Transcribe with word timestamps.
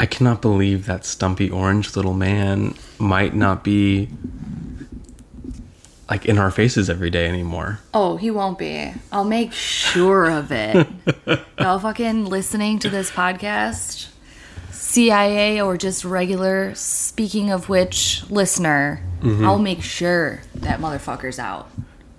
I 0.00 0.06
cannot 0.06 0.40
believe 0.40 0.86
that 0.86 1.04
stumpy 1.04 1.50
orange 1.50 1.94
little 1.94 2.14
man 2.14 2.74
might 2.98 3.34
not 3.34 3.62
be 3.62 4.08
like 6.08 6.24
in 6.24 6.38
our 6.38 6.50
faces 6.50 6.88
every 6.88 7.10
day 7.10 7.28
anymore. 7.28 7.80
Oh, 7.92 8.16
he 8.16 8.30
won't 8.30 8.58
be. 8.58 8.92
I'll 9.12 9.24
make 9.24 9.52
sure 9.52 10.30
of 10.30 10.50
it. 10.50 10.88
Y'all 11.60 11.78
fucking 11.78 12.24
listening 12.24 12.78
to 12.80 12.88
this 12.88 13.10
podcast, 13.10 14.08
CIA 14.70 15.60
or 15.60 15.76
just 15.76 16.04
regular, 16.04 16.74
speaking 16.74 17.50
of 17.50 17.68
which, 17.68 18.24
listener, 18.30 19.04
Mm-hmm. 19.20 19.44
I'll 19.44 19.58
make 19.58 19.82
sure 19.82 20.40
that 20.54 20.80
motherfucker's 20.80 21.38
out. 21.38 21.70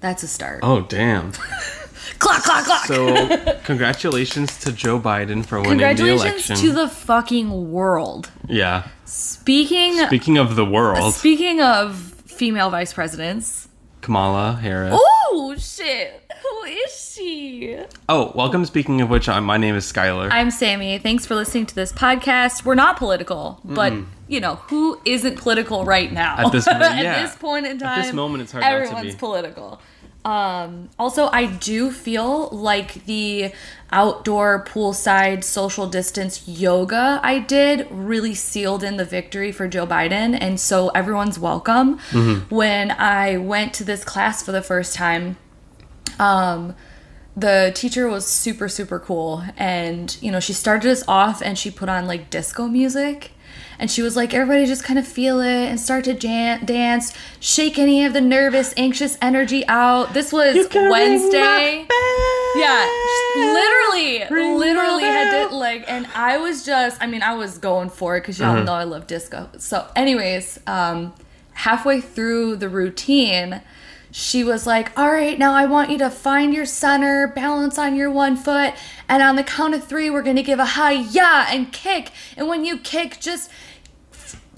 That's 0.01 0.21
a 0.21 0.27
start. 0.27 0.59
Oh 0.61 0.81
damn. 0.81 1.31
Clock, 2.21 2.43
clock, 2.43 2.65
clock. 2.65 2.85
So 2.85 3.55
congratulations 3.63 4.57
to 4.59 4.71
Joe 4.71 4.99
Biden 4.99 5.43
for 5.43 5.59
winning 5.59 5.77
the 5.77 5.83
Congratulations 5.85 6.49
election. 6.49 6.55
to 6.67 6.71
the 6.71 6.87
fucking 6.87 7.71
world. 7.71 8.29
yeah. 8.47 8.87
Speaking 9.05 9.97
Speaking 10.05 10.37
of 10.37 10.55
the 10.55 10.63
world, 10.65 11.13
speaking 11.15 11.61
of 11.61 11.97
female 12.25 12.69
vice 12.69 12.93
presidents. 12.93 13.67
Kamala 14.01 14.53
Harris. 14.53 14.93
Oh 14.95 15.55
shit. 15.57 16.31
Who 16.41 16.63
is 16.65 17.11
she? 17.13 17.77
Oh, 18.09 18.31
welcome. 18.35 18.65
Speaking 18.65 19.01
of 19.01 19.09
which, 19.09 19.27
I'm, 19.29 19.43
my 19.43 19.57
name 19.57 19.75
is 19.75 19.91
Skylar. 19.91 20.29
I'm 20.31 20.49
Sammy. 20.51 20.97
Thanks 20.97 21.25
for 21.25 21.35
listening 21.35 21.65
to 21.67 21.75
this 21.75 21.91
podcast. 21.91 22.65
We're 22.65 22.75
not 22.75 22.97
political, 22.97 23.59
but 23.63 23.93
you 24.27 24.39
know, 24.39 24.55
who 24.55 24.99
isn't 25.05 25.37
political 25.37 25.85
right 25.85 26.11
now? 26.11 26.37
At 26.37 26.51
this 26.51 26.65
moment, 26.65 26.83
At 26.93 27.03
yeah. 27.03 27.21
this 27.23 27.35
point 27.35 27.65
in 27.67 27.77
time, 27.79 27.99
At 27.99 28.05
this 28.05 28.13
moment, 28.13 28.43
it's 28.43 28.51
hard 28.51 28.63
not 28.63 28.69
to 28.69 28.75
everyone's 28.75 29.13
be. 29.13 29.19
political. 29.19 29.81
Um, 30.23 30.89
also, 30.99 31.29
I 31.31 31.47
do 31.47 31.89
feel 31.89 32.49
like 32.49 33.05
the 33.05 33.53
outdoor 33.91 34.63
poolside 34.65 35.43
social 35.43 35.87
distance 35.87 36.47
yoga 36.47 37.19
I 37.23 37.39
did 37.39 37.87
really 37.89 38.35
sealed 38.35 38.83
in 38.83 38.97
the 38.97 39.05
victory 39.05 39.51
for 39.51 39.67
Joe 39.67 39.87
Biden, 39.87 40.37
and 40.39 40.59
so 40.59 40.89
everyone's 40.89 41.39
welcome. 41.39 41.97
Mm-hmm. 42.11 42.53
When 42.53 42.91
I 42.91 43.37
went 43.37 43.73
to 43.75 43.83
this 43.83 44.03
class 44.03 44.43
for 44.43 44.51
the 44.51 44.61
first 44.61 44.93
time, 44.93 45.37
um, 46.19 46.75
the 47.35 47.71
teacher 47.73 48.07
was 48.09 48.27
super 48.27 48.67
super 48.67 48.99
cool 48.99 49.43
and 49.55 50.17
you 50.21 50.29
know 50.31 50.39
she 50.39 50.51
started 50.51 50.91
us 50.91 51.01
off 51.07 51.41
and 51.41 51.57
she 51.57 51.71
put 51.71 51.87
on 51.87 52.05
like 52.05 52.29
disco 52.29 52.67
music 52.67 53.31
and 53.81 53.91
she 53.91 54.01
was 54.01 54.15
like 54.15 54.33
everybody 54.33 54.65
just 54.65 54.83
kind 54.85 54.97
of 54.99 55.05
feel 55.07 55.41
it 55.41 55.65
and 55.67 55.77
start 55.79 56.05
to 56.05 56.13
jan- 56.13 56.63
dance. 56.65 57.13
Shake 57.41 57.77
any 57.79 58.05
of 58.05 58.13
the 58.13 58.21
nervous 58.21 58.73
anxious 58.77 59.17
energy 59.21 59.65
out. 59.67 60.13
This 60.13 60.31
was 60.31 60.55
wednesday. 60.73 61.85
yeah 62.55 62.87
literally 63.35 64.23
Ring 64.29 64.57
literally 64.57 65.03
had 65.03 65.31
bell. 65.31 65.49
to 65.49 65.55
like 65.55 65.85
and 65.87 66.05
i 66.15 66.37
was 66.37 66.65
just 66.65 67.01
i 67.01 67.07
mean 67.07 67.21
i 67.23 67.33
was 67.33 67.57
going 67.57 67.89
for 67.89 68.17
it 68.17 68.21
because 68.21 68.39
y'all 68.39 68.61
know 68.63 68.73
i 68.73 68.83
love 68.83 69.07
disco. 69.07 69.49
So 69.57 69.87
anyways 69.95 70.59
um 70.67 71.13
halfway 71.53 72.01
through 72.01 72.57
the 72.57 72.67
routine 72.69 73.61
she 74.11 74.43
was 74.43 74.67
like 74.67 74.97
all 74.99 75.09
right 75.11 75.39
now 75.39 75.53
i 75.53 75.65
want 75.65 75.89
you 75.89 75.97
to 75.97 76.09
find 76.09 76.53
your 76.53 76.65
center 76.65 77.27
balance 77.27 77.77
on 77.77 77.95
your 77.95 78.11
one 78.11 78.35
foot. 78.35 78.73
And 79.07 79.21
on 79.23 79.35
the 79.37 79.43
count 79.43 79.73
of 79.73 79.85
three 79.85 80.09
we're 80.09 80.21
gonna 80.21 80.43
give 80.43 80.59
a 80.59 80.65
high 80.65 80.91
yeah 80.91 81.47
and 81.49 81.71
kick. 81.71 82.11
And 82.37 82.47
when 82.49 82.65
you 82.65 82.77
kick 82.77 83.19
just 83.21 83.49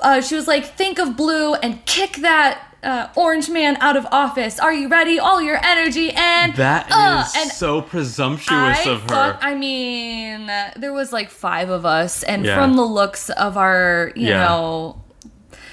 uh, 0.04 0.22
she 0.22 0.36
was 0.36 0.48
like 0.48 0.66
think 0.66 1.00
of 1.00 1.16
blue 1.18 1.54
and 1.56 1.84
kick 1.86 2.18
that 2.18 2.62
uh, 2.84 3.08
orange 3.16 3.50
man 3.50 3.78
out 3.78 3.96
of 3.96 4.06
office 4.12 4.60
are 4.60 4.74
you 4.74 4.90
ready 4.90 5.18
all 5.18 5.42
your 5.42 5.58
energy 5.64 6.12
and 6.12 6.54
That 6.56 6.88
is 6.88 6.94
uh, 6.96 7.28
and 7.38 7.50
so 7.50 7.82
presumptuous 7.82 8.86
I 8.86 8.90
of 8.90 9.02
her. 9.04 9.08
fuck- 9.08 9.40
I 9.42 9.56
mean, 9.56 10.48
there 10.76 10.92
was 10.92 11.14
like 11.14 11.30
five 11.30 11.70
of 11.70 11.86
us, 11.86 12.24
and 12.24 12.46
Yeah. 12.46 12.56
from 12.56 12.76
the 12.76 12.84
looks 12.84 13.30
of 13.30 13.56
our, 13.58 14.12
you 14.18 14.28
Yeah. 14.30 14.46
know, 14.48 15.02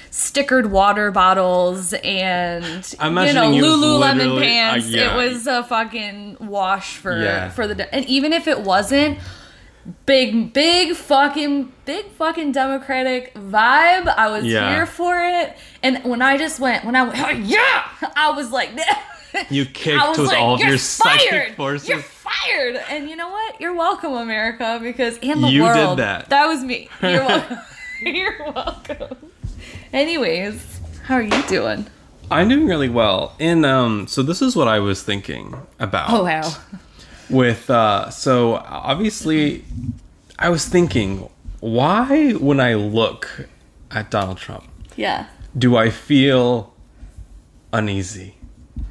stickered 0.09 0.67
water 0.69 1.11
bottles 1.11 1.93
and 1.93 2.95
I'm 2.99 3.17
you 3.17 3.33
know 3.33 3.51
Lululemon 3.51 4.41
pants, 4.41 4.85
uh, 4.87 4.89
yeah. 4.89 5.13
it 5.13 5.15
was 5.29 5.47
a 5.47 5.63
fucking 5.63 6.37
wash 6.39 6.95
for 6.97 7.51
for 7.55 7.67
the. 7.67 7.93
And 7.93 8.05
even 8.05 8.31
if 8.33 8.47
it 8.47 8.61
wasn't. 8.61 9.19
Big, 10.05 10.53
big 10.53 10.95
fucking, 10.95 11.71
big 11.85 12.05
fucking 12.11 12.51
Democratic 12.51 13.33
vibe. 13.33 14.07
I 14.15 14.27
was 14.29 14.45
Yeah. 14.45 14.73
here 14.75 14.85
for 14.85 15.19
it. 15.19 15.57
And 15.81 16.03
when 16.03 16.21
I 16.21 16.37
just 16.37 16.59
went, 16.59 16.85
when 16.85 16.95
I 16.95 17.03
went, 17.03 17.19
oh, 17.19 17.29
yeah, 17.29 17.83
I 18.15 18.31
was 18.35 18.51
like, 18.51 18.69
You 19.49 19.65
kicked 19.65 20.09
with 20.09 20.27
like, 20.27 20.37
all 20.37 20.55
of 20.55 20.59
"You're 20.59 20.69
your 20.69 20.77
psychic 20.77 21.29
fired! 21.29 21.55
forces. 21.55 21.87
You're 21.89 21.99
fired. 21.99 22.75
And 22.89 23.09
you 23.09 23.15
know 23.15 23.29
what? 23.29 23.59
You're 23.61 23.73
welcome, 23.73 24.13
America, 24.13 24.77
because 24.83 25.17
and 25.23 25.41
the 25.43 25.47
You 25.47 25.61
did 25.63 25.75
world. 25.77 25.99
that. 25.99 26.29
That 26.29 26.45
was 26.47 26.63
me. 26.63 26.89
You're 27.01 27.23
welcome. 27.25 27.57
You're 28.01 28.51
welcome. 28.53 29.15
Anyways, 29.93 30.79
how 31.05 31.15
are 31.15 31.21
you 31.21 31.41
doing? 31.43 31.87
I'm 32.29 32.49
doing 32.49 32.65
really 32.67 32.89
well. 32.89 33.35
And 33.39 33.65
um, 33.65 34.07
so 34.07 34.21
this 34.21 34.41
is 34.41 34.55
what 34.55 34.67
I 34.67 34.79
was 34.79 35.01
thinking 35.03 35.55
about. 35.79 36.09
Oh 36.11 36.23
wow. 36.23 36.49
With 37.31 37.69
uh 37.69 38.09
so 38.09 38.55
obviously 38.55 39.63
I 40.39 40.49
was 40.49 40.67
thinking 40.67 41.29
why 41.59 42.31
when 42.33 42.59
I 42.59 42.73
look 42.75 43.47
at 43.89 44.09
Donald 44.11 44.37
Trump 44.37 44.65
Yeah. 44.95 45.27
do 45.57 45.77
I 45.77 45.89
feel 45.89 46.73
uneasy, 47.73 48.35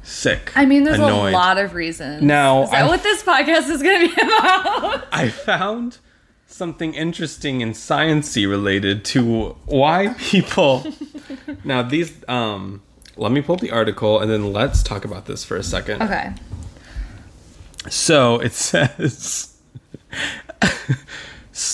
sick, 0.03 0.51
I 0.55 0.65
mean, 0.65 0.83
there's 0.83 0.97
annoyed? 0.97 1.33
a 1.33 1.37
lot 1.37 1.57
of 1.57 1.73
reasons. 1.73 2.23
Now, 2.23 2.63
is 2.63 2.71
that 2.71 2.83
I- 2.83 2.87
what 2.87 3.03
this 3.03 3.23
podcast 3.23 3.69
is 3.69 3.81
going 3.83 4.09
to 4.09 4.15
be 4.15 4.21
about? 4.39 5.05
I 5.11 5.29
found 5.29 5.99
something 6.47 6.93
interesting 6.93 7.61
and 7.61 7.73
sciency 7.73 8.49
related 8.49 9.05
to 9.05 9.49
why 9.65 10.15
people 10.17 10.85
Now 11.63 11.81
these 11.81 12.11
um 12.27 12.81
let 13.17 13.31
me 13.31 13.41
pull 13.41 13.55
up 13.55 13.61
the 13.61 13.71
article 13.71 14.19
and 14.19 14.31
then 14.31 14.51
let's 14.53 14.81
talk 14.83 15.05
about 15.05 15.25
this 15.25 15.43
for 15.45 15.55
a 15.57 15.63
second. 15.63 16.01
okay. 16.01 16.33
So 17.89 18.39
it 18.39 18.53
says. 18.53 19.55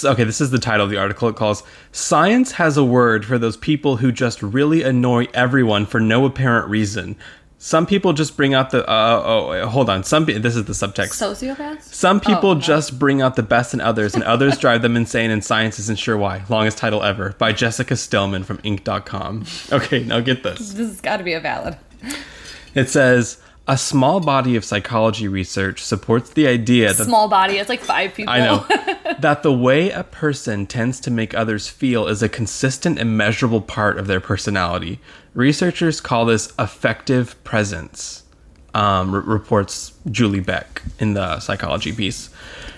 Okay, 0.04 0.24
this 0.26 0.42
is 0.42 0.52
the 0.52 0.60
title 0.60 0.84
of 0.84 0.90
the 0.90 0.98
article. 0.98 1.30
It 1.30 1.36
calls 1.36 1.64
Science 1.92 2.54
has 2.54 2.78
a 2.78 2.84
word 2.84 3.26
for 3.26 3.38
those 3.38 3.56
people 3.56 3.98
who 3.98 4.12
just 4.12 4.44
really 4.44 4.84
annoy 4.84 5.28
everyone 5.34 5.86
for 5.86 6.00
no 6.00 6.26
apparent 6.26 6.68
reason. 6.68 7.16
Some 7.60 7.86
people 7.86 8.14
just 8.14 8.38
bring 8.38 8.54
out 8.54 8.70
the. 8.72 8.88
Uh, 8.88 9.24
oh, 9.26 9.50
wait, 9.50 9.64
hold 9.64 9.90
on. 9.90 10.04
Some 10.04 10.26
This 10.26 10.56
is 10.56 10.66
the 10.66 10.74
subtext. 10.74 11.14
Sociopaths? 11.14 11.84
Some 11.84 12.20
people 12.20 12.52
Oh, 12.52 12.56
just 12.56 13.00
bring 13.00 13.22
out 13.22 13.36
the 13.36 13.44
best 13.44 13.74
in 13.74 13.82
others, 13.82 14.14
and 14.14 14.24
others 14.24 14.58
drive 14.58 14.84
them 14.84 14.96
insane, 14.96 15.32
and 15.32 15.44
science 15.44 15.80
isn't 15.80 15.98
sure 15.98 16.18
why. 16.18 16.44
Longest 16.50 16.78
title 16.78 17.02
ever 17.02 17.34
by 17.40 17.54
Jessica 17.54 17.96
Stillman 17.96 18.44
from 18.44 18.58
Inc.com. 18.60 19.46
Okay, 19.72 20.04
now 20.04 20.20
get 20.20 20.44
this. 20.44 20.74
This 20.74 20.88
has 20.88 21.02
got 21.02 21.18
to 21.18 21.24
be 21.24 21.34
a 21.34 21.40
valid. 21.40 21.78
It 22.76 22.90
says 22.90 23.42
a 23.68 23.78
small 23.78 24.20
body 24.20 24.56
of 24.56 24.64
psychology 24.64 25.28
research 25.28 25.84
supports 25.84 26.30
the 26.32 26.48
idea 26.48 26.94
that 26.94 27.04
Small 27.04 27.28
body. 27.28 27.58
It's 27.58 27.70
like 27.70 27.82
five 27.82 28.14
people. 28.14 28.34
I 28.34 28.40
know 28.40 28.66
that 29.20 29.44
the 29.44 29.52
way 29.52 29.90
a 29.92 30.04
person 30.04 30.66
tends 30.66 31.00
to 31.02 31.12
make 31.12 31.34
others 31.34 31.68
feel 31.68 32.08
is 32.08 32.24
a 32.24 32.30
consistent 32.30 32.98
and 32.98 33.18
measurable 33.18 33.62
part 33.62 33.98
of 33.98 34.08
their 34.08 34.22
personality. 34.22 35.00
Researchers 35.34 36.00
call 36.00 36.26
this 36.26 36.54
affective 36.58 37.42
presence, 37.44 38.24
um, 38.74 39.14
r- 39.14 39.20
reports 39.20 39.94
Julie 40.10 40.40
Beck 40.40 40.82
in 41.00 41.14
the 41.14 41.40
psychology 41.40 41.92
piece. 41.92 42.30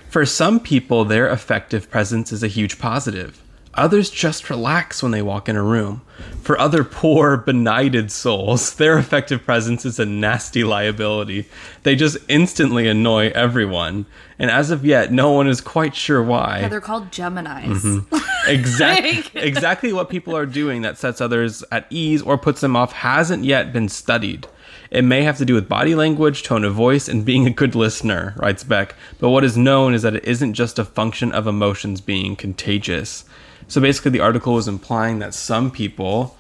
For 0.10 0.26
some 0.26 0.60
people, 0.60 1.06
their 1.06 1.30
affective 1.30 1.92
presence 1.92 2.32
is 2.32 2.42
a 2.42 2.48
huge 2.48 2.80
positive. 2.80 3.44
Others 3.80 4.10
just 4.10 4.50
relax 4.50 5.02
when 5.02 5.14
they 5.14 5.22
walk 5.22 5.48
in 5.48 5.56
a 5.56 5.64
room. 5.64 6.02
For 6.42 6.60
other 6.60 6.84
poor, 6.84 7.38
benighted 7.38 8.12
souls, 8.12 8.76
their 8.76 8.98
affective 8.98 9.46
presence 9.46 9.86
is 9.86 10.00
a 10.00 10.06
nasty 10.06 10.66
liability. 10.66 11.48
They 11.84 11.96
just 11.96 12.18
instantly 12.28 12.90
annoy 12.90 13.32
everyone. 13.34 14.06
And 14.38 14.52
as 14.52 14.70
of 14.70 14.84
yet, 14.86 15.14
no 15.14 15.32
one 15.32 15.48
is 15.48 15.62
quite 15.62 15.96
sure 15.96 16.22
why. 16.22 16.60
Yeah, 16.60 16.68
they're 16.68 16.82
called 16.82 17.10
Geminis. 17.12 17.66
Mm-hmm. 17.68 18.16
Exact, 18.48 19.02
Like- 19.04 19.36
exactly 19.36 19.94
what 19.94 20.10
people 20.10 20.36
are 20.36 20.46
doing 20.46 20.82
that 20.82 20.98
sets 20.98 21.22
others 21.22 21.64
at 21.72 21.86
ease 21.90 22.22
or 22.22 22.38
puts 22.38 22.62
them 22.62 22.76
off 22.76 22.92
hasn't 22.94 23.44
yet 23.46 23.72
been 23.72 23.88
studied. 23.88 24.48
It 24.92 25.04
may 25.04 25.24
have 25.24 25.38
to 25.38 25.46
do 25.46 25.54
with 25.54 25.70
body 25.70 25.94
language, 25.94 26.44
tone 26.44 26.64
of 26.66 26.74
voice, 26.74 27.08
and 27.08 27.24
being 27.24 27.46
a 27.46 27.52
good 27.52 27.76
listener, 27.76 28.34
writes 28.38 28.64
Beck. 28.64 28.96
But 29.20 29.30
what 29.30 29.44
is 29.44 29.56
known 29.56 29.94
is 29.94 30.02
that 30.02 30.16
it 30.16 30.26
isn't 30.26 30.56
just 30.56 30.80
a 30.80 30.86
function 30.86 31.32
of 31.32 31.48
emotions 31.48 32.02
being 32.02 32.36
contagious. 32.36 33.24
So 33.70 33.80
basically, 33.80 34.12
the 34.12 34.20
article 34.20 34.54
was 34.54 34.68
implying 34.68 35.20
that 35.20 35.34
some 35.34 35.72
people 35.72 36.36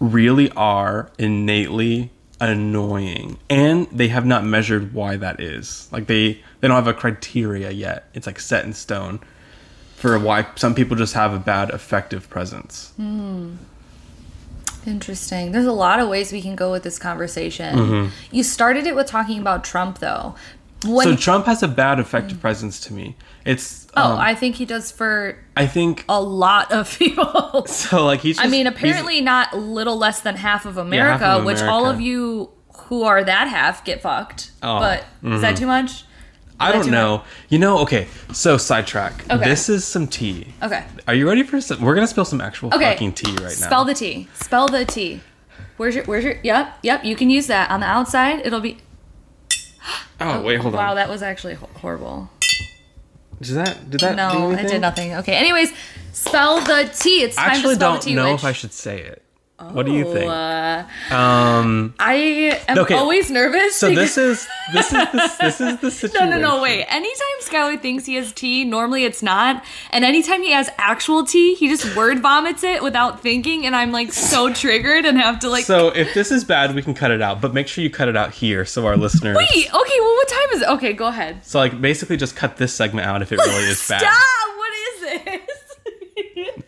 really 0.00 0.50
are 0.52 1.10
innately 1.18 2.10
annoying 2.40 3.38
and 3.50 3.86
they 3.92 4.08
have 4.08 4.24
not 4.24 4.42
measured 4.42 4.94
why 4.94 5.14
that 5.14 5.38
is 5.38 5.90
like 5.92 6.06
they 6.06 6.32
they 6.32 6.68
don't 6.68 6.70
have 6.70 6.86
a 6.86 6.94
criteria 6.94 7.70
yet 7.70 8.08
it's 8.14 8.26
like 8.26 8.40
set 8.40 8.64
in 8.64 8.72
stone 8.72 9.20
for 10.00 10.18
why 10.18 10.46
some 10.56 10.74
people 10.74 10.96
just 10.96 11.12
have 11.12 11.34
a 11.34 11.38
bad 11.38 11.68
affective 11.70 12.30
presence. 12.30 12.94
Interesting. 14.86 15.52
There's 15.52 15.66
a 15.66 15.72
lot 15.72 16.00
of 16.00 16.08
ways 16.08 16.32
we 16.32 16.40
can 16.40 16.56
go 16.56 16.72
with 16.72 16.84
this 16.84 16.98
conversation. 16.98 17.76
Mm-hmm. 17.76 18.34
You 18.34 18.42
started 18.42 18.86
it 18.86 18.94
with 18.94 19.06
talking 19.08 19.38
about 19.38 19.62
Trump, 19.62 19.98
though. 19.98 20.34
When, 20.84 21.06
so 21.06 21.16
Trump 21.16 21.46
has 21.46 21.62
a 21.62 21.68
bad 21.68 22.00
effective 22.00 22.40
presence 22.40 22.80
to 22.80 22.92
me. 22.92 23.16
It's 23.44 23.86
oh, 23.96 24.12
um, 24.12 24.18
I 24.18 24.34
think 24.34 24.56
he 24.56 24.64
does 24.64 24.90
for 24.90 25.36
I 25.56 25.66
think 25.66 26.04
a 26.08 26.20
lot 26.20 26.72
of 26.72 26.98
people. 26.98 27.66
so. 27.66 28.06
Like 28.06 28.20
he's. 28.20 28.38
I 28.38 28.46
mean, 28.46 28.66
apparently 28.66 29.20
not 29.20 29.56
little 29.56 29.96
less 29.96 30.20
than 30.20 30.36
half 30.36 30.64
of 30.64 30.76
America, 30.76 31.24
half 31.24 31.38
of 31.40 31.44
which 31.44 31.60
all 31.60 31.86
of 31.86 32.00
you 32.00 32.50
who 32.74 33.02
are 33.02 33.22
that 33.22 33.48
half 33.48 33.84
get 33.84 34.00
fucked. 34.00 34.52
Oh, 34.62 34.78
but 34.78 35.04
is 35.22 35.42
that 35.42 35.56
too 35.56 35.66
much? 35.66 36.04
I 36.60 36.72
don't 36.72 36.90
know. 36.90 37.24
You 37.48 37.58
know, 37.58 37.78
okay. 37.80 38.06
So 38.32 38.58
sidetrack. 38.58 39.28
Okay. 39.30 39.44
This 39.44 39.68
is 39.68 39.84
some 39.84 40.06
tea. 40.06 40.52
Okay. 40.62 40.84
Are 41.08 41.14
you 41.14 41.26
ready 41.26 41.42
for 41.42 41.60
some? 41.60 41.80
We're 41.80 41.94
gonna 41.94 42.06
spill 42.06 42.26
some 42.26 42.40
actual 42.40 42.68
Okay. 42.74 42.92
fucking 42.92 43.14
tea 43.14 43.32
right 43.32 43.42
now. 43.42 43.66
Spell 43.66 43.84
the 43.84 43.94
T. 43.94 44.28
Spell 44.34 44.68
the 44.68 44.84
T. 44.84 45.20
Where's 45.78 45.94
your? 45.94 46.04
Where's 46.04 46.24
your? 46.24 46.36
Yep. 46.42 46.78
Yep. 46.82 47.04
You 47.04 47.16
can 47.16 47.30
use 47.30 47.46
that 47.46 47.70
on 47.70 47.80
the 47.80 47.86
outside. 47.86 48.44
It'll 48.44 48.60
be. 48.60 48.78
oh 50.20 50.42
wait, 50.42 50.60
hold 50.60 50.74
on. 50.74 50.78
wow, 50.78 50.94
that 50.94 51.08
was 51.08 51.22
actually 51.22 51.54
horrible. 51.54 52.30
Did 53.40 53.56
that? 53.56 53.88
Did 53.90 54.00
that? 54.00 54.10
do 54.10 54.16
No, 54.16 54.50
it 54.50 54.68
did 54.68 54.80
nothing. 54.80 55.14
Okay. 55.14 55.34
Anyways, 55.34 55.72
spell 56.12 56.60
the 56.60 56.90
T. 56.94 57.22
It's 57.22 57.38
I 57.38 57.42
time 57.44 57.50
actually 57.56 57.74
to 57.74 57.80
spell 57.80 57.92
don't 57.92 58.02
the 58.02 58.08
T. 58.10 58.14
know 58.14 58.32
which- 58.32 58.40
if 58.40 58.44
I 58.44 58.52
should 58.52 58.72
say 58.72 59.00
it. 59.00 59.22
What 59.72 59.86
do 59.86 59.92
you 59.92 60.04
think? 60.12 60.30
Uh, 60.30 60.84
Um. 61.14 61.94
I 61.98 62.58
am 62.68 62.78
Okay, 62.78 62.94
always 62.94 63.30
nervous. 63.30 63.76
So 63.76 63.88
because- 63.90 64.14
this 64.14 64.18
is 64.18 64.48
this 64.72 64.86
is 64.86 64.92
the, 64.92 65.36
this 65.40 65.60
is 65.60 65.78
the 65.80 65.90
situation. 65.90 66.30
No, 66.30 66.36
no, 66.38 66.56
no, 66.56 66.62
wait. 66.62 66.84
Anytime 66.88 67.36
Skylar 67.40 67.80
thinks 67.80 68.06
he 68.06 68.14
has 68.14 68.32
tea, 68.32 68.64
normally 68.64 69.04
it's 69.04 69.22
not. 69.22 69.64
And 69.90 70.04
anytime 70.04 70.42
he 70.42 70.52
has 70.52 70.70
actual 70.78 71.24
tea, 71.24 71.54
he 71.54 71.68
just 71.68 71.94
word 71.96 72.20
vomits 72.20 72.62
it 72.64 72.82
without 72.82 73.20
thinking. 73.20 73.66
And 73.66 73.74
I'm 73.76 73.92
like 73.92 74.12
so 74.12 74.52
triggered 74.52 75.04
and 75.04 75.18
have 75.18 75.38
to 75.40 75.50
like. 75.50 75.64
So 75.64 75.88
if 75.88 76.14
this 76.14 76.30
is 76.30 76.44
bad, 76.44 76.74
we 76.74 76.82
can 76.82 76.94
cut 76.94 77.10
it 77.10 77.20
out. 77.22 77.40
But 77.40 77.54
make 77.54 77.68
sure 77.68 77.82
you 77.84 77.90
cut 77.90 78.08
it 78.08 78.16
out 78.16 78.32
here 78.32 78.64
so 78.64 78.86
our 78.86 78.96
listeners. 78.96 79.36
Wait, 79.36 79.66
okay, 79.66 79.98
well, 80.00 80.14
what 80.14 80.28
time 80.28 80.48
is 80.54 80.62
it? 80.62 80.68
Okay, 80.70 80.92
go 80.92 81.06
ahead. 81.08 81.44
So 81.44 81.58
like 81.58 81.80
basically 81.80 82.16
just 82.16 82.36
cut 82.36 82.56
this 82.56 82.72
segment 82.74 83.06
out 83.06 83.22
if 83.22 83.32
it 83.32 83.38
really 83.38 83.64
is 83.64 83.86
bad. 83.88 84.00
Stop! 84.00 84.56
What 84.56 84.72
is 84.72 85.00
this? 85.24 85.40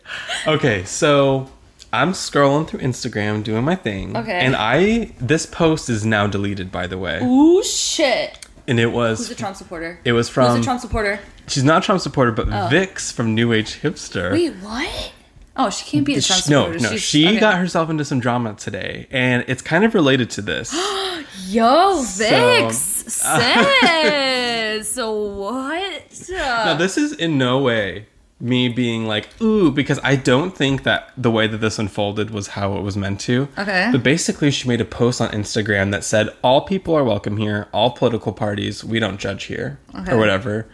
Okay, 0.47 0.83
so 0.83 1.49
I'm 1.93 2.11
scrolling 2.13 2.67
through 2.67 2.79
Instagram 2.81 3.43
doing 3.43 3.63
my 3.63 3.75
thing. 3.75 4.17
Okay. 4.17 4.39
And 4.39 4.55
I 4.55 5.13
this 5.19 5.45
post 5.45 5.89
is 5.89 6.05
now 6.05 6.27
deleted 6.27 6.71
by 6.71 6.87
the 6.87 6.97
way. 6.97 7.21
Ooh, 7.23 7.63
shit. 7.63 8.39
And 8.67 8.79
it 8.79 8.87
was 8.87 9.19
Who's 9.19 9.31
a 9.31 9.35
Trump 9.35 9.55
supporter? 9.55 9.99
it 10.03 10.13
was 10.13 10.27
from 10.29 10.49
Who's 10.51 10.61
a 10.61 10.63
Trump 10.63 10.81
supporter? 10.81 11.19
she's 11.47 11.63
not 11.63 11.83
a 11.83 11.85
Trump 11.85 12.01
supporter, 12.01 12.31
but 12.31 12.47
oh. 12.51 12.67
Vix 12.69 13.11
from 13.11 13.35
New 13.35 13.53
Age 13.53 13.81
Hipster. 13.81 14.31
Wait, 14.31 14.53
what? 14.55 15.11
Oh, 15.55 15.69
she 15.69 15.85
can't 15.85 16.03
be 16.05 16.15
a 16.15 16.21
Trump 16.21 16.43
Sh- 16.43 16.49
no, 16.49 16.61
supporter. 16.63 16.79
no, 16.79 16.89
She's- 16.89 17.01
she 17.01 17.27
okay. 17.27 17.39
got 17.39 17.57
herself 17.59 17.89
into 17.91 18.03
some 18.05 18.19
drama 18.19 18.55
today, 18.55 19.05
and 19.11 19.43
it's 19.47 19.61
kind 19.61 19.83
of 19.83 19.93
related 19.93 20.31
to 20.31 20.41
this. 20.41 20.73
Yo, 21.47 22.01
Vix, 22.01 22.77
So- 22.77 23.39
sis. 23.81 24.89
So 24.89 25.11
what? 25.13 26.29
Now, 26.31 26.75
this 26.75 26.97
is 26.97 27.13
in 27.13 27.37
no 27.37 27.59
way 27.59 28.07
me 28.39 28.67
being 28.67 29.05
like, 29.07 29.29
ooh, 29.41 29.71
because 29.71 29.99
I 30.03 30.15
don't 30.17 30.55
think 30.55 30.83
that 30.83 31.11
the 31.17 31.31
way 31.31 31.47
that 31.47 31.59
this 31.59 31.79
unfolded 31.79 32.29
was 32.31 32.47
how 32.49 32.75
it 32.77 32.81
was 32.81 32.97
meant 32.97 33.21
to. 33.21 33.47
Okay. 33.57 33.89
But 33.91 34.03
basically, 34.03 34.51
she 34.51 34.67
made 34.67 34.81
a 34.81 34.85
post 34.85 35.21
on 35.21 35.29
Instagram 35.29 35.91
that 35.91 36.03
said, 36.03 36.29
all 36.43 36.61
people 36.61 36.93
are 36.95 37.03
welcome 37.05 37.37
here, 37.37 37.67
all 37.71 37.91
political 37.91 38.33
parties, 38.33 38.83
we 38.83 38.99
don't 38.99 39.17
judge 39.19 39.45
here, 39.45 39.79
Okay. 39.95 40.11
or 40.11 40.17
whatever. 40.17 40.67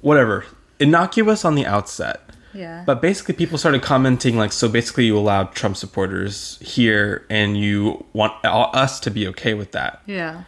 Whatever. 0.00 0.44
Innocuous 0.80 1.44
on 1.44 1.54
the 1.54 1.66
outset. 1.66 2.20
yeah. 2.54 2.82
But 2.86 3.02
basically, 3.02 3.34
people 3.34 3.58
started 3.58 3.82
commenting 3.82 4.36
like, 4.38 4.52
so 4.52 4.68
basically, 4.68 5.04
you 5.06 5.18
allowed 5.18 5.54
Trump 5.54 5.76
supporters 5.76 6.58
here, 6.62 7.26
and 7.28 7.56
you 7.58 8.04
want 8.14 8.32
uh, 8.44 8.48
us 8.72 8.98
to 9.00 9.10
be 9.10 9.26
okay 9.28 9.54
with 9.54 9.72
that. 9.72 10.00
yeah. 10.06 10.44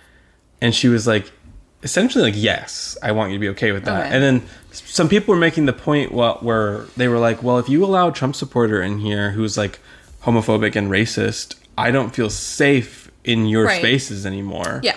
And 0.62 0.74
she 0.74 0.88
was 0.88 1.06
like, 1.06 1.30
essentially, 1.84 2.24
like, 2.24 2.34
yes, 2.36 2.96
I 3.02 3.12
want 3.12 3.30
you 3.30 3.36
to 3.36 3.40
be 3.40 3.48
okay 3.50 3.70
with 3.72 3.84
that. 3.84 4.06
Okay. 4.06 4.14
And 4.14 4.22
then 4.22 4.42
some 4.72 5.08
people 5.08 5.34
were 5.34 5.40
making 5.40 5.66
the 5.66 5.72
point 5.72 6.10
what, 6.10 6.42
where 6.42 6.86
they 6.96 7.06
were 7.06 7.18
like, 7.18 7.42
well, 7.42 7.58
if 7.58 7.68
you 7.68 7.84
allow 7.84 8.08
a 8.08 8.12
Trump 8.12 8.34
supporter 8.34 8.82
in 8.82 8.98
here 8.98 9.30
who's 9.32 9.56
like 9.56 9.78
homophobic 10.22 10.74
and 10.74 10.90
racist, 10.90 11.54
I 11.78 11.90
don't 11.92 12.14
feel 12.14 12.30
safe 12.30 13.10
in 13.22 13.46
your 13.46 13.66
Right. 13.66 13.78
spaces 13.78 14.26
anymore. 14.26 14.80
Yeah. 14.82 14.96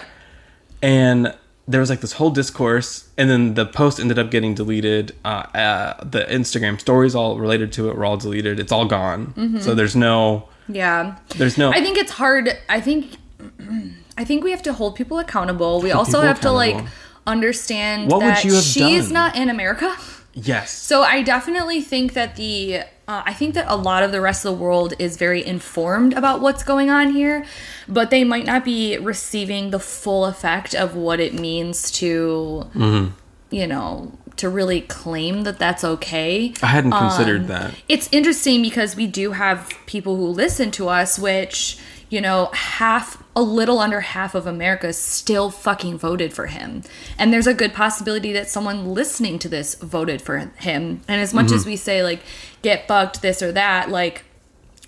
And 0.81 1.33
there 1.67 1.81
was 1.81 1.89
like 1.89 1.99
this 2.01 2.13
whole 2.13 2.29
discourse, 2.29 3.09
and 3.17 3.29
then 3.29 3.53
the 3.55 3.65
post 3.65 3.99
ended 3.99 4.17
up 4.17 4.31
getting 4.31 4.53
deleted. 4.55 5.13
Uh, 5.25 5.43
uh, 5.53 6.03
the 6.03 6.21
Instagram 6.25 6.79
stories 6.79 7.13
all 7.13 7.37
related 7.37 7.71
to 7.73 7.89
it 7.89 7.95
were 7.97 8.05
all 8.05 8.15
deleted. 8.17 8.59
It's 8.59 8.71
all 8.71 8.85
gone. 8.85 9.33
Mm-hmm. 9.35 9.59
So 9.59 9.75
there's 9.75 9.95
no, 9.95 10.47
Yeah. 10.69 11.17
there's 11.37 11.57
no. 11.57 11.71
I 11.71 11.81
think 11.81 11.97
it's 11.97 12.11
hard. 12.11 12.57
I 12.69 12.79
think 12.79 13.17
I 14.17 14.23
think 14.25 14.43
we 14.43 14.51
have 14.51 14.63
to 14.63 14.73
hold 14.73 14.95
people 14.95 15.19
accountable. 15.19 15.81
We 15.81 15.91
also 15.91 16.21
have 16.21 16.41
to 16.41 16.51
like 16.51 16.83
understand 17.25 18.09
What 18.11 18.21
that 18.21 18.39
she's 18.39 19.05
done? 19.05 19.13
not 19.13 19.35
in 19.35 19.49
America. 19.49 19.95
yes. 20.33 20.71
So 20.71 21.03
I 21.03 21.21
definitely 21.21 21.81
think 21.81 22.13
that 22.13 22.35
the 22.35 22.79
uh, 23.09 23.23
I 23.25 23.33
think 23.33 23.53
that 23.53 23.65
a 23.69 23.75
lot 23.75 24.03
of 24.03 24.11
the 24.11 24.19
rest 24.19 24.43
of 24.45 24.57
the 24.57 24.61
world 24.63 24.93
is 24.99 25.15
very 25.15 25.45
informed 25.45 26.13
about 26.13 26.41
what's 26.41 26.63
going 26.63 26.89
on 26.89 27.11
here, 27.13 27.45
but 27.87 28.09
they 28.09 28.23
might 28.25 28.45
not 28.45 28.65
be 28.65 28.97
receiving 28.97 29.69
the 29.71 29.79
full 29.79 30.25
effect 30.25 30.75
of 30.75 30.95
what 30.95 31.19
it 31.19 31.33
means 31.33 31.89
to 31.91 32.67
Mm-hmm. 32.75 33.11
you 33.49 33.67
know 33.67 34.11
to 34.37 34.49
really 34.49 34.81
claim 34.81 35.43
that 35.43 35.57
that's 35.57 35.83
okay. 35.83 36.53
I 36.61 36.67
hadn't 36.67 36.93
Um, 36.93 36.99
considered 37.09 37.47
that. 37.47 37.73
It's 37.89 38.07
interesting 38.11 38.61
because 38.61 38.95
we 38.95 39.07
do 39.07 39.31
have 39.31 39.71
people 39.87 40.15
who 40.15 40.27
listen 40.27 40.69
to 40.71 40.89
us, 40.89 41.17
which, 41.17 41.79
you 42.11 42.21
know, 42.21 42.51
half, 42.53 43.23
a 43.37 43.41
little 43.41 43.77
under 43.77 44.01
half 44.01 44.33
of 44.33 44.47
America 44.47 44.91
still 44.91 45.51
fucking 45.51 45.95
voted 45.99 46.33
for 46.33 46.47
him. 46.47 46.81
And 47.19 47.31
there's 47.31 47.45
a 47.45 47.53
good 47.53 47.71
possibility 47.71 48.33
that 48.33 48.49
someone 48.49 48.95
listening 48.95 49.37
to 49.39 49.47
this 49.47 49.75
voted 49.75 50.23
for 50.23 50.39
him. 50.39 51.01
And 51.07 51.21
as 51.21 51.35
much 51.35 51.51
as 51.51 51.63
we 51.63 51.75
say, 51.75 52.01
like, 52.01 52.21
get 52.63 52.87
fucked, 52.87 53.21
this 53.21 53.43
or 53.43 53.51
that, 53.51 53.89
like, 53.89 54.23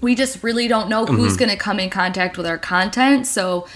we 0.01 0.15
just 0.15 0.41
really 0.43 0.67
don't 0.67 0.89
know 0.89 1.05
who's 1.05 1.33
Mm-hmm. 1.33 1.39
going 1.39 1.51
to 1.51 1.57
come 1.57 1.79
in 1.79 1.91
contact 1.91 2.37
with 2.39 2.47
our 2.47 2.57
content. 2.57 3.27
So, 3.27 3.67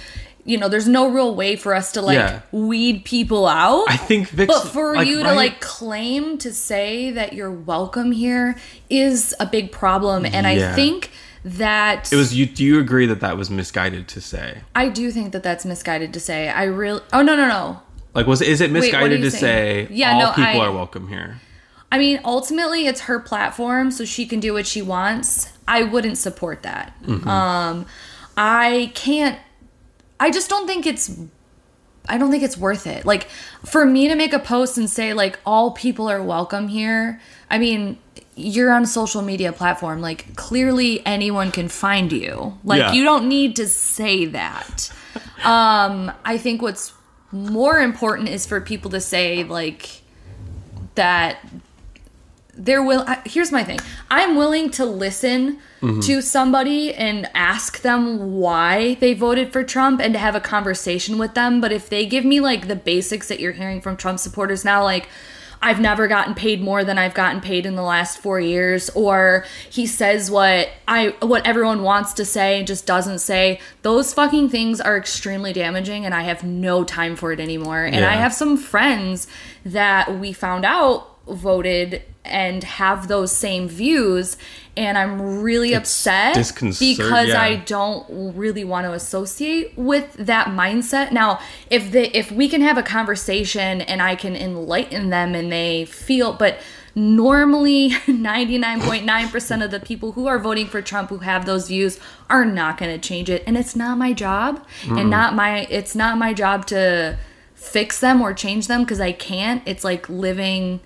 you 0.43 0.57
know, 0.57 0.69
there's 0.69 0.87
no 0.87 1.07
real 1.07 1.35
way 1.35 1.55
for 1.55 1.75
us 1.75 1.91
to, 1.91 2.01
like, 2.01 2.15
Yeah. 2.15 2.39
weed 2.51 3.05
people 3.05 3.45
out. 3.45 3.85
I 3.89 3.97
think 3.97 4.27
Vix. 4.29 4.51
But 4.51 4.69
for 4.69 4.95
you 5.03 5.19
to 5.19 5.25
right- 5.25 5.35
like 5.35 5.61
claim 5.61 6.39
to 6.39 6.51
say 6.51 7.11
that 7.11 7.33
you're 7.33 7.51
welcome 7.51 8.11
here 8.11 8.55
is 8.89 9.35
a 9.39 9.45
big 9.45 9.71
problem, 9.71 10.25
and 10.25 10.47
I 10.47 10.73
think 10.73 11.11
that 11.45 12.11
It 12.11 12.15
was 12.15 12.33
you. 12.33 12.45
Do 12.45 12.63
you 12.63 12.79
agree 12.79 13.05
that 13.05 13.19
that 13.19 13.37
was 13.37 13.49
misguided 13.49 14.07
to 14.09 14.21
say? 14.21 14.61
I 14.75 14.89
do 14.89 15.11
think 15.11 15.33
that 15.33 15.43
that's 15.43 15.65
misguided 15.65 16.13
to 16.13 16.19
say. 16.19 16.49
I 16.49 16.63
really. 16.63 17.01
Oh 17.11 17.21
no 17.21 17.35
no 17.35 17.47
no. 17.47 17.81
Like, 18.13 18.27
was 18.27 18.41
is 18.41 18.61
it 18.61 18.71
misguided 18.71 19.19
you 19.19 19.25
to 19.25 19.31
say? 19.31 19.87
Yeah, 19.89 20.13
all 20.13 20.19
no, 20.21 20.29
people 20.31 20.61
I- 20.61 20.65
are 20.67 20.71
welcome 20.71 21.07
here? 21.07 21.41
I 21.91 21.99
mean, 21.99 22.19
ultimately, 22.25 22.87
it's 22.87 23.01
her 23.01 23.19
platform, 23.19 23.91
so 23.91 24.03
she 24.03 24.25
can 24.25 24.39
do 24.39 24.53
what 24.53 24.65
she 24.65 24.81
wants. 24.81 25.53
I 25.67 25.83
wouldn't 25.83 26.17
support 26.17 26.63
that. 26.63 26.91
Mm-hmm. 27.03 27.27
Um, 27.29 27.85
I 28.35 28.91
can't. 28.95 29.37
I 30.19 30.31
just 30.31 30.49
don't 30.49 30.65
think 30.65 30.87
it's. 30.87 31.19
I 32.09 32.17
don't 32.17 32.31
think 32.31 32.41
it's 32.41 32.57
worth 32.57 32.87
it. 32.87 33.05
Like, 33.05 33.27
for 33.63 33.85
me 33.85 34.07
to 34.07 34.15
make 34.15 34.33
a 34.33 34.39
post 34.39 34.77
and 34.77 34.89
say 34.89 35.13
like 35.13 35.39
all 35.45 35.71
people 35.71 36.09
are 36.09 36.21
welcome 36.21 36.67
here. 36.67 37.21
I 37.49 37.59
mean, 37.59 37.99
you're 38.35 38.71
on 38.71 38.83
a 38.83 38.87
social 38.87 39.21
media 39.21 39.51
platform. 39.53 40.01
Like, 40.01 40.35
clearly 40.35 41.05
anyone 41.05 41.51
can 41.51 41.67
find 41.69 42.11
you. 42.11 42.57
Like, 42.63 42.79
Yeah. 42.79 42.91
you 42.93 43.03
don't 43.03 43.27
need 43.27 43.55
to 43.57 43.67
say 43.67 44.25
that. 44.25 44.91
um, 45.43 46.11
I 46.25 46.37
think 46.37 46.61
what's 46.61 46.93
more 47.31 47.79
important 47.79 48.29
is 48.29 48.45
for 48.45 48.61
people 48.61 48.91
to 48.91 49.01
say 49.01 49.43
like 49.43 50.01
that 50.95 51.37
they're 52.55 52.83
will 52.83 53.03
I- 53.07 53.21
here's 53.25 53.51
my 53.51 53.63
thing 53.63 53.79
i'm 54.11 54.35
willing 54.35 54.69
to 54.71 54.85
listen 54.85 55.57
to 55.81 56.21
somebody 56.21 56.93
and 56.93 57.27
ask 57.33 57.81
them 57.81 58.35
why 58.39 58.93
they 59.01 59.15
voted 59.15 59.51
for 59.51 59.63
trump 59.63 59.99
and 59.99 60.13
to 60.13 60.19
have 60.19 60.35
a 60.35 60.39
conversation 60.39 61.17
with 61.17 61.33
them 61.33 61.59
but 61.59 61.71
if 61.71 61.89
they 61.89 62.05
give 62.05 62.23
me 62.23 62.39
like 62.39 62.67
the 62.67 62.75
basics 62.75 63.27
that 63.29 63.39
you're 63.39 63.51
hearing 63.53 63.81
from 63.81 63.97
trump 63.97 64.19
supporters 64.19 64.63
now 64.63 64.83
like 64.83 65.09
I've 65.63 65.79
never 65.79 66.07
gotten 66.07 66.35
paid 66.35 66.61
more 66.61 66.83
than 66.83 66.97
I've 66.97 67.13
gotten 67.13 67.39
paid 67.39 67.65
in 67.65 67.75
the 67.75 67.81
last 67.81 68.19
4 68.19 68.39
years 68.39 68.89
or 68.91 69.45
he 69.69 69.87
says 69.87 70.29
what 70.29 70.69
I 70.87 71.15
what 71.21 71.47
everyone 71.47 71.83
wants 71.83 72.13
to 72.13 72.25
say 72.25 72.59
and 72.59 72.67
just 72.67 72.85
doesn't 72.85 73.19
say. 73.19 73.61
Those 73.81 74.13
fucking 74.13 74.49
things 74.49 74.81
are 74.81 74.97
extremely 74.97 75.53
damaging 75.53 76.05
and 76.05 76.13
I 76.13 76.23
have 76.23 76.43
no 76.43 76.83
time 76.83 77.15
for 77.15 77.31
it 77.31 77.39
anymore. 77.39 77.83
And 77.83 78.03
I 78.03 78.15
have 78.15 78.33
some 78.33 78.57
friends 78.57 79.27
that 79.65 80.19
we 80.19 80.33
found 80.33 80.65
out 80.65 81.07
voted 81.27 82.01
and 82.25 82.63
have 82.63 83.07
those 83.07 83.31
same 83.31 83.67
views 83.67 84.37
and 84.75 84.97
I'm 84.97 85.41
really 85.41 85.73
upset 85.73 86.35
because 86.35 87.27
yeah. 87.27 87.41
I 87.41 87.57
don't 87.65 88.35
really 88.35 88.63
want 88.63 88.85
to 88.85 88.93
associate 88.93 89.77
with 89.77 90.13
that 90.13 90.47
mindset. 90.47 91.11
Now, 91.11 91.39
if 91.69 91.91
they 91.91 92.07
if 92.09 92.31
we 92.31 92.49
can 92.49 92.61
have 92.61 92.77
a 92.77 92.83
conversation 92.83 93.81
and 93.81 94.01
I 94.01 94.15
can 94.15 94.35
enlighten 94.35 95.09
them 95.09 95.35
and 95.35 95.51
they 95.51 95.85
feel 95.85 96.33
but 96.33 96.59
normally 96.95 97.89
99.9% 98.07 99.65
of 99.65 99.71
the 99.71 99.79
people 99.79 100.13
who 100.13 100.27
are 100.27 100.39
voting 100.39 100.67
for 100.67 100.81
Trump 100.81 101.09
who 101.09 101.19
have 101.19 101.45
those 101.45 101.67
views 101.67 101.99
are 102.29 102.45
not 102.45 102.77
going 102.77 102.99
to 102.99 103.07
change 103.07 103.29
it 103.29 103.43
and 103.45 103.57
it's 103.57 103.75
not 103.75 103.97
my 103.97 104.13
job 104.13 104.65
and 104.87 105.09
not 105.09 105.35
my 105.35 105.67
it's 105.69 105.95
not 105.95 106.17
my 106.17 106.33
job 106.33 106.65
to 106.67 107.17
fix 107.63 107.99
them 107.99 108.21
or 108.21 108.33
change 108.33 108.67
them 108.67 108.81
because 108.83 108.99
I 108.99 109.11
can't. 109.11 109.63
It's 109.65 109.83
like 109.83 110.09
living. 110.09 110.81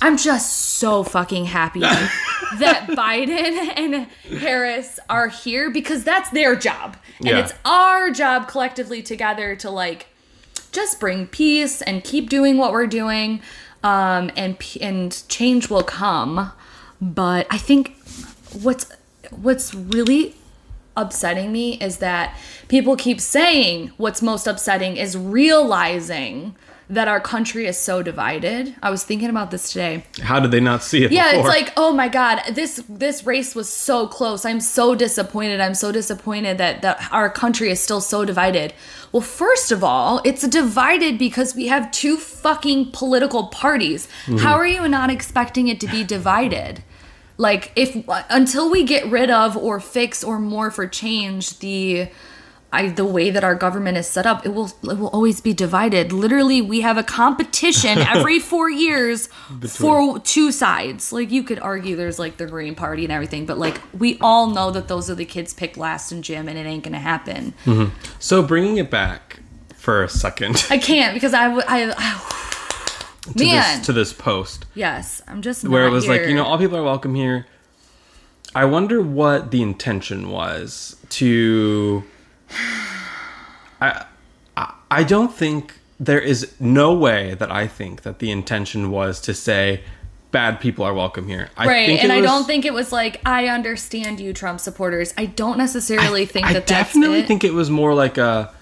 I'm 0.00 0.16
just 0.16 0.52
so 0.78 1.02
fucking 1.02 1.46
happy 1.46 1.80
that 2.58 2.86
Biden 2.90 3.56
and 3.76 4.06
Harris 4.40 4.98
are 5.08 5.28
here 5.28 5.70
because 5.70 6.04
that's 6.04 6.30
their 6.30 6.54
job. 6.56 6.96
And 7.18 7.28
Yeah. 7.28 7.38
it's 7.38 7.52
our 7.64 8.10
job 8.10 8.48
collectively 8.48 9.02
together 9.02 9.56
to 9.56 9.70
like 9.70 10.06
just 10.72 11.00
bring 11.00 11.26
peace 11.26 11.80
and 11.82 12.04
keep 12.04 12.28
doing 12.28 12.58
what 12.58 12.72
we're 12.72 12.86
doing 12.86 13.40
um, 13.82 14.30
and 14.36 14.56
and 14.80 15.22
change 15.28 15.70
will 15.70 15.82
come 15.82 16.52
but 17.00 17.46
i 17.50 17.56
think 17.58 17.96
what's 18.62 18.90
what's 19.30 19.74
really 19.74 20.34
upsetting 20.96 21.52
me 21.52 21.74
is 21.80 21.98
that 21.98 22.36
people 22.68 22.96
keep 22.96 23.20
saying 23.20 23.90
what's 23.96 24.20
most 24.22 24.46
upsetting 24.46 24.96
is 24.96 25.16
realizing 25.16 26.54
that 26.88 27.08
our 27.08 27.20
country 27.20 27.66
is 27.66 27.76
so 27.76 28.02
divided 28.02 28.74
i 28.82 28.90
was 28.90 29.02
thinking 29.04 29.28
about 29.28 29.50
this 29.50 29.72
today 29.72 30.04
How 30.22 30.38
did 30.40 30.50
they 30.50 30.60
not 30.60 30.82
see 30.82 31.04
it? 31.04 31.12
yeah, 31.12 31.32
before? 31.32 31.40
it's 31.40 31.48
like, 31.48 31.72
oh 31.76 31.92
my 31.92 32.08
god, 32.08 32.40
this 32.52 32.82
this 32.88 33.24
race 33.24 33.54
was 33.54 33.68
so 33.68 34.06
close. 34.06 34.44
I'm 34.44 34.60
so 34.60 34.94
disappointed. 34.94 35.60
I'm 35.60 35.74
so 35.74 35.92
disappointed 35.92 36.58
that 36.58 36.82
that 36.82 37.08
our 37.10 37.28
country 37.30 37.70
is 37.70 37.80
still 37.80 38.00
so 38.00 38.24
divided. 38.24 38.72
Well, 39.12 39.22
first 39.22 39.72
of 39.72 39.82
all, 39.84 40.20
it's 40.24 40.46
divided 40.48 41.18
because 41.18 41.54
we 41.54 41.66
have 41.68 41.90
two 41.90 42.16
fucking 42.16 42.92
political 42.92 43.48
parties. 43.48 44.06
Mm-hmm. 44.26 44.38
How 44.38 44.54
are 44.54 44.66
you 44.66 44.88
not 44.88 45.10
expecting 45.10 45.68
it 45.68 45.80
to 45.80 45.86
be 45.86 46.04
divided? 46.04 46.82
Like 47.38 47.72
if 47.76 47.96
until 48.30 48.70
we 48.70 48.84
get 48.84 49.06
rid 49.10 49.30
of 49.30 49.56
or 49.56 49.80
fix 49.80 50.24
or 50.24 50.38
more 50.38 50.70
for 50.70 50.86
change 50.86 51.58
the 51.58 52.08
I, 52.72 52.88
the 52.88 53.04
way 53.04 53.30
that 53.30 53.44
our 53.44 53.54
government 53.54 53.96
is 53.96 54.08
set 54.08 54.26
up, 54.26 54.44
it 54.44 54.50
will 54.50 54.66
it 54.82 54.98
will 54.98 55.08
always 55.08 55.40
be 55.40 55.54
divided. 55.54 56.12
Literally, 56.12 56.60
we 56.60 56.80
have 56.80 56.98
a 56.98 57.02
competition 57.02 57.98
every 58.14 58.38
four 58.38 58.68
years 58.68 59.28
for 59.68 60.18
two 60.18 60.50
sides. 60.50 61.12
Like 61.12 61.30
you 61.30 61.42
could 61.44 61.60
argue 61.60 61.94
there's 61.96 62.18
like 62.18 62.38
the 62.38 62.46
Green 62.46 62.74
Party 62.74 63.04
and 63.04 63.12
everything, 63.12 63.46
but 63.46 63.56
like 63.56 63.80
we 63.96 64.18
all 64.20 64.48
know 64.48 64.70
that 64.72 64.88
those 64.88 65.08
are 65.08 65.14
the 65.14 65.24
kids 65.24 65.54
picked 65.54 65.76
last 65.76 66.10
in 66.10 66.22
gym, 66.22 66.48
and 66.48 66.58
it 66.58 66.66
ain't 66.66 66.82
gonna 66.82 66.98
happen. 66.98 67.54
Mm-hmm. 67.64 67.94
so 68.18 68.42
bringing 68.42 68.78
it 68.78 68.90
back 68.90 69.38
for 69.76 70.02
a 70.02 70.08
second 70.08 70.66
I 70.68 70.78
can't 70.78 71.14
because 71.14 71.32
I 71.32 71.44
w- 71.44 71.64
I, 71.68 71.94
I 71.96 73.32
to 73.36 73.44
man 73.44 73.78
this 73.78 73.86
to 73.86 73.92
this 73.92 74.12
post 74.12 74.66
yes, 74.74 75.22
I'm 75.28 75.40
just 75.40 75.66
where 75.66 75.86
it 75.86 75.90
was 75.90 76.08
like 76.08 76.22
you 76.22 76.34
know 76.34 76.44
all 76.44 76.58
people 76.58 76.76
are 76.76 76.82
welcome 76.84 77.14
here. 77.14 77.46
I 78.54 78.64
wonder 78.64 79.00
what 79.00 79.50
the 79.52 79.62
intention 79.62 80.30
was 80.30 80.96
to. 81.10 82.02
I 83.80 84.04
I, 84.56 84.74
I 84.90 85.04
don't 85.04 85.32
think 85.34 85.74
there 85.98 86.20
is 86.20 86.52
no 86.60 86.94
way 86.94 87.34
that 87.34 87.50
I 87.50 87.66
think 87.66 88.02
that 88.02 88.18
the 88.18 88.30
intention 88.30 88.90
was 88.90 89.20
to 89.22 89.34
say 89.34 89.82
bad 90.30 90.60
people 90.60 90.84
are 90.84 90.92
welcome 90.92 91.26
here. 91.28 91.48
I 91.56 91.66
Right, 91.66 91.88
and 92.00 92.12
I 92.12 92.20
was- 92.20 92.30
don't 92.30 92.44
think 92.46 92.64
it 92.64 92.74
was 92.74 92.92
like 92.92 93.20
I 93.26 93.48
understand 93.48 94.20
you, 94.20 94.32
Trump 94.32 94.60
supporters. 94.60 95.14
I 95.16 95.26
don't 95.26 95.58
necessarily 95.58 96.26
think 96.26 96.46
I 96.46 96.52
that 96.54 96.66
definitely 96.66 97.18
that's 97.20 97.24
it. 97.26 97.28
think 97.28 97.44
it 97.44 97.54
was 97.54 97.70
more 97.70 97.94
like 97.94 98.18
a. 98.18 98.52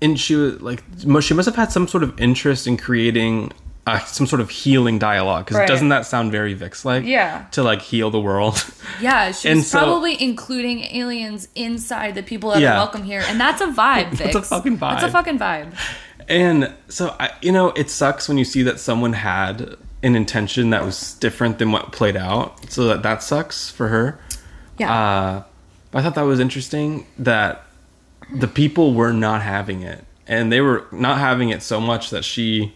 And 0.00 0.18
she 0.18 0.34
was 0.34 0.60
like, 0.60 0.82
she 1.20 1.32
must 1.32 1.46
have 1.46 1.54
had 1.54 1.70
some 1.70 1.86
sort 1.86 2.02
of 2.02 2.20
interest 2.20 2.66
in 2.66 2.76
creating 2.76 3.52
uh, 3.86 3.98
some 4.04 4.26
sort 4.26 4.40
of 4.40 4.48
healing 4.50 4.98
dialogue. 4.98 5.44
Because 5.44 5.58
Right. 5.58 5.68
doesn't 5.68 5.88
that 5.88 6.06
sound 6.06 6.30
very 6.30 6.54
Vix 6.54 6.84
like? 6.84 7.04
Yeah. 7.04 7.46
To 7.52 7.62
like 7.62 7.82
heal 7.82 8.10
the 8.10 8.20
world. 8.20 8.64
Yeah, 9.00 9.32
she's 9.32 9.68
so- 9.68 9.78
probably 9.80 10.22
including 10.22 10.80
aliens 10.94 11.48
inside 11.56 12.14
the 12.14 12.22
people 12.22 12.50
that 12.50 12.60
Yeah. 12.60 12.74
are 12.74 12.76
welcome 12.76 13.02
here, 13.02 13.22
and 13.26 13.40
that's 13.40 13.60
a 13.60 13.66
vibe. 13.66 14.10
That's 14.18 14.34
a 14.34 14.38
Vix. 14.40 14.48
fucking 14.48 14.76
That's 14.76 15.02
a 15.02 15.08
vibe. 15.08 15.12
fucking 15.12 15.38
vibe. 15.38 15.72
And 16.28 16.72
so 16.88 17.16
I, 17.18 17.30
you 17.40 17.50
know, 17.50 17.70
it 17.70 17.90
sucks 17.90 18.28
when 18.28 18.38
you 18.38 18.44
see 18.44 18.62
that 18.62 18.78
someone 18.78 19.14
had 19.14 19.76
an 20.04 20.14
intention 20.14 20.70
that 20.70 20.84
was 20.84 21.14
different 21.14 21.58
than 21.58 21.72
what 21.72 21.90
played 21.90 22.16
out. 22.16 22.70
So 22.70 22.84
that 22.88 23.02
that 23.02 23.22
sucks 23.24 23.70
for 23.70 23.88
her. 23.88 24.20
Yeah. 24.78 24.92
Uh, 24.92 25.42
I 25.94 26.02
thought 26.02 26.14
that 26.14 26.22
was 26.22 26.38
interesting 26.38 27.06
that 27.18 27.64
the 28.32 28.46
people 28.48 28.94
were 28.94 29.12
not 29.12 29.42
having 29.42 29.82
it, 29.82 30.04
and 30.28 30.52
they 30.52 30.60
were 30.60 30.86
not 30.92 31.18
having 31.18 31.48
it 31.50 31.62
so 31.62 31.80
much 31.80 32.10
that 32.10 32.24
she 32.24 32.72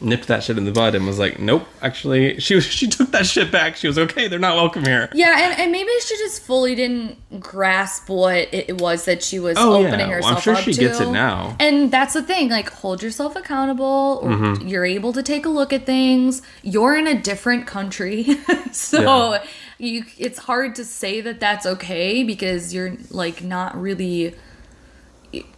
nipped 0.00 0.26
that 0.28 0.42
shit 0.42 0.58
in 0.58 0.64
the 0.64 0.72
bud 0.72 0.94
and 0.94 1.06
was 1.06 1.18
like, 1.18 1.38
"Nope." 1.38 1.66
Actually, 1.82 2.38
she 2.40 2.54
was 2.54 2.64
she 2.64 2.86
took 2.88 3.10
that 3.12 3.26
shit 3.26 3.50
back. 3.50 3.76
She 3.76 3.86
was 3.86 3.98
okay. 3.98 4.28
They're 4.28 4.38
not 4.38 4.56
welcome 4.56 4.84
here. 4.84 5.08
yeah, 5.14 5.48
and, 5.50 5.60
and 5.60 5.72
maybe 5.72 5.90
she 6.04 6.16
just 6.18 6.42
fully 6.42 6.74
didn't 6.74 7.18
grasp 7.40 8.08
what 8.08 8.52
it 8.52 8.80
was 8.80 9.04
that 9.06 9.22
she 9.22 9.38
was 9.38 9.56
Oh, 9.58 9.80
yeah. 9.80 9.88
opening 9.88 10.08
Well, 10.08 10.24
I'm 10.24 10.34
herself 10.36 10.42
sure 10.42 10.56
she 10.56 10.72
to. 10.72 10.80
gets 10.80 11.00
it 11.00 11.10
now. 11.10 11.56
And 11.60 11.90
that's 11.90 12.14
the 12.14 12.22
thing, 12.22 12.48
like 12.50 12.70
hold 12.70 13.02
yourself 13.02 13.36
accountable 13.36 14.20
Mm-hmm. 14.24 14.66
you're 14.68 14.84
able 14.84 15.12
to 15.12 15.22
take 15.22 15.44
a 15.46 15.48
look 15.48 15.72
at 15.72 15.86
things. 15.86 16.42
You're 16.62 16.96
in 16.96 17.06
a 17.06 17.20
different 17.20 17.66
country. 17.66 18.24
so 18.72 19.32
Yeah. 19.34 19.44
you 19.78 20.04
it's 20.18 20.38
hard 20.38 20.74
to 20.76 20.84
say 20.84 21.20
that 21.20 21.40
that's 21.40 21.66
okay 21.66 22.22
because 22.24 22.72
you're 22.74 22.96
like 23.10 23.42
not 23.42 23.80
really 23.80 24.34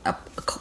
a, 0.04 0.14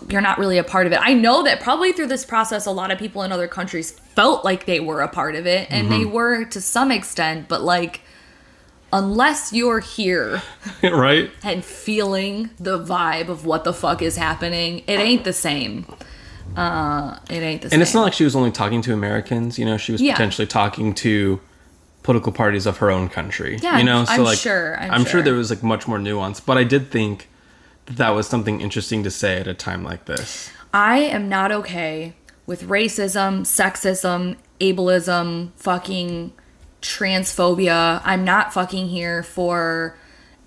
you're 0.10 0.22
not 0.22 0.38
really 0.38 0.58
a 0.58 0.64
part 0.64 0.86
of 0.88 0.92
it. 0.94 1.00
I 1.02 1.14
know 1.14 1.44
that 1.44 1.62
probably 1.62 1.92
through 1.94 2.08
this 2.08 2.26
process, 2.26 2.66
a 2.66 2.72
lot 2.72 2.92
of 2.92 2.98
people 3.00 3.24
in 3.24 3.32
other 3.32 3.48
countries 3.48 3.92
felt 3.92 4.44
like 4.46 4.66
they 4.66 4.80
were 4.80 5.02
a 5.02 5.08
part 5.08 5.36
of 5.36 5.46
it, 5.48 5.68
and 5.72 5.92
they 5.92 6.00
Mm-hmm. 6.02 6.12
were 6.12 6.46
to 6.46 6.62
some 6.62 6.92
extent, 6.92 7.48
but 7.48 7.62
like, 7.62 8.02
unless 8.94 9.52
you're 9.54 9.80
here 9.80 10.42
right? 10.84 11.30
and 11.44 11.64
feeling 11.64 12.50
the 12.60 12.80
vibe 12.80 13.28
of 13.30 13.46
what 13.46 13.64
the 13.64 13.74
fuck 13.74 14.02
is 14.02 14.16
happening, 14.18 14.80
it 14.88 15.00
ain't 15.00 15.24
the 15.24 15.34
same. 15.34 15.86
Uh, 16.56 17.18
it 17.30 17.36
ain't 17.44 17.62
the 17.62 17.70
same. 17.70 17.76
And 17.76 17.82
it's 17.84 17.94
not 17.94 18.02
like 18.04 18.14
she 18.14 18.24
was 18.24 18.36
only 18.36 18.52
talking 18.52 18.82
to 18.84 18.94
Americans. 18.94 19.60
You 19.60 19.66
know, 19.66 19.78
she 19.78 19.92
was 19.92 20.02
Yeah. 20.02 20.14
potentially 20.14 20.48
talking 20.48 20.94
to 20.96 21.40
political 22.04 22.32
parties 22.32 22.66
of 22.66 22.78
her 22.78 22.90
own 22.90 23.10
country. 23.10 23.60
Yeah, 23.62 23.78
you 23.78 23.84
know, 23.84 24.06
so 24.06 24.14
I'm 24.14 24.24
like, 24.24 24.38
sure, 24.40 24.80
I'm 24.80 24.92
I'm 24.92 25.02
sure 25.04 25.12
sure. 25.12 25.22
there 25.24 25.34
was 25.34 25.50
like 25.50 25.62
much 25.62 25.88
more 25.88 26.00
nuance, 26.00 26.40
but 26.40 26.58
I 26.58 26.64
did 26.64 26.90
think 26.90 27.28
that 27.88 28.10
was 28.10 28.28
something 28.28 28.62
interesting 28.62 29.04
to 29.04 29.12
say 29.12 29.38
at 29.40 29.48
a 29.48 29.54
time 29.54 29.84
like 29.84 30.06
this. 30.06 30.50
I 30.74 31.00
am 31.00 31.30
not 31.30 31.52
okay 31.52 32.14
with 32.46 32.64
racism, 32.64 33.42
sexism, 33.42 34.38
ableism, 34.60 35.52
fucking 35.56 36.34
transphobia. 36.82 38.02
I'm 38.04 38.24
not 38.24 38.54
fucking 38.54 38.88
here 38.88 39.24
for 39.24 39.98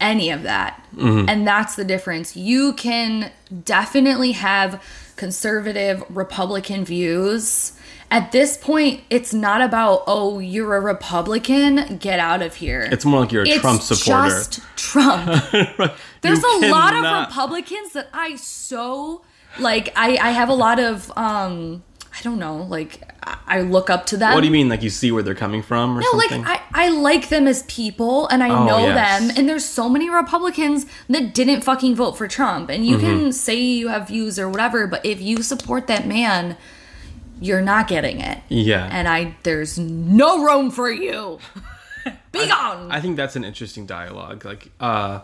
any 0.01 0.31
of 0.31 0.43
that. 0.45 0.85
Mm-hmm. 0.95 1.29
And 1.29 1.47
that's 1.47 1.77
the 1.77 1.85
difference. 1.85 2.37
You 2.37 2.73
can 2.73 3.31
definitely 3.65 4.33
have 4.33 4.83
conservative 5.17 6.03
Republican 6.09 6.85
views. 6.85 7.73
At 8.13 8.33
this 8.33 8.57
point, 8.57 9.03
it's 9.09 9.33
not 9.33 9.61
about, 9.61 10.03
oh, 10.09 10.41
you're 10.41 10.75
a 10.75 10.81
Republican, 10.81 11.99
get 11.99 12.19
out 12.19 12.43
of 12.43 12.57
here. 12.57 12.89
It's 12.91 13.05
more 13.05 13.21
like 13.21 13.31
you're 13.31 13.45
a 13.45 13.49
It's 13.49 13.61
Trump 13.61 13.83
supporter. 13.83 14.29
just 14.31 14.61
Trump. 14.77 15.27
There's 16.21 16.43
You 16.43 16.61
a 16.65 16.71
lot 16.71 16.95
of 16.95 17.29
Republicans 17.29 17.93
that 17.93 18.09
I 18.13 18.35
so 18.37 19.23
like. 19.59 19.93
I 19.97 20.17
I 20.17 20.31
have 20.33 20.49
a 20.49 20.55
lot 20.55 20.79
of 20.81 21.11
um. 21.17 21.85
I 22.13 22.23
don't 22.23 22.41
know. 22.41 22.65
Like 22.65 23.09
I- 23.47 23.61
look 23.61 23.89
up 23.89 24.05
to 24.07 24.17
them. 24.17 24.35
What 24.35 24.41
do 24.41 24.47
you 24.47 24.53
mean? 24.53 24.69
Like 24.69 24.83
you 24.83 24.91
see 24.91 25.13
where 25.13 25.23
they're 25.23 25.35
coming 25.37 25.63
from 25.63 25.97
or 25.97 26.01
No, 26.01 26.11
like? 26.19 26.33
I, 26.33 26.61
I 26.73 26.89
like 26.91 27.29
them 27.29 27.47
as 27.47 27.63
people 27.63 28.27
and 28.29 28.43
I 28.43 28.49
Oh, 28.51 28.65
know 28.67 28.79
yes. 28.89 29.21
them 29.21 29.31
and 29.39 29.49
there's 29.49 29.65
so 29.65 29.89
many 29.89 30.11
Republicans 30.11 30.87
that 31.09 31.33
didn't 31.35 31.63
fucking 31.63 31.95
vote 31.95 32.19
for 32.19 32.27
Trump 32.27 32.69
and 32.69 32.85
you 32.85 32.97
Mm-hmm. 32.99 33.07
can 33.07 33.33
say 33.33 33.55
you 33.61 33.89
have 33.89 34.09
views 34.09 34.39
or 34.41 34.49
whatever 34.49 34.87
but 34.89 35.07
if 35.07 35.21
you 35.21 35.43
support 35.43 35.87
that 35.87 36.07
man 36.07 36.57
you're 37.41 37.63
not 37.63 37.89
getting 37.89 38.21
it. 38.21 38.39
yeah. 38.49 38.89
And 38.91 39.09
I 39.09 39.37
there's 39.43 39.79
no 39.79 40.45
room 40.45 40.71
for 40.71 40.91
you. 40.91 41.39
Be 42.33 42.47
gone. 42.47 42.91
I 42.91 43.01
think 43.01 43.17
that's 43.17 43.37
an 43.37 43.45
interesting 43.45 43.87
dialogue. 43.87 44.45
Like, 44.45 44.71
uh, 44.81 45.21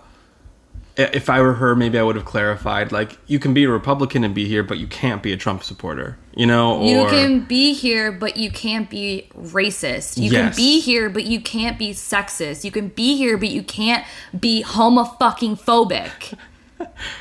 if 0.97 1.31
I 1.31 1.41
were 1.41 1.55
her, 1.55 1.75
maybe 1.77 1.99
I 1.99 2.03
would 2.03 2.17
have 2.17 2.25
clarified. 2.25 2.91
Like, 2.91 3.19
you 3.27 3.39
can 3.39 3.55
be 3.55 3.65
a 3.65 3.69
Republican 3.71 4.25
and 4.25 4.35
be 4.35 4.47
here, 4.49 4.63
but 4.63 4.79
you 4.79 4.87
can't 4.87 5.23
be 5.23 5.33
a 5.33 5.37
Trump 5.37 5.63
supporter. 5.63 6.19
You 6.35 6.47
know, 6.47 6.79
or 6.79 6.89
You 6.89 7.07
can 7.07 7.45
be 7.45 7.75
here, 7.75 8.11
but 8.13 8.37
you 8.37 8.51
can't 8.51 8.91
be 8.91 9.29
racist. 9.37 10.21
You 10.21 10.31
can 10.31 10.53
be 10.55 10.81
here, 10.81 11.09
but 11.09 11.25
you 11.25 11.41
can't 11.41 11.79
be 11.79 11.91
sexist. 11.91 12.65
You 12.65 12.71
can 12.71 12.89
be 12.89 13.17
here, 13.17 13.39
but 13.39 13.49
you 13.51 13.63
can't 13.63 14.05
be 14.39 14.63
homofucking 14.65 15.61
phobic. 15.61 16.37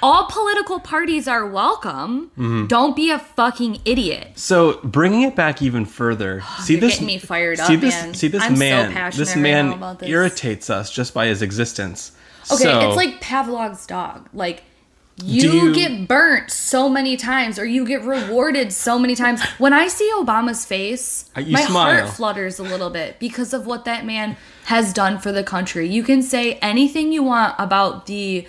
All 0.03 0.25
political 0.29 0.79
parties 0.79 1.27
are 1.27 1.45
welcome. 1.45 2.31
Mm-hmm. 2.38 2.67
Don't 2.67 2.95
be 2.95 3.09
a 3.09 3.19
fucking 3.19 3.79
idiot. 3.85 4.33
So 4.35 4.79
bringing 4.83 5.21
it 5.24 5.35
back 5.35 5.62
even 5.62 5.85
further, 5.85 6.41
see 6.62 6.74
you're 6.74 6.81
this 6.81 6.93
getting 6.93 7.07
me 7.07 7.17
fired 7.17 7.57
see 7.59 7.75
up, 7.75 7.81
this, 7.81 7.93
man. 7.93 8.13
See 8.13 8.27
this 8.27 8.43
I'm 8.43 8.55
so 8.55 8.59
man. 8.59 8.91
passionate 8.91 9.25
this 9.25 9.35
right 9.35 9.41
man 9.41 9.71
about 9.74 10.00
this. 10.00 10.09
irritates 10.09 10.69
us 10.69 10.91
just 10.91 11.13
by 11.13 11.27
his 11.27 11.41
existence. 11.41 12.12
Okay, 12.51 12.63
So- 12.63 12.88
it's 12.88 12.97
like 12.97 13.21
Pavlov's 13.21 13.85
dog. 13.85 14.27
Like 14.33 14.63
you, 15.24 15.50
you- 15.50 15.74
get 15.74 16.07
burnt 16.09 16.51
so 16.51 16.89
many 16.89 17.15
times, 17.15 17.57
or 17.57 17.65
you 17.65 17.85
get 17.85 18.03
rewarded 18.03 18.74
so 18.74 19.00
many 19.00 19.15
times. 19.15 19.41
When 19.57 19.71
I 19.71 19.88
see 19.88 20.12
Obama's 20.15 20.65
face, 20.65 21.29
Uh, 21.35 21.41
my 21.47 21.62
smile. 21.63 22.01
heart 22.01 22.09
flutters 22.13 22.59
a 22.59 22.63
little 22.63 22.89
bit 22.89 23.17
because 23.19 23.53
of 23.53 23.65
what 23.65 23.85
that 23.85 24.05
man 24.05 24.35
has 24.65 24.91
done 24.91 25.17
for 25.17 25.31
the 25.31 25.43
country. 25.43 25.88
You 25.88 26.03
can 26.03 26.21
say 26.21 26.53
anything 26.55 27.13
you 27.13 27.24
want 27.24 27.55
about 27.57 28.07
the 28.07 28.45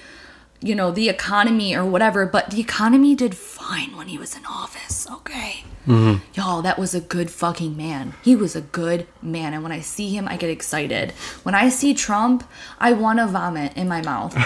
you 0.60 0.75
know, 0.75 0.90
the 0.90 1.08
economy 1.08 1.75
or 1.75 1.84
whatever, 1.84 2.26
but 2.26 2.50
the 2.50 2.60
economy 2.60 3.14
did 3.14 3.36
fine 3.36 3.96
when 3.96 4.08
he 4.08 4.18
was 4.18 4.36
in 4.36 4.44
office, 4.46 5.08
okay? 5.10 5.64
Mm-hmm. 5.86 6.25
Y'all, 6.34 6.62
that 6.62 6.78
was 6.78 6.94
a 6.94 7.00
good 7.00 7.30
fucking 7.30 7.76
man. 7.76 8.14
He 8.22 8.34
was 8.34 8.56
a 8.56 8.60
good 8.60 9.06
man. 9.22 9.54
And 9.54 9.62
when 9.62 9.72
I 9.72 9.80
see 9.80 10.10
him, 10.10 10.26
I 10.26 10.36
get 10.36 10.50
excited. 10.50 11.12
When 11.42 11.54
I 11.54 11.68
see 11.68 11.94
Trump, 11.94 12.48
I 12.80 12.92
want 12.92 13.20
to 13.20 13.26
vomit 13.26 13.76
in 13.76 13.88
my 13.88 14.02
mouth. 14.02 14.36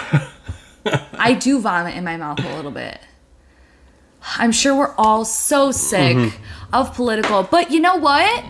I 1.14 1.34
do 1.34 1.60
vomit 1.60 1.94
in 1.94 2.04
my 2.04 2.16
mouth 2.16 2.44
a 2.44 2.56
little 2.56 2.70
bit. 2.70 3.00
I'm 4.36 4.52
sure 4.52 4.76
we're 4.76 4.94
all 4.96 5.24
so 5.24 5.72
sick 5.72 6.16
mm-hmm. 6.16 6.74
of 6.74 6.94
political, 6.94 7.42
but 7.42 7.70
you 7.70 7.80
know 7.80 7.96
what? 7.96 8.44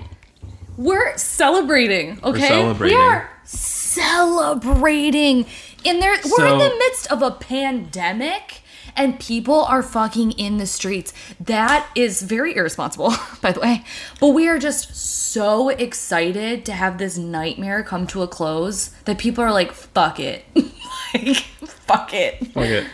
We're 0.77 1.17
celebrating, 1.17 2.19
okay? 2.25 2.49
celebrating. 2.49 2.99
We 2.99 3.05
are 3.05 3.31
celebrating. 3.45 5.47
In 5.85 6.01
there, 6.01 6.17
we're 6.25 6.47
in 6.47 6.59
the 6.59 6.75
midst 6.79 7.11
of 7.11 7.23
a 7.23 7.31
pandemic 7.31 8.63
and 8.97 9.19
people 9.19 9.65
are 9.65 9.83
fucking 9.83 10.33
in 10.33 10.59
the 10.59 10.67
streets. 10.67 11.13
That 11.41 11.89
is 11.95 12.23
very 12.23 12.55
irresponsible, 12.57 13.15
by 13.41 13.53
the 13.53 13.61
way. 13.61 13.85
But 14.21 14.29
we 14.29 14.49
are 14.49 14.59
just 14.59 14.95
so 14.95 15.69
excited 15.69 16.65
to 16.67 16.73
have 16.73 16.99
this 16.99 17.17
nightmare 17.17 17.83
come 17.83 18.07
to 18.09 18.23
a 18.23 18.29
close 18.29 18.89
that 19.05 19.19
people 19.19 19.45
are 19.45 19.53
like, 19.53 19.73
fuck 19.73 20.21
it. 20.21 20.45
like, 21.15 21.37
fuck 21.37 22.13
it. 22.13 22.43
Okay. 22.57 22.87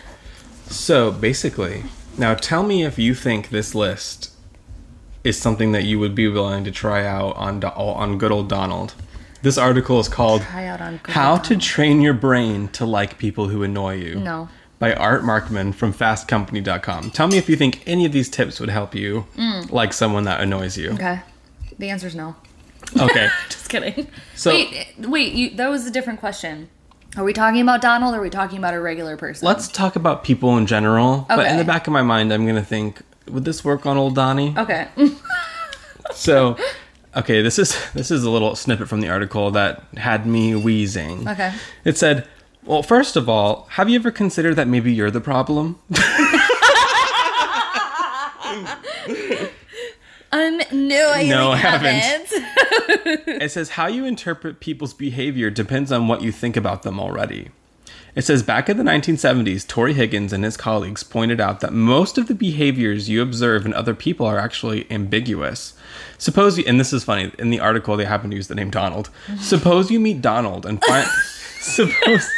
So 0.67 1.13
basically, 1.13 1.85
now 2.19 2.35
tell 2.35 2.63
me 2.63 2.85
if 2.85 2.99
you 2.99 3.15
think 3.15 3.51
this 3.51 3.75
list 3.75 4.33
is 5.25 5.39
something 5.39 5.73
that 5.73 5.85
you 5.85 5.99
would 5.99 6.15
be 6.15 6.29
willing 6.29 6.65
to 6.65 6.71
try 6.71 7.05
out 7.05 7.37
on 7.37 7.63
on 7.65 8.19
good 8.19 8.31
old 8.31 8.49
Donald. 8.49 8.95
This 9.43 9.59
article 9.59 10.01
is 10.01 10.09
called 10.09 10.43
Try 10.43 10.67
out 10.67 10.81
on 10.81 10.99
good 11.03 11.13
"How 11.13 11.37
to 11.39 11.57
Train 11.57 12.01
Your 12.01 12.15
Brain 12.15 12.69
to 12.69 12.85
Like 12.87 13.19
People 13.19 13.49
Who 13.49 13.63
Annoy 13.63 13.97
You." 13.97 14.17
No. 14.17 14.49
By 14.79 14.93
Art 14.93 15.23
Markman 15.23 15.75
from 15.75 15.95
FastCompany.com. 15.95 17.11
Tell 17.13 17.29
me 17.29 17.39
if 17.39 17.49
you 17.49 17.57
think 17.57 17.83
any 17.87 18.05
of 18.05 18.13
these 18.13 18.29
tips 18.29 18.61
would 18.61 18.69
help 18.69 18.95
you 18.95 19.27
like 19.71 19.93
someone 19.95 20.25
that 20.25 20.41
annoys 20.43 20.77
you. 20.77 20.91
Mm. 20.91 20.95
Okay. 20.95 21.21
The 21.79 21.89
answer 21.89 22.07
is 22.07 22.15
no. 22.15 22.37
Okay. 22.99 23.29
Just 23.49 23.71
kidding. 23.71 24.07
So- 24.35 24.51
wait, 24.51 24.87
wait. 24.99 25.33
You, 25.33 25.51
that 25.57 25.69
was 25.69 25.87
a 25.87 25.91
different 25.91 26.21
question. 26.21 26.69
Are 27.17 27.25
we 27.25 27.33
talking 27.33 27.63
about 27.63 27.81
Donald? 27.81 28.15
or 28.15 28.19
Are 28.19 28.23
we 28.23 28.29
talking 28.29 28.59
about 28.59 28.75
a 28.75 28.81
regular 28.81 29.17
person? 29.17 29.47
Let's 29.47 29.69
talk 29.69 29.97
about 29.97 30.23
people 30.25 30.59
in 30.59 30.67
general. 30.67 31.25
But 31.29 31.47
in 31.51 31.57
the 31.57 31.65
back 31.65 31.87
of 31.87 31.93
my 31.95 32.03
mind, 32.03 32.31
I'm 32.31 32.47
gonna 32.47 32.63
think, 32.63 33.01
would 33.29 33.47
this 33.47 33.65
work 33.65 33.87
on 33.87 33.97
old 33.97 34.15
Donnie? 34.15 34.55
Okay. 34.59 34.89
So, 36.15 36.59
okay, 37.17 37.43
this 37.43 37.59
is 37.59 37.77
this 37.95 38.11
is 38.11 38.25
a 38.25 38.31
little 38.31 38.55
snippet 38.55 38.89
from 38.89 39.01
the 39.01 39.09
article 39.09 39.51
that 39.53 39.83
had 39.97 40.27
me 40.27 40.55
wheezing. 40.55 41.29
Okay. 41.29 41.53
It 41.85 41.97
said, 41.99 42.29
"Well, 42.65 42.83
first 42.83 43.17
of 43.17 43.29
all, 43.29 43.67
have 43.73 43.89
you 43.89 43.99
ever 43.99 44.11
considered 44.11 44.55
that 44.57 44.69
maybe 44.69 44.93
you're 44.93 45.11
the 45.11 45.21
problem?" 45.21 45.79
Um, 50.33 50.61
no, 50.73 51.13
I 51.13 51.25
No, 51.29 51.53
I 51.53 51.57
haven't. 51.57 52.29
It 53.27 53.51
says 53.53 53.71
how 53.71 53.87
you 53.87 54.05
interpret 54.05 54.61
people's 54.61 54.93
behavior 54.93 55.51
depends 55.51 55.93
on 55.93 56.09
what 56.09 56.23
you 56.23 56.33
think 56.33 56.57
about 56.57 56.83
them 56.83 56.99
already. 56.99 57.51
It 58.17 58.23
says 58.23 58.43
back 58.43 58.69
in 58.69 58.77
the 58.77 58.83
1970s, 58.83 59.67
Tory 59.67 59.93
Higgins 59.93 60.33
and 60.33 60.43
his 60.43 60.57
colleagues 60.57 61.03
pointed 61.03 61.41
out 61.41 61.61
that 61.61 61.73
most 61.73 62.19
of 62.19 62.27
the 62.27 62.35
behaviors 62.35 63.09
you 63.09 63.23
observe 63.23 63.67
in 63.67 63.75
other 63.75 63.95
people 63.95 64.27
are 64.27 64.39
actually 64.39 64.91
ambiguous. 64.91 65.75
Suppose 66.19 66.59
you, 66.59 66.65
and 66.67 66.81
this 66.81 66.93
is 66.93 67.05
funny, 67.05 67.33
in 67.39 67.51
the 67.51 67.61
article 67.61 67.97
they 67.97 68.05
happen 68.05 68.31
to 68.31 68.37
use 68.37 68.49
the 68.49 68.55
name 68.55 68.71
Donald. 68.71 69.11
Suppose 69.41 69.91
you 69.91 70.01
meet 70.01 70.21
Donald 70.23 70.67
and 70.67 70.83
find. 70.85 71.09
Suppose, 71.59 72.31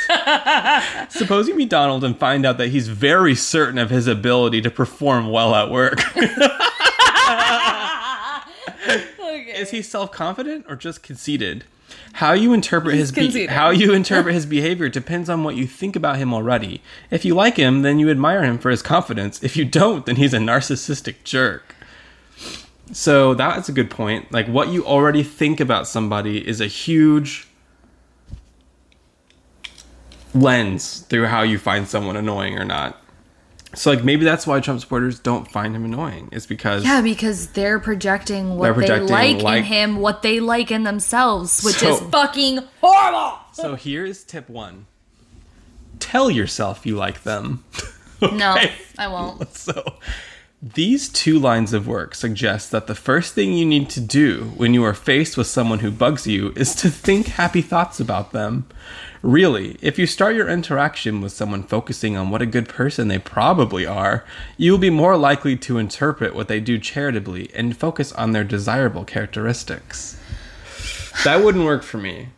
suppose 1.11 1.49
you 1.49 1.54
meet 1.54 1.68
Donald 1.68 2.02
and 2.02 2.16
find 2.18 2.47
out 2.47 2.56
that 2.56 2.68
he's 2.68 2.88
very 2.88 3.35
certain 3.35 3.76
of 3.76 3.90
his 3.90 4.06
ability 4.06 4.62
to 4.62 4.70
perform 4.70 5.30
well 5.30 5.54
at 5.54 5.70
work. 5.70 6.00
okay. 8.88 9.61
Is 9.61 9.70
he 9.70 9.82
self-confident 9.82 10.64
or 10.66 10.76
just 10.76 11.02
conceited? 11.02 11.64
How 12.14 12.32
you 12.32 12.52
interpret 12.54 12.95
his 12.95 13.12
be- 13.12 13.23
conceited. 13.23 13.50
how 13.50 13.71
you 13.71 13.93
interpret 13.93 14.34
his 14.34 14.47
behavior 14.47 14.88
depends 14.88 15.28
on 15.28 15.45
what 15.45 15.56
you 15.56 15.67
think 15.67 15.95
about 15.95 16.17
him 16.17 16.32
already. 16.32 16.82
If 17.10 17.25
you 17.25 17.34
like 17.34 17.56
him, 17.56 17.82
then 17.82 17.99
you 17.99 18.10
admire 18.10 18.45
him 18.45 18.58
for 18.58 18.71
his 18.71 18.82
confidence. 18.82 19.43
If 19.43 19.56
you 19.56 19.64
don't, 19.64 20.06
then 20.06 20.17
he's 20.17 20.32
a 20.32 20.38
narcissistic 20.38 21.17
jerk. 21.25 21.75
So 22.92 23.34
that's 23.34 23.68
a 23.68 23.72
good 23.72 23.90
point. 23.90 24.32
Like 24.32 24.46
what 24.46 24.68
you 24.68 24.84
already 24.86 25.22
think 25.22 25.60
about 25.60 25.86
somebody 25.86 26.46
is 26.46 26.60
a 26.60 26.66
huge 26.66 27.46
lens 30.34 31.00
through 31.08 31.26
how 31.26 31.42
you 31.42 31.58
find 31.58 31.86
someone 31.88 32.16
annoying 32.16 32.58
or 32.58 32.64
not. 32.64 33.00
So 33.74 33.90
like 33.92 34.02
maybe 34.02 34.24
that's 34.24 34.46
why 34.46 34.60
Trump 34.60 34.80
supporters 34.80 35.20
don't 35.20 35.50
find 35.50 35.76
him 35.76 35.84
annoying. 35.84 36.30
It's 36.32 36.46
because 36.46 36.84
Yeah, 36.84 37.02
because 37.02 37.48
they're 37.48 37.78
projecting 37.78 38.56
what 38.56 38.64
They're 38.64 38.74
projecting, 38.74 39.06
they 39.08 39.34
like, 39.34 39.58
in 39.58 39.64
him, 39.64 39.96
what 39.96 40.22
they 40.22 40.40
like 40.40 40.70
in 40.70 40.84
themselves, 40.84 41.62
which 41.62 41.76
So- 41.76 41.94
is 41.96 42.00
fucking 42.10 42.60
horrible. 42.80 43.38
So 43.52 43.74
here 43.74 44.04
is 44.06 44.24
tip 44.24 44.48
one. 44.48 44.86
Tell 45.98 46.30
yourself 46.30 46.86
you 46.86 46.96
like 46.96 47.24
them. 47.24 47.64
No, 48.22 48.56
I 48.98 49.08
won't. 49.08 49.54
So 49.54 49.82
these 50.60 51.08
two 51.08 51.38
lines 51.38 51.73
of 51.73 51.86
work 51.86 52.16
suggest 52.16 52.73
that 52.73 52.88
the 52.88 52.94
first 52.94 53.32
thing 53.32 53.52
you 53.52 53.64
need 53.64 53.88
to 53.90 54.00
do 54.00 54.52
when 54.56 54.75
you 54.75 54.84
are 54.84 54.94
faced 54.94 55.36
with 55.36 55.47
someone 55.47 55.78
who 55.78 55.90
bugs 55.90 56.26
you 56.26 56.52
is 56.56 56.75
to 56.75 56.90
think 56.90 57.28
happy 57.28 57.62
thoughts 57.62 58.00
about 58.00 58.32
them. 58.32 58.66
Really, 59.23 59.76
if 59.80 60.00
you 60.00 60.06
start 60.06 60.34
your 60.34 60.49
interaction 60.49 61.21
with 61.21 61.30
someone 61.30 61.62
focusing 61.62 62.16
on 62.16 62.30
what 62.30 62.42
a 62.42 62.47
good 62.47 62.68
person 62.68 63.06
they 63.06 63.21
probably 63.21 63.86
are, 63.86 64.25
you 64.56 64.73
will 64.73 64.78
be 64.78 64.90
more 64.90 65.16
likely 65.16 65.56
to 65.58 65.78
interpret 65.78 66.34
what 66.34 66.49
they 66.49 66.58
do 66.58 66.76
charitably 66.78 67.50
and 67.54 67.76
focus 67.76 68.12
on 68.12 68.32
their 68.32 68.44
desirable 68.44 69.04
characteristics. 69.04 70.21
That 71.23 71.44
wouldn't 71.44 71.64
work 71.64 71.84
for 71.84 71.99
me. 71.99 72.30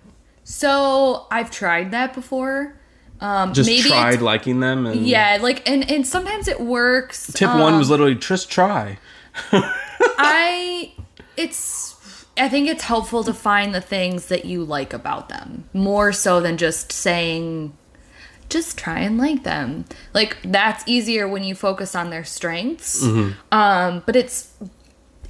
So 0.44 1.26
I've 1.30 1.50
tried 1.50 1.90
that 1.92 2.12
before. 2.12 2.80
Um, 3.20 3.52
Just 3.52 3.68
maybe 3.68 3.88
tried 3.90 4.22
liking 4.22 4.61
them 4.61 4.87
and 4.87 5.06
Yeah, 5.06 5.38
like 5.40 5.68
and 5.68 5.88
and 5.90 6.06
sometimes 6.06 6.48
it 6.48 6.61
works. 6.61 7.30
Tip 7.33 7.50
Um, 7.50 7.61
one 7.61 7.78
was 7.78 7.90
literally 7.90 8.14
just 8.14 8.50
try. 8.50 8.98
I 9.52 10.92
it's 11.37 11.96
I 12.38 12.48
think 12.48 12.68
it's 12.68 12.85
helpful 12.85 13.22
to 13.24 13.35
find 13.35 13.74
the 13.74 13.80
things 13.80 14.26
that 14.26 14.44
you 14.46 14.64
like 14.64 14.92
about 14.92 15.28
them 15.28 15.68
more 15.74 16.12
so 16.12 16.40
than 16.40 16.56
just 16.56 16.92
saying 16.92 17.76
just 18.48 18.76
try 18.78 19.00
and 19.00 19.16
like 19.18 19.44
them. 19.44 19.85
Like 20.14 20.38
that's 20.42 20.83
easier 20.87 21.28
when 21.28 21.44
you 21.44 21.54
focus 21.54 21.94
on 21.94 22.11
their 22.11 22.24
strengths. 22.24 23.02
Um 23.52 24.02
but 24.06 24.16
it's 24.16 24.48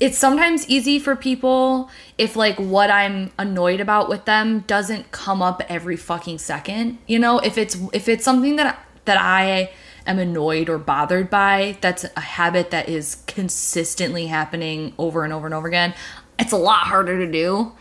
it's 0.00 0.16
sometimes 0.16 0.66
easy 0.66 0.98
for 0.98 1.14
people 1.14 1.90
if 2.16 2.34
like 2.34 2.58
what 2.58 2.90
I'm 2.90 3.30
annoyed 3.38 3.80
about 3.80 4.08
with 4.08 4.24
them 4.24 4.60
doesn't 4.60 5.10
come 5.12 5.42
up 5.42 5.62
every 5.68 5.96
fucking 5.96 6.38
second. 6.38 6.98
You 7.06 7.18
know, 7.18 7.38
if 7.38 7.58
it's 7.58 7.76
if 7.92 8.08
it's 8.08 8.24
something 8.24 8.56
that 8.56 8.82
that 9.04 9.18
I 9.20 9.70
am 10.06 10.18
annoyed 10.18 10.70
or 10.70 10.78
bothered 10.78 11.28
by, 11.28 11.76
that's 11.82 12.04
a 12.16 12.20
habit 12.20 12.70
that 12.70 12.88
is 12.88 13.22
consistently 13.26 14.26
happening 14.26 14.94
over 14.98 15.22
and 15.22 15.32
over 15.34 15.46
and 15.46 15.54
over 15.54 15.68
again. 15.68 15.92
It's 16.38 16.52
a 16.52 16.56
lot 16.56 16.86
harder 16.86 17.18
to 17.24 17.30
do. 17.30 17.72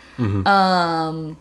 Um 0.45 1.37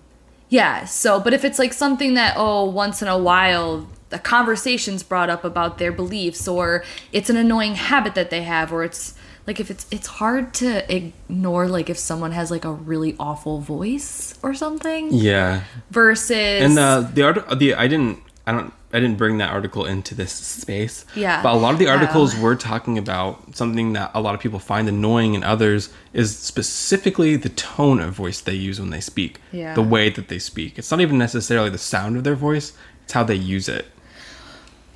yeah, 0.49 0.85
so 0.85 1.19
but 1.19 1.35
if 1.35 1.45
it's 1.45 1.59
like 1.59 1.73
something 1.73 2.15
that 2.15 2.35
oh 2.37 2.65
once 2.71 3.03
in 3.03 3.09
a 3.09 3.19
while 3.19 3.89
the 4.11 4.19
conversation's 4.19 5.03
brought 5.03 5.29
up 5.29 5.45
about 5.45 5.77
their 5.79 5.93
beliefs 5.93 6.49
or 6.49 6.83
it's 7.13 7.29
an 7.29 7.37
annoying 7.37 7.75
habit 7.75 8.15
that 8.15 8.31
they 8.31 8.43
have 8.43 8.73
or 8.73 8.83
it's 8.85 9.15
like 9.49 9.59
if 9.61 9.71
it's 9.71 9.87
it's 9.91 10.07
hard 10.21 10.53
to 10.63 10.69
ignore 10.95 11.67
like 11.77 11.89
if 11.95 11.99
someone 11.99 12.33
has 12.33 12.51
like 12.51 12.67
a 12.67 12.73
really 12.93 13.17
awful 13.19 13.61
voice 13.61 14.35
or 14.43 14.53
something 14.55 15.09
Yeah, 15.13 15.63
versus 15.91 16.63
and 16.65 16.79
uh, 16.79 17.01
the 17.15 17.23
art 17.23 17.59
the 17.59 17.75
I 17.75 17.89
didn't 17.89 18.19
I 18.47 18.53
don't 18.53 18.73
I 18.93 19.01
didn't 19.01 19.17
bring 19.19 19.37
that 19.39 19.51
article 19.51 19.85
into 19.85 20.15
this 20.15 20.33
space. 20.33 21.05
Yeah. 21.15 21.43
but 21.43 21.53
a 21.55 21.59
lot 21.59 21.73
of 21.75 21.79
the 21.79 21.87
Wow. 21.87 21.97
articles 21.97 22.35
were 22.45 22.57
talking 22.57 22.97
about 23.05 23.57
something 23.61 23.93
that 23.95 24.11
a 24.15 24.21
lot 24.21 24.35
of 24.35 24.41
people 24.41 24.59
find 24.59 24.89
annoying 24.89 25.33
in 25.35 25.43
others 25.45 25.91
is 26.15 26.29
specifically 26.39 27.37
the 27.37 27.51
tone 27.51 28.01
of 28.01 28.15
voice 28.15 28.41
they 28.41 28.55
use 28.55 28.81
when 28.81 28.91
they 28.91 29.01
speak. 29.01 29.41
Yeah. 29.53 29.75
the 29.75 29.83
way 29.95 30.09
that 30.11 30.29
they 30.29 30.39
speak. 30.39 30.79
It's 30.79 30.91
not 30.91 31.01
even 31.01 31.19
necessarily 31.19 31.71
the 31.71 31.79
sound 31.95 32.17
of 32.19 32.25
their 32.25 32.35
voice; 32.49 32.73
it's 33.05 33.13
how 33.13 33.25
they 33.25 33.35
use 33.57 33.69
it. 33.69 33.85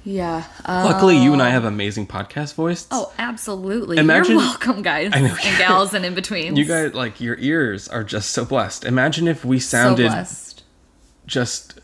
Yeah 0.05 0.45
uh, 0.65 0.83
Luckily, 0.91 1.17
you 1.17 1.33
and 1.33 1.41
I 1.43 1.51
have 1.51 1.65
amazing 1.65 2.07
podcast 2.07 2.55
voice. 2.55 2.87
oh 2.91 3.13
absolutely 3.19 3.99
Imagine- 3.99 4.33
you're 4.33 4.41
welcome 4.41 4.83
guys 4.83 5.11
and 5.15 5.29
gals 5.59 5.95
and 5.95 6.05
in 6.05 6.15
between 6.15 6.57
You 6.57 6.65
guys, 6.65 6.95
like 6.95 7.21
your 7.21 7.37
ears 7.39 7.89
are 7.89 8.05
just 8.05 8.31
so 8.31 8.45
blessed. 8.45 8.85
Imagine 8.85 9.29
if 9.29 9.45
we 9.45 9.59
sounded 9.61 10.09
blessed 10.09 10.63
just 11.27 11.79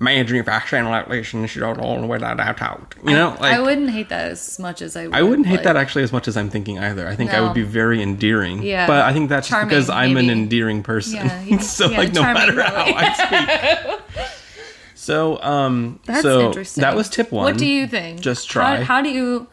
managing 0.00 0.42
fashion 0.44 0.86
relations, 0.86 1.54
you 1.54 1.60
don't 1.60 1.76
know 1.78 2.06
where 2.06 2.18
that 2.20 2.38
out. 2.62 2.94
You 3.04 3.10
know, 3.12 3.36
like 3.40 3.52
I 3.54 3.60
wouldn't 3.60 3.90
hate 3.90 4.08
that 4.10 4.30
as 4.30 4.58
much 4.58 4.80
as 4.80 4.96
I 4.96 5.06
would 5.08 5.14
I 5.14 5.22
wouldn't 5.22 5.46
hate 5.46 5.56
like- 5.56 5.64
that 5.64 5.76
actually 5.76 6.04
as 6.04 6.12
much 6.12 6.28
as 6.28 6.36
I'm 6.36 6.50
thinking 6.50 6.78
either. 6.78 7.06
I 7.06 7.16
think 7.16 7.32
I 7.34 7.40
would 7.40 7.54
be 7.54 7.62
very 7.62 8.00
endearing. 8.02 8.62
Yeah. 8.62 8.86
But 8.86 9.02
I 9.02 9.12
think 9.12 9.28
that's 9.28 9.46
just 9.48 9.50
Charming, 9.50 9.68
because 9.68 9.90
I'm 9.90 10.16
an 10.16 10.30
endearing 10.30 10.82
person. 10.82 11.16
Yeah, 11.16 11.42
yeah, 11.42 11.58
so 11.76 11.90
yeah, 11.90 11.98
like 11.98 12.12
no 12.12 12.22
matter 12.22 12.62
how. 12.62 12.84
I 12.94 13.98
speak. 14.06 14.26
So, 15.08 15.40
um, 15.42 16.00
That's 16.04 16.20
so 16.22 16.40
interesting. 16.46 16.82
that 16.82 16.94
was 16.94 17.08
tip 17.08 17.32
one. 17.32 17.44
What 17.44 17.56
do 17.56 17.64
you 17.64 17.86
think? 17.86 18.20
Just 18.20 18.50
try. 18.50 18.76
How, 18.76 18.84
how 18.84 19.02
do 19.02 19.08
you? 19.08 19.46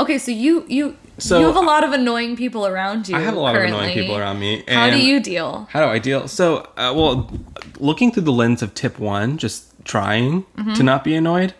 Okay, 0.00 0.16
so 0.16 0.30
you 0.30 0.64
you 0.68 0.96
So, 1.18 1.40
you 1.40 1.46
have 1.46 1.56
a 1.56 1.68
lot 1.74 1.84
of 1.84 1.92
annoying 1.92 2.36
people 2.36 2.66
around 2.66 3.06
you. 3.08 3.14
I 3.16 3.20
have 3.20 3.36
a 3.36 3.40
lot 3.46 3.54
of 3.54 3.62
annoying 3.64 3.92
people 3.92 4.16
around 4.16 4.38
me. 4.40 4.64
How 4.66 4.88
do 4.88 4.96
you 5.10 5.20
deal? 5.20 5.68
How 5.72 5.80
do 5.84 5.88
I 5.96 5.98
deal? 5.98 6.26
So, 6.28 6.46
uh, 6.78 6.92
well, 6.96 7.30
looking 7.78 8.12
through 8.12 8.22
the 8.32 8.32
lens 8.42 8.62
of 8.62 8.72
tip 8.72 8.98
one, 8.98 9.36
just 9.36 9.58
trying 9.84 10.44
Mm-hmm. 10.56 10.74
to 10.78 10.82
not 10.82 11.04
be 11.04 11.14
annoyed. 11.14 11.52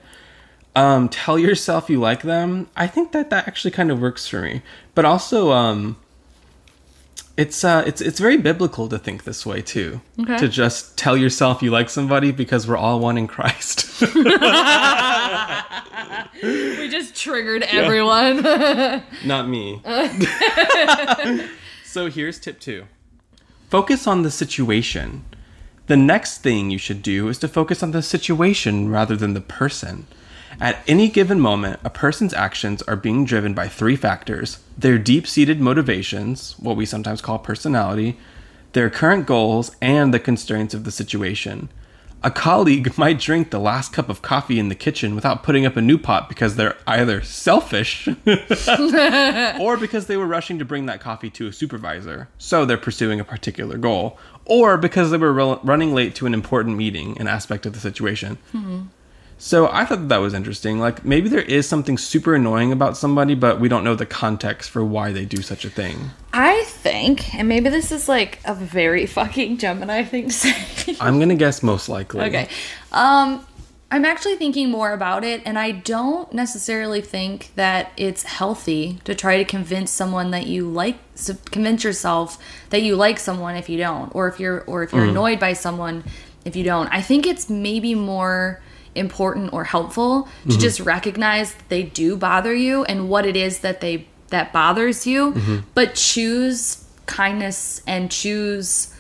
Um, 0.74 1.08
tell 1.08 1.38
yourself 1.38 1.90
you 1.90 1.98
like 2.00 2.22
them. 2.22 2.68
I 2.76 2.86
think 2.86 3.12
that 3.12 3.28
that 3.30 3.46
actually 3.48 3.72
kind 3.72 3.90
of 3.90 4.00
works 4.00 4.26
for 4.28 4.40
me. 4.40 4.62
But 4.94 5.04
also, 5.04 5.52
um, 5.52 5.96
it's 7.38 7.62
uh, 7.62 7.84
it's 7.86 8.00
it's 8.00 8.18
very 8.18 8.36
biblical 8.36 8.88
to 8.88 8.98
think 8.98 9.22
this 9.22 9.46
way 9.46 9.62
too. 9.62 10.00
Okay. 10.20 10.38
To 10.38 10.48
just 10.48 10.98
tell 10.98 11.16
yourself 11.16 11.62
you 11.62 11.70
like 11.70 11.88
somebody 11.88 12.32
because 12.32 12.66
we're 12.66 12.76
all 12.76 12.98
one 12.98 13.16
in 13.16 13.28
Christ. 13.28 13.86
We 16.42 16.88
just 16.88 17.16
triggered 17.16 17.62
everyone. 17.64 18.42
Not 19.24 19.48
me. 19.48 19.82
so 21.84 22.08
here's 22.08 22.38
tip 22.38 22.60
two 22.60 22.86
focus 23.68 24.06
on 24.06 24.22
the 24.22 24.30
situation. 24.30 25.24
The 25.86 25.96
next 25.96 26.38
thing 26.38 26.70
you 26.70 26.78
should 26.78 27.02
do 27.02 27.28
is 27.28 27.38
to 27.38 27.48
focus 27.48 27.82
on 27.82 27.90
the 27.90 28.02
situation 28.02 28.88
rather 28.88 29.16
than 29.16 29.34
the 29.34 29.40
person. 29.40 30.06
At 30.60 30.82
any 30.88 31.08
given 31.08 31.38
moment, 31.38 31.78
a 31.84 31.90
person's 31.90 32.34
actions 32.34 32.82
are 32.82 32.96
being 32.96 33.24
driven 33.24 33.54
by 33.54 33.68
three 33.68 33.96
factors 33.96 34.58
their 34.76 34.98
deep 34.98 35.26
seated 35.26 35.60
motivations, 35.60 36.54
what 36.58 36.76
we 36.76 36.86
sometimes 36.86 37.20
call 37.20 37.38
personality, 37.38 38.16
their 38.72 38.90
current 38.90 39.26
goals, 39.26 39.74
and 39.80 40.12
the 40.12 40.20
constraints 40.20 40.74
of 40.74 40.84
the 40.84 40.90
situation. 40.90 41.68
A 42.24 42.30
colleague 42.30 42.98
might 42.98 43.20
drink 43.20 43.50
the 43.50 43.60
last 43.60 43.92
cup 43.92 44.08
of 44.08 44.22
coffee 44.22 44.58
in 44.58 44.68
the 44.68 44.74
kitchen 44.74 45.14
without 45.14 45.44
putting 45.44 45.64
up 45.64 45.76
a 45.76 45.80
new 45.80 45.96
pot 45.96 46.28
because 46.28 46.56
they're 46.56 46.76
either 46.86 47.22
selfish 47.22 48.08
or 49.60 49.76
because 49.76 50.06
they 50.06 50.16
were 50.16 50.26
rushing 50.26 50.58
to 50.58 50.64
bring 50.64 50.86
that 50.86 51.00
coffee 51.00 51.30
to 51.30 51.46
a 51.46 51.52
supervisor, 51.52 52.28
so 52.36 52.64
they're 52.64 52.76
pursuing 52.76 53.20
a 53.20 53.24
particular 53.24 53.78
goal, 53.78 54.18
or 54.44 54.76
because 54.76 55.12
they 55.12 55.18
were 55.18 55.32
rel- 55.32 55.60
running 55.62 55.94
late 55.94 56.16
to 56.16 56.26
an 56.26 56.34
important 56.34 56.76
meeting, 56.76 57.16
an 57.18 57.28
aspect 57.28 57.64
of 57.64 57.74
the 57.74 57.80
situation. 57.80 58.38
Hmm. 58.50 58.82
So 59.38 59.68
I 59.68 59.84
thought 59.84 60.00
that, 60.00 60.08
that 60.08 60.18
was 60.18 60.34
interesting. 60.34 60.80
Like 60.80 61.04
maybe 61.04 61.28
there 61.28 61.40
is 61.40 61.68
something 61.68 61.96
super 61.96 62.34
annoying 62.34 62.72
about 62.72 62.96
somebody, 62.96 63.34
but 63.34 63.60
we 63.60 63.68
don't 63.68 63.84
know 63.84 63.94
the 63.94 64.06
context 64.06 64.68
for 64.68 64.84
why 64.84 65.12
they 65.12 65.24
do 65.24 65.42
such 65.42 65.64
a 65.64 65.70
thing. 65.70 66.10
I 66.32 66.64
think, 66.64 67.34
and 67.34 67.48
maybe 67.48 67.70
this 67.70 67.92
is 67.92 68.08
like 68.08 68.40
a 68.44 68.54
very 68.54 69.06
fucking 69.18 69.58
Gemini 69.58 70.02
thing 70.02 70.28
to 70.28 70.32
say. 70.32 70.96
I'm 71.00 71.18
gonna 71.20 71.36
guess 71.36 71.62
most 71.62 71.88
likely. 71.88 72.22
Okay. 72.22 72.48
Um 72.92 73.46
I'm 73.90 74.04
actually 74.04 74.36
thinking 74.36 74.70
more 74.70 74.92
about 74.92 75.24
it 75.24 75.40
and 75.46 75.58
I 75.58 75.70
don't 75.70 76.30
necessarily 76.30 77.00
think 77.00 77.52
that 77.54 77.90
it's 77.96 78.22
healthy 78.22 78.98
to 79.04 79.14
try 79.14 79.38
to 79.38 79.46
convince 79.46 79.90
someone 79.90 80.30
that 80.32 80.46
you 80.46 80.68
like 80.68 80.98
convince 81.50 81.84
yourself 81.84 82.38
that 82.68 82.82
you 82.82 82.96
like 82.96 83.18
someone 83.18 83.56
if 83.56 83.70
you 83.70 83.78
don't 83.78 84.14
or 84.14 84.28
if 84.28 84.38
you're 84.38 84.60
or 84.64 84.82
if 84.82 84.92
you're 84.92 85.04
annoyed 85.04 85.40
by 85.40 85.54
someone 85.54 86.04
if 86.44 86.54
you 86.54 86.64
don't. 86.64 86.88
I 86.88 87.00
think 87.00 87.26
it's 87.26 87.48
maybe 87.48 87.94
more 87.94 88.60
important 88.98 89.52
or 89.52 89.64
helpful 89.64 90.28
to 90.48 90.58
just 90.58 90.80
recognize 90.80 91.54
they 91.68 91.82
do 91.82 92.16
bother 92.16 92.54
you 92.54 92.84
and 92.84 93.08
what 93.08 93.24
it 93.26 93.36
is 93.36 93.60
that 93.60 93.80
they 93.80 94.06
that 94.28 94.52
bothers 94.52 95.06
you, 95.06 95.62
but 95.74 95.94
choose 95.94 96.84
kindness 97.06 97.80
and 97.86 98.10
choose 98.10 98.94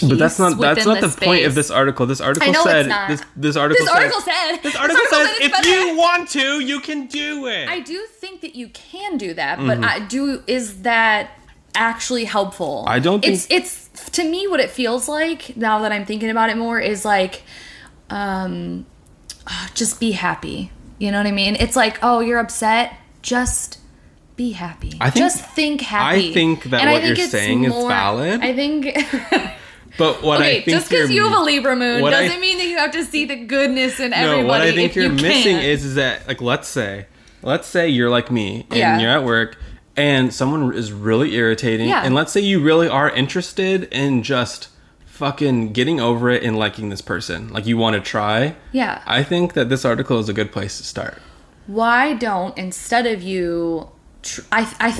But 0.00 0.18
that's 0.18 0.38
not 0.38 0.58
that's 0.60 0.84
not 0.86 1.00
the, 1.00 1.08
point 1.08 1.44
of 1.46 1.54
this 1.54 1.70
article. 1.70 2.06
This 2.06 2.20
article 2.20 2.52
said 2.54 2.86
this 3.08 3.22
this 3.34 3.56
article 3.56 3.84
This 3.84 3.92
says, 3.92 3.96
article 4.02 4.20
said. 4.20 4.58
this 4.62 4.76
article 4.76 5.00
article 5.02 5.18
says 5.18 5.36
said 5.38 5.46
if 5.46 5.52
better. 5.52 5.68
you 5.68 5.96
want 5.96 6.28
to, 6.30 6.60
you 6.60 6.80
can 6.80 7.06
do 7.06 7.46
it. 7.46 7.68
I 7.68 7.80
do 7.80 8.06
think 8.20 8.42
that 8.42 8.54
you 8.54 8.68
can 8.68 9.16
do 9.16 9.34
that, 9.34 9.58
Mm-hmm. 9.58 9.80
but 9.80 9.84
I 9.84 10.00
do 10.00 10.42
is 10.46 10.82
that 10.82 11.30
actually 11.74 12.24
helpful? 12.26 12.84
I 12.86 12.98
don't 12.98 13.24
It's 13.24 13.46
it's 13.50 13.88
to 14.10 14.22
me 14.28 14.46
what 14.46 14.60
it 14.60 14.70
feels 14.70 15.08
like 15.08 15.56
now 15.56 15.80
that 15.80 15.90
I'm 15.92 16.04
thinking 16.04 16.30
about 16.30 16.50
it 16.50 16.56
more 16.56 16.78
is 16.78 17.04
like 17.04 17.42
um 18.10 18.86
ah, 19.46 19.70
just 19.74 20.00
be 20.00 20.12
happy. 20.12 20.70
You 20.98 21.10
know 21.12 21.18
what 21.18 21.26
I 21.26 21.32
mean? 21.32 21.56
It's 21.58 21.76
like, 21.76 21.98
"Oh, 22.02 22.20
you're 22.20 22.38
upset. 22.38 22.94
Just 23.22 23.78
be 24.36 24.52
happy. 24.52 24.96
I 25.00 25.10
think- 25.10 25.24
just 25.24 25.44
think 25.44 25.80
happy." 25.80 26.30
I 26.30 26.32
think 26.32 26.64
that 26.64 26.80
And 26.80 26.90
I 26.90 26.94
what 26.94 27.04
you're 27.04 27.12
it's 27.12 27.30
saying 27.30 27.64
is 27.64 27.72
valid. 27.72 28.40
I 28.40 28.52
think 28.54 28.84
but 29.98 30.22
what 30.22 30.40
Okay, 30.40 30.50
I 30.50 30.54
think 30.62 30.68
just 30.68 30.90
because 30.90 31.10
you're- 31.10 31.28
have 31.28 31.38
a 31.38 31.42
Libra 31.42 31.76
moon 31.76 32.02
doesn't 32.02 32.40
mean 32.40 32.58
that 32.58 32.66
you 32.66 32.76
have 32.78 32.92
to 32.92 33.04
see 33.04 33.24
the 33.24 33.36
goodness 33.36 34.00
in 34.00 34.12
everybody. 34.12 34.42
No, 34.42 34.48
what 34.48 34.60
I 34.60 34.72
think 34.72 34.94
you're 34.94 35.06
you 35.06 35.12
missing 35.12 35.56
is, 35.58 35.84
is 35.84 35.94
that 35.96 36.26
like 36.28 36.40
let's 36.40 36.68
say, 36.68 37.06
let's 37.42 37.66
say 37.68 37.88
you're 37.88 38.10
like 38.10 38.30
me 38.30 38.66
and 38.70 38.78
Yeah. 38.78 38.98
you're 38.98 39.10
at 39.10 39.24
work 39.24 39.56
and 39.96 40.32
someone 40.32 40.72
is 40.74 40.92
really 40.92 41.34
irritating, 41.34 41.88
Yeah. 41.88 42.02
and 42.04 42.14
let's 42.14 42.30
say 42.32 42.40
you 42.40 42.60
really 42.60 42.88
are 42.88 43.10
interested 43.10 43.84
in 43.92 44.22
just 44.22 44.68
fucking 45.18 45.72
getting 45.72 46.00
over 46.00 46.30
it 46.30 46.42
and 46.42 46.56
liking 46.56 46.88
this 46.88 47.00
person, 47.02 47.48
like 47.52 47.66
you 47.66 47.76
want 47.76 47.94
to 47.94 48.00
try. 48.00 48.54
Yeah. 48.72 49.02
I 49.06 49.22
think 49.22 49.52
that 49.54 49.68
this 49.68 49.84
article 49.84 50.18
is 50.18 50.28
a 50.28 50.32
good 50.32 50.50
place 50.52 50.78
to 50.78 50.84
start. 50.84 51.18
why 51.66 52.14
don't 52.14 52.56
instead 52.56 53.06
of 53.06 53.20
you 53.22 53.88
tr- 54.22 54.40
I, 54.50 54.62
I 54.80 54.90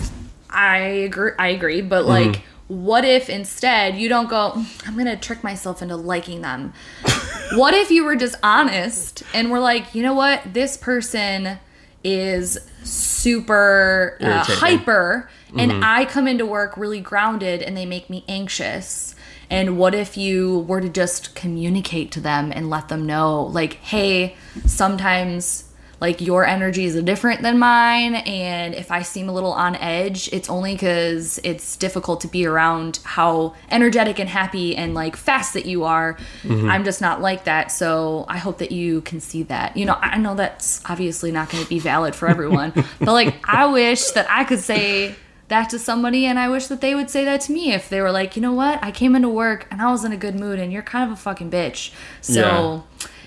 i 0.50 0.78
agree 1.08 1.32
i 1.38 1.48
agree 1.48 1.80
but 1.80 2.04
Mm-hmm. 2.04 2.32
like 2.32 2.42
what 2.68 3.04
if 3.06 3.30
instead 3.30 3.96
you 3.96 4.08
don't 4.10 4.28
go 4.28 4.42
i'm 4.86 4.96
gonna 4.98 5.16
trick 5.16 5.42
myself 5.42 5.80
into 5.80 5.96
liking 5.96 6.42
them 6.42 6.72
what 7.54 7.72
if 7.72 7.90
you 7.90 8.04
were 8.04 8.16
just 8.16 8.36
honest 8.42 9.22
and 9.32 9.50
were 9.50 9.60
like 9.60 9.94
you 9.94 10.02
know 10.02 10.12
what 10.14 10.42
this 10.52 10.76
person 10.76 11.58
is 12.04 12.58
super 12.84 14.18
uh, 14.20 14.44
hyper 14.44 15.30
and 15.56 15.70
Mm-hmm. 15.72 15.82
i 15.84 16.04
come 16.04 16.28
into 16.28 16.44
work 16.44 16.76
really 16.76 17.00
grounded 17.00 17.62
and 17.62 17.74
they 17.74 17.86
make 17.86 18.10
me 18.10 18.24
anxious 18.28 19.14
and 19.50 19.78
what 19.78 19.94
if 19.94 20.16
you 20.16 20.60
were 20.60 20.80
to 20.80 20.88
just 20.88 21.34
communicate 21.34 22.10
to 22.12 22.20
them 22.20 22.52
and 22.54 22.70
let 22.70 22.88
them 22.88 23.06
know 23.06 23.44
like 23.44 23.74
hey 23.74 24.36
sometimes 24.66 25.64
like 26.00 26.20
your 26.20 26.46
energy 26.46 26.84
is 26.84 27.00
different 27.02 27.42
than 27.42 27.58
mine 27.58 28.14
and 28.14 28.74
if 28.74 28.90
i 28.90 29.02
seem 29.02 29.28
a 29.28 29.32
little 29.32 29.52
on 29.52 29.74
edge 29.76 30.28
it's 30.32 30.48
only 30.48 30.74
because 30.74 31.40
it's 31.42 31.76
difficult 31.76 32.20
to 32.20 32.28
be 32.28 32.46
around 32.46 33.00
how 33.04 33.54
energetic 33.70 34.20
and 34.20 34.28
happy 34.28 34.76
and 34.76 34.94
like 34.94 35.16
fast 35.16 35.54
that 35.54 35.66
you 35.66 35.84
are. 35.84 36.14
Mm-hmm. 36.42 36.70
I'm 36.70 36.84
just 36.84 37.00
not 37.00 37.20
like 37.20 37.44
that 37.44 37.72
so 37.72 38.26
i 38.28 38.38
hope 38.38 38.58
that 38.58 38.72
you 38.72 39.00
can 39.02 39.20
see 39.20 39.42
that. 39.44 39.76
You 39.76 39.86
know 39.86 39.94
i 40.00 40.18
know 40.18 40.34
that's 40.34 40.80
obviously 40.88 41.32
not 41.32 41.50
going 41.50 41.62
to 41.62 41.68
be 41.68 41.78
valid 41.78 42.14
for 42.14 42.28
everyone 42.28 42.72
but 42.98 43.12
like 43.12 43.34
i 43.48 43.66
wish 43.66 44.10
that 44.12 44.26
i 44.30 44.44
could 44.44 44.60
say 44.60 45.14
that 45.48 45.68
to 45.70 45.78
somebody 45.78 46.26
and 46.26 46.38
i 46.38 46.48
wish 46.48 46.66
that 46.66 46.80
they 46.80 46.94
would 46.94 47.08
say 47.10 47.24
that 47.24 47.40
to 47.40 47.52
me 47.52 47.72
if 47.72 47.88
they 47.88 48.00
were 48.00 48.12
like 48.12 48.36
you 48.36 48.42
know 48.42 48.52
what 48.52 48.78
i 48.82 48.90
came 48.90 49.16
into 49.16 49.28
work 49.28 49.66
and 49.70 49.80
i 49.82 49.90
was 49.90 50.04
in 50.04 50.12
a 50.12 50.16
good 50.16 50.34
mood 50.34 50.58
and 50.58 50.72
you're 50.72 50.82
kind 50.82 51.04
of 51.10 51.16
a 51.16 51.20
fucking 51.20 51.50
bitch 51.50 51.92
so 52.20 52.84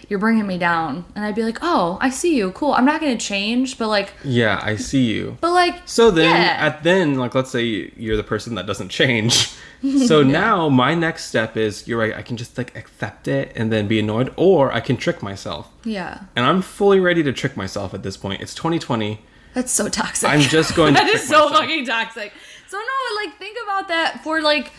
you're 0.10 0.20
bringing 0.20 0.46
me 0.46 0.58
down 0.58 1.06
and 1.16 1.24
i'd 1.26 1.36
be 1.36 1.44
like 1.44 1.60
oh 1.62 1.98
i 2.02 2.10
see 2.10 2.36
you 2.36 2.52
cool 2.52 2.74
i'm 2.74 2.86
not 2.86 3.00
gonna 3.00 3.18
change 3.18 3.78
but 3.78 3.88
like 3.88 4.14
Yeah, 4.24 4.60
I 4.62 4.76
see 4.76 5.06
you. 5.06 5.38
but 5.42 5.52
like 5.52 5.82
So 5.86 6.12
then, 6.12 6.36
yeah. 6.36 6.58
at 6.68 6.84
then, 6.84 7.16
like, 7.16 7.34
let's 7.34 7.50
say 7.52 7.92
you're 7.96 8.18
the 8.18 8.24
person 8.24 8.56
that 8.56 8.66
doesn't 8.68 8.90
change. 8.90 9.52
So 10.08 10.22
now 10.44 10.70
my 10.70 10.94
next 10.94 11.26
step 11.26 11.58
is 11.58 11.88
you're 11.88 11.98
right. 11.98 12.14
I 12.16 12.22
can 12.22 12.38
just 12.38 12.56
like 12.56 12.78
accept 12.78 13.28
it 13.28 13.52
and 13.56 13.72
then 13.72 13.88
be 13.88 13.98
annoyed, 14.00 14.32
or 14.38 14.72
I 14.72 14.80
can 14.80 14.96
trick 14.96 15.24
myself. 15.24 15.72
yeah 15.84 16.20
And 16.36 16.46
I'm 16.46 16.62
fully 16.62 17.00
ready 17.00 17.24
to 17.24 17.34
trick 17.34 17.58
myself 17.58 17.96
at 17.96 18.04
this 18.04 18.16
point. 18.16 18.42
It's 18.44 18.54
2020. 18.54 19.22
That's 19.54 19.72
so 19.72 19.88
toxic 19.90 20.30
I'm 20.30 20.42
just 20.42 20.76
going 20.76 20.94
to 20.94 21.00
that 21.02 21.10
is 21.10 21.28
so 21.28 21.46
myself. 21.50 21.52
fucking 21.62 21.86
toxic 21.86 22.34
so 22.68 22.78
no 22.78 23.16
like 23.24 23.38
think 23.38 23.58
about 23.64 23.88
that 23.90 24.24
for 24.24 24.42
like 24.42 24.72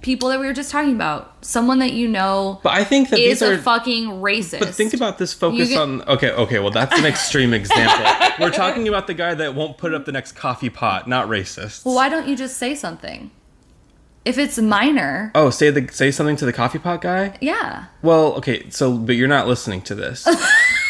people 0.00 0.30
that 0.30 0.40
we 0.40 0.46
were 0.46 0.52
just 0.52 0.72
talking 0.72 0.92
about 0.96 1.32
someone 1.44 1.78
that 1.78 1.92
you 1.92 2.08
know 2.08 2.58
But 2.64 2.72
I 2.72 2.82
think 2.82 3.10
that 3.10 3.20
is 3.20 3.38
these 3.38 3.48
are. 3.48 3.52
a 3.54 3.58
fucking 3.58 4.06
racist 4.08 4.58
but 4.58 4.74
think 4.74 4.94
about 4.94 5.18
this 5.18 5.32
focus 5.32 5.68
get- 5.68 5.78
on. 5.78 6.02
Okay, 6.02 6.30
okay. 6.32 6.58
Well, 6.58 6.72
that's 6.72 6.98
an 6.98 7.04
extreme 7.06 7.54
example. 7.54 8.04
We're 8.40 8.50
talking 8.50 8.88
about 8.88 9.06
the 9.06 9.14
guy 9.14 9.34
that 9.34 9.54
won't 9.54 9.78
put 9.78 9.94
up 9.94 10.04
the 10.04 10.10
next 10.10 10.32
coffee 10.32 10.70
pot, 10.70 11.06
not 11.06 11.28
racist. 11.28 11.84
well 11.84 11.94
why 11.94 12.08
don't 12.08 12.26
you 12.26 12.34
just 12.36 12.56
say 12.56 12.74
something 12.74 13.30
if 14.24 14.38
it's 14.38 14.58
minor 14.58 15.30
Oh, 15.36 15.50
say 15.50 15.70
the 15.70 15.86
say 15.92 16.10
something 16.10 16.34
to 16.36 16.44
the 16.46 16.52
coffee 16.52 16.78
pot 16.80 17.00
guy. 17.00 17.36
yeah 17.40 17.84
Well, 18.02 18.34
okay. 18.38 18.68
So, 18.70 18.96
but 18.98 19.14
you're 19.14 19.28
not 19.28 19.46
listening 19.46 19.82
to 19.82 19.94
this. 19.94 20.26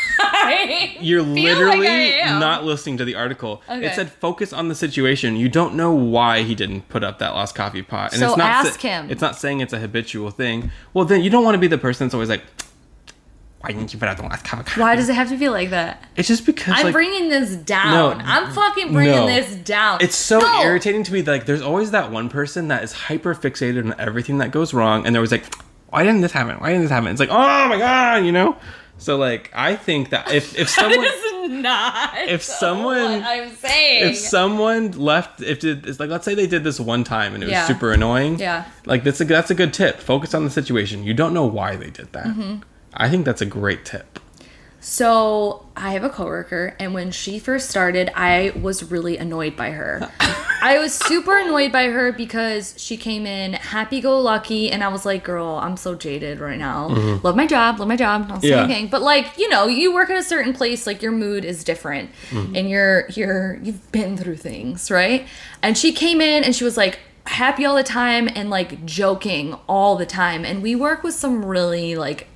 You're 1.00 1.22
like 1.22 1.34
literally 1.42 2.20
I 2.22 2.38
not 2.38 2.64
listening 2.64 2.96
to 2.98 3.04
the 3.04 3.14
article. 3.14 3.62
Okay. 3.68 3.86
It 3.86 3.94
said 3.94 4.10
focus 4.10 4.52
on 4.52 4.68
the 4.68 4.74
situation. 4.74 5.36
You 5.36 5.48
don't 5.48 5.74
know 5.74 5.92
why 5.92 6.42
he 6.42 6.54
didn't 6.54 6.88
put 6.88 7.02
up 7.04 7.18
that 7.20 7.34
last 7.34 7.54
coffee 7.54 7.82
pot. 7.82 8.12
And 8.12 8.20
So 8.20 8.28
it's 8.28 8.36
not 8.36 8.66
ask 8.66 8.80
sa- 8.80 8.88
him. 8.88 9.10
It's 9.10 9.20
not 9.22 9.36
saying 9.36 9.60
it's 9.60 9.72
a 9.72 9.78
habitual 9.78 10.30
thing. 10.30 10.70
Well, 10.94 11.04
then 11.04 11.22
you 11.22 11.30
don't 11.30 11.44
want 11.44 11.54
to 11.54 11.58
be 11.58 11.66
the 11.68 11.78
person 11.78 12.06
that's 12.06 12.14
always 12.14 12.28
like, 12.28 12.42
why 13.60 13.70
didn't 13.70 13.92
you 13.92 13.98
put 14.00 14.08
out 14.08 14.16
the 14.16 14.24
last 14.24 14.44
coffee? 14.44 14.80
why 14.80 14.96
does 14.96 15.08
it 15.08 15.14
have 15.14 15.28
to 15.28 15.36
be 15.36 15.48
like 15.48 15.70
that 15.70 16.02
It's 16.16 16.26
just 16.26 16.44
because 16.44 16.74
I'm 16.76 16.84
like 16.86 16.92
bringing 16.92 17.28
this 17.28 17.54
down. 17.54 18.18
No. 18.18 18.24
I'm 18.24 18.50
fucking 18.52 18.92
bringing 18.92 19.14
No. 19.14 19.26
this 19.26 19.54
down. 19.54 19.98
it's 20.00 20.16
so 20.16 20.40
No. 20.40 20.62
irritating 20.62 21.04
to 21.04 21.12
me. 21.12 21.22
Like 21.22 21.46
there's 21.46 21.62
always 21.62 21.92
that 21.92 22.10
one 22.10 22.28
person 22.28 22.68
that 22.68 22.82
is 22.82 22.92
hyper 22.92 23.34
fixated 23.36 23.84
on 23.84 23.94
everything 24.00 24.38
that 24.38 24.50
goes 24.50 24.74
wrong, 24.74 25.06
and 25.06 25.14
they're 25.14 25.20
always 25.20 25.30
like, 25.30 25.44
why 25.90 26.02
didn't 26.02 26.22
this 26.22 26.32
happen? 26.32 26.56
Why 26.56 26.70
didn't 26.70 26.82
this 26.82 26.90
happen? 26.90 27.10
It's 27.10 27.20
like, 27.20 27.28
oh 27.30 27.68
my 27.68 27.78
god, 27.78 28.24
you 28.24 28.32
know. 28.32 28.56
So 29.02 29.16
like, 29.16 29.50
I 29.54 29.76
think 29.76 30.10
that 30.10 30.32
if 30.32 30.56
if 30.58 30.68
someone 30.80 31.62
not. 31.62 32.10
If 32.28 32.42
someone- 32.42 33.20
what 33.20 33.22
I'm 33.24 33.54
saying. 33.56 34.10
if 34.10 34.16
someone 34.16 34.92
left 34.92 35.42
if 35.42 35.58
did 35.60 35.86
it's 35.86 35.98
like 36.00 36.08
let's 36.10 36.24
say 36.24 36.34
they 36.34 36.46
did 36.46 36.62
this 36.64 36.78
one 36.80 37.02
time 37.04 37.34
and 37.34 37.42
it 37.42 37.46
was 37.46 37.52
Yeah. 37.52 37.66
super 37.66 37.92
annoying 37.92 38.38
Yeah. 38.38 38.64
like 38.86 39.02
that's 39.04 39.20
a 39.20 39.24
that's 39.24 39.50
a 39.50 39.54
good 39.54 39.72
tip 39.74 39.98
focus 39.98 40.34
on 40.34 40.44
the 40.44 40.50
situation 40.50 41.02
you 41.04 41.14
don't 41.14 41.34
know 41.34 41.44
why 41.44 41.76
they 41.76 41.90
did 41.90 42.12
that 42.12 42.26
Mm-hmm. 42.26 42.54
i 42.94 43.08
think 43.10 43.24
that's 43.24 43.42
a 43.42 43.46
great 43.46 43.84
tip 43.84 44.18
So 44.84 45.64
I 45.76 45.92
have 45.92 46.02
a 46.02 46.10
coworker, 46.10 46.74
and 46.80 46.92
when 46.92 47.12
she 47.12 47.38
first 47.38 47.70
started, 47.70 48.10
I 48.16 48.52
was 48.60 48.90
really 48.90 49.16
annoyed 49.16 49.56
by 49.56 49.70
her. 49.70 50.10
I 50.20 50.80
was 50.80 50.92
super 50.92 51.38
annoyed 51.38 51.70
by 51.70 51.84
her 51.84 52.10
because 52.10 52.74
she 52.76 52.96
came 52.96 53.24
in 53.24 53.52
happy-go-lucky, 53.52 54.72
and 54.72 54.82
I 54.82 54.88
was 54.88 55.06
like, 55.06 55.22
"Girl, 55.22 55.60
I'm 55.62 55.76
so 55.76 55.94
jaded 55.94 56.40
right 56.40 56.58
now. 56.58 56.88
Mm-hmm. 56.88 57.24
Love 57.24 57.36
my 57.36 57.46
job, 57.46 57.78
love 57.78 57.86
my 57.86 57.96
job, 57.96 58.28
not 58.28 58.42
Yeah. 58.42 58.64
anything." 58.64 58.88
But 58.88 59.02
like, 59.02 59.38
you 59.38 59.48
know, 59.48 59.68
you 59.68 59.94
work 59.94 60.10
in 60.10 60.16
a 60.16 60.22
certain 60.22 60.52
place, 60.52 60.84
like 60.84 61.00
your 61.00 61.12
mood 61.12 61.44
is 61.44 61.62
different, 61.62 62.10
mm-hmm. 62.30 62.56
and 62.56 62.68
you're 62.68 63.06
you're 63.10 63.60
you've 63.62 63.90
been 63.92 64.16
through 64.16 64.36
things, 64.36 64.90
right? 64.90 65.28
And 65.62 65.78
she 65.78 65.92
came 65.92 66.20
in, 66.20 66.42
and 66.42 66.56
she 66.56 66.64
was 66.64 66.76
like 66.76 66.98
happy 67.26 67.64
all 67.64 67.76
the 67.76 67.84
time 67.84 68.28
and 68.34 68.50
like 68.50 68.84
joking 68.84 69.54
all 69.68 69.94
the 69.94 70.06
time, 70.06 70.44
and 70.44 70.60
we 70.60 70.74
work 70.74 71.04
with 71.04 71.14
some 71.14 71.44
really 71.44 71.94
like 71.94 72.26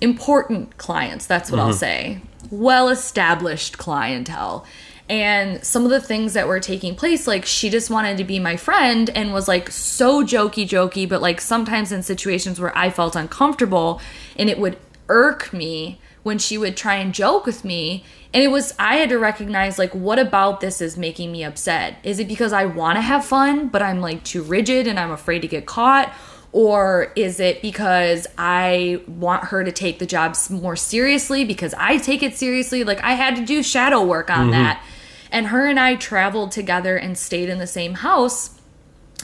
important 0.00 0.76
clients 0.76 1.26
that's 1.26 1.50
what 1.50 1.60
i'll 1.60 1.68
mm-hmm. 1.68 1.78
say. 1.78 2.20
Well 2.50 2.88
established 2.88 3.78
clientele. 3.78 4.64
And 5.08 5.62
some 5.64 5.84
of 5.84 5.90
the 5.90 6.00
things 6.00 6.32
that 6.32 6.48
were 6.48 6.60
taking 6.60 6.94
place 6.94 7.26
like 7.26 7.44
she 7.44 7.68
just 7.68 7.90
wanted 7.90 8.16
to 8.16 8.24
be 8.24 8.38
my 8.38 8.56
friend 8.56 9.10
and 9.10 9.34
was 9.34 9.46
like 9.46 9.70
so 9.70 10.24
jokey 10.24 10.66
jokey 10.66 11.06
but 11.06 11.20
like 11.20 11.42
sometimes 11.42 11.92
in 11.92 12.02
situations 12.02 12.58
where 12.58 12.76
i 12.76 12.88
felt 12.88 13.14
uncomfortable 13.14 14.00
and 14.38 14.48
it 14.48 14.58
would 14.58 14.78
irk 15.10 15.52
me 15.52 16.00
when 16.22 16.38
she 16.38 16.56
would 16.56 16.74
try 16.74 16.94
and 16.94 17.12
joke 17.12 17.44
with 17.44 17.66
me 17.66 18.02
and 18.32 18.42
it 18.42 18.48
was 18.48 18.74
i 18.78 18.96
had 18.96 19.10
to 19.10 19.18
recognize 19.18 19.78
like 19.78 19.94
what 19.94 20.18
about 20.18 20.60
this 20.60 20.80
is 20.80 20.96
making 20.96 21.30
me 21.30 21.44
upset? 21.44 21.96
Is 22.02 22.18
it 22.18 22.26
because 22.26 22.54
i 22.54 22.64
want 22.64 22.96
to 22.96 23.02
have 23.02 23.26
fun 23.26 23.68
but 23.68 23.82
i'm 23.82 24.00
like 24.00 24.24
too 24.24 24.42
rigid 24.42 24.86
and 24.86 24.98
i'm 24.98 25.10
afraid 25.10 25.42
to 25.42 25.48
get 25.48 25.66
caught 25.66 26.14
or 26.54 27.12
is 27.16 27.40
it 27.40 27.60
because 27.62 28.28
I 28.38 29.02
want 29.08 29.46
her 29.46 29.64
to 29.64 29.72
take 29.72 29.98
the 29.98 30.06
job 30.06 30.36
more 30.48 30.76
seriously 30.76 31.44
because 31.44 31.74
I 31.74 31.98
take 31.98 32.22
it 32.22 32.36
seriously? 32.36 32.84
Like 32.84 33.02
I 33.02 33.14
had 33.14 33.34
to 33.34 33.44
do 33.44 33.60
shadow 33.60 34.04
work 34.04 34.30
on 34.30 34.42
mm-hmm. 34.42 34.50
that. 34.52 34.84
And 35.32 35.48
her 35.48 35.66
and 35.66 35.80
I 35.80 35.96
traveled 35.96 36.52
together 36.52 36.96
and 36.96 37.18
stayed 37.18 37.48
in 37.48 37.58
the 37.58 37.66
same 37.66 37.94
house 37.94 38.60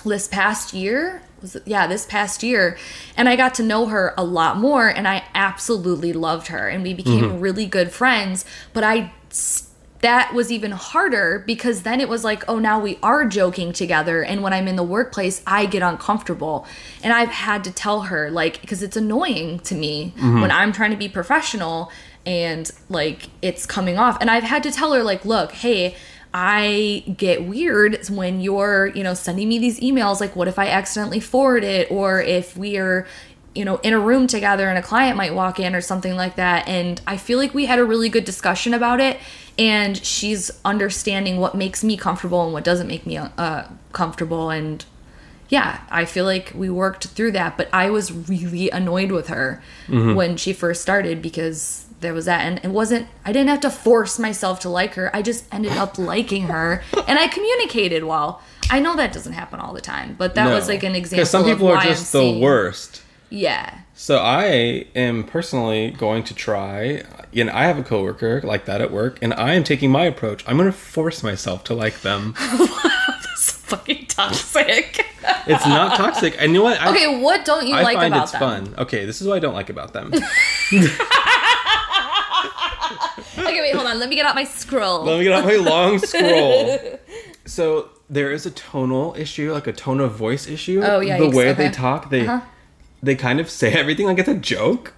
this 0.04 0.26
past 0.26 0.74
year. 0.74 1.22
Was 1.40 1.54
it, 1.54 1.62
yeah, 1.66 1.86
this 1.86 2.04
past 2.04 2.42
year. 2.42 2.76
And 3.16 3.28
I 3.28 3.36
got 3.36 3.54
to 3.54 3.62
know 3.62 3.86
her 3.86 4.12
a 4.18 4.24
lot 4.24 4.56
more 4.56 4.88
and 4.88 5.06
I 5.06 5.22
absolutely 5.32 6.12
loved 6.12 6.48
her 6.48 6.68
and 6.68 6.82
we 6.82 6.94
became 6.94 7.26
mm-hmm. 7.26 7.40
really 7.40 7.66
good 7.66 7.92
friends, 7.92 8.44
but 8.72 8.82
I 8.82 9.12
that 10.00 10.32
was 10.32 10.50
even 10.50 10.70
harder 10.70 11.42
because 11.46 11.82
then 11.82 12.00
it 12.00 12.08
was 12.08 12.24
like, 12.24 12.42
oh, 12.48 12.58
now 12.58 12.80
we 12.80 12.98
are 13.02 13.26
joking 13.26 13.72
together. 13.72 14.22
And 14.22 14.42
when 14.42 14.52
I'm 14.52 14.66
in 14.66 14.76
the 14.76 14.82
workplace, 14.82 15.42
I 15.46 15.66
get 15.66 15.82
uncomfortable. 15.82 16.66
And 17.02 17.12
I've 17.12 17.28
had 17.28 17.64
to 17.64 17.72
tell 17.72 18.02
her, 18.02 18.30
like, 18.30 18.60
because 18.60 18.82
it's 18.82 18.96
annoying 18.96 19.60
to 19.60 19.74
me 19.74 20.14
mm-hmm. 20.16 20.40
when 20.40 20.50
I'm 20.50 20.72
trying 20.72 20.90
to 20.92 20.96
be 20.96 21.08
professional 21.08 21.92
and 22.26 22.70
like 22.88 23.28
it's 23.40 23.66
coming 23.66 23.98
off. 23.98 24.18
And 24.20 24.30
I've 24.30 24.42
had 24.44 24.62
to 24.64 24.70
tell 24.70 24.92
her, 24.92 25.02
like, 25.02 25.24
look, 25.24 25.52
hey, 25.52 25.96
I 26.32 27.02
get 27.16 27.44
weird 27.44 28.06
when 28.08 28.40
you're, 28.40 28.86
you 28.86 29.02
know, 29.02 29.14
sending 29.14 29.48
me 29.48 29.58
these 29.58 29.80
emails. 29.80 30.20
Like, 30.20 30.36
what 30.36 30.48
if 30.48 30.58
I 30.58 30.68
accidentally 30.68 31.20
forward 31.20 31.64
it? 31.64 31.90
Or 31.90 32.22
if 32.22 32.56
we 32.56 32.76
are, 32.78 33.06
you 33.54 33.64
know, 33.64 33.76
in 33.78 33.92
a 33.92 33.98
room 33.98 34.26
together 34.26 34.68
and 34.68 34.78
a 34.78 34.82
client 34.82 35.16
might 35.16 35.34
walk 35.34 35.58
in 35.58 35.74
or 35.74 35.80
something 35.80 36.14
like 36.14 36.36
that. 36.36 36.68
And 36.68 37.00
I 37.06 37.16
feel 37.16 37.38
like 37.38 37.52
we 37.52 37.66
had 37.66 37.78
a 37.78 37.84
really 37.84 38.08
good 38.08 38.24
discussion 38.24 38.72
about 38.74 39.00
it. 39.00 39.18
And 39.58 39.96
she's 39.98 40.50
understanding 40.64 41.38
what 41.38 41.54
makes 41.54 41.82
me 41.84 41.96
comfortable 41.96 42.44
and 42.44 42.52
what 42.52 42.64
doesn't 42.64 42.86
make 42.86 43.04
me 43.06 43.16
uh, 43.18 43.64
comfortable. 43.92 44.50
And 44.50 44.84
yeah, 45.48 45.80
I 45.90 46.04
feel 46.04 46.24
like 46.24 46.52
we 46.54 46.70
worked 46.70 47.06
through 47.08 47.32
that. 47.32 47.56
But 47.58 47.68
I 47.72 47.90
was 47.90 48.12
really 48.12 48.70
annoyed 48.70 49.10
with 49.10 49.28
her 49.28 49.60
when 49.88 50.36
she 50.36 50.52
first 50.52 50.80
started 50.80 51.20
because 51.20 51.86
there 52.00 52.14
was 52.14 52.24
that. 52.26 52.42
And 52.42 52.60
it 52.64 52.70
wasn't, 52.70 53.08
I 53.24 53.32
didn't 53.32 53.48
have 53.48 53.60
to 53.60 53.70
force 53.70 54.18
myself 54.18 54.60
to 54.60 54.68
like 54.70 54.94
her. 54.94 55.14
I 55.14 55.22
just 55.22 55.44
ended 55.52 55.72
up 55.72 55.98
liking 55.98 56.44
her. 56.44 56.82
And 57.08 57.18
I 57.18 57.26
communicated 57.26 58.04
well. 58.04 58.40
I 58.70 58.78
know 58.78 58.94
that 58.96 59.12
doesn't 59.12 59.32
happen 59.32 59.58
all 59.58 59.74
the 59.74 59.80
time, 59.80 60.14
but 60.16 60.36
that 60.36 60.48
was 60.54 60.68
like 60.68 60.84
an 60.84 60.94
example. 60.94 61.16
because 61.22 61.30
some 61.30 61.44
people 61.44 61.66
are 61.68 61.82
just 61.82 62.12
the 62.12 62.38
worst 62.40 63.02
Yeah. 63.30 63.78
so 63.94 64.18
i 64.18 64.86
am 64.94 65.24
personally 65.24 65.90
going 65.92 66.24
to 66.24 66.34
try 66.34 67.02
you 67.32 67.44
know 67.44 67.52
i 67.54 67.64
have 67.64 67.78
a 67.78 67.82
coworker 67.84 68.40
like 68.42 68.64
that 68.66 68.80
at 68.80 68.90
work 68.90 69.18
and 69.22 69.32
i 69.34 69.54
am 69.54 69.62
taking 69.64 69.90
my 69.90 70.04
approach 70.04 70.42
i'm 70.48 70.56
going 70.56 70.68
to 70.70 70.76
force 70.76 71.22
myself 71.22 71.62
to 71.64 71.74
like 71.74 72.00
them 72.02 72.34
It's 73.32 73.52
fucking 73.52 74.06
toxic. 74.06 75.06
it's 75.46 75.64
not 75.66 75.96
toxic 75.96 76.34
and 76.38 76.52
you 76.52 76.58
know 76.58 76.64
what 76.64 76.80
I, 76.80 76.90
okay, 76.90 77.20
what 77.22 77.44
don't 77.44 77.66
you 77.66 77.74
I 77.74 77.82
like 77.82 77.96
find 77.96 78.12
about 78.12 78.24
it's 78.24 78.32
them? 78.32 78.40
fun. 78.40 78.74
Okay, 78.78 79.06
this 79.06 79.20
is 79.22 79.26
what 79.28 79.36
I 79.36 79.38
don't 79.38 79.54
like 79.54 79.70
about 79.70 79.92
them. 79.92 80.12
Okay, 83.38 83.60
wait, 83.60 83.74
hold 83.74 83.86
on. 83.86 83.98
Let 83.98 84.08
me 84.08 84.16
get 84.16 84.26
out 84.26 84.34
my 84.34 84.44
scroll. 84.44 85.04
Let 85.04 85.18
me 85.18 85.24
get 85.24 85.32
out 85.32 85.44
my 85.44 85.56
long 85.56 85.98
scroll. 85.98 86.78
So 87.46 87.88
there 88.08 88.30
is 88.32 88.44
a 88.46 88.50
tonal 88.50 89.14
issue, 89.16 89.52
like 89.52 89.66
a 89.66 89.72
tone 89.72 90.00
of 90.00 90.12
voice 90.12 90.46
issue. 90.46 90.82
Oh, 90.84 91.00
yeah, 91.00 91.18
the 91.18 91.30
way 91.30 91.52
they 91.52 91.70
talk, 91.70 92.10
they 92.10 92.26
Uh-huh. 92.26 92.44
They 93.02 93.14
kind 93.14 93.40
of 93.40 93.48
say 93.50 93.72
everything 93.82 94.06
like 94.06 94.18
it's 94.18 94.28
a 94.28 94.34
joke, 94.34 94.94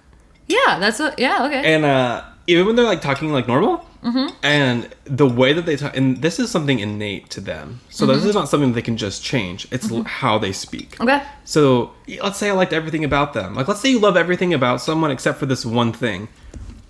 yeah, 0.47 0.79
that's 0.79 0.99
what. 0.99 1.17
Yeah, 1.19 1.45
okay. 1.45 1.73
and 1.73 1.85
uh, 1.85 2.23
even 2.47 2.65
when 2.67 2.75
they're 2.75 2.85
like 2.85 3.01
talking 3.01 3.31
like 3.31 3.47
normal, 3.47 3.85
Mm-hmm. 4.03 4.35
and 4.43 4.89
the 5.05 5.25
way 5.25 5.53
that 5.53 5.65
they 5.65 5.77
talk, 5.77 5.95
and 5.95 6.21
this 6.21 6.37
is 6.37 6.51
something 6.51 6.79
innate 6.79 7.29
to 7.29 7.39
them. 7.39 7.79
So 7.89 8.05
Mm-hmm. 8.05 8.15
this 8.15 8.25
is 8.25 8.35
not 8.35 8.49
something 8.49 8.73
they 8.73 8.81
can 8.81 8.97
just 8.97 9.23
change. 9.23 9.65
It's 9.71 9.89
l 9.89 10.03
how 10.03 10.37
they 10.37 10.51
speak. 10.51 10.99
okay. 10.99 11.21
So 11.45 11.91
let's 12.21 12.37
say 12.37 12.49
I 12.49 12.51
liked 12.51 12.73
everything 12.73 13.05
about 13.05 13.31
them. 13.33 13.55
Like 13.55 13.69
let's 13.69 13.79
say 13.79 13.89
you 13.91 13.99
love 13.99 14.17
everything 14.17 14.53
about 14.53 14.81
someone 14.81 15.09
except 15.09 15.39
for 15.39 15.45
this 15.45 15.65
one 15.65 15.93
thing. 15.93 16.27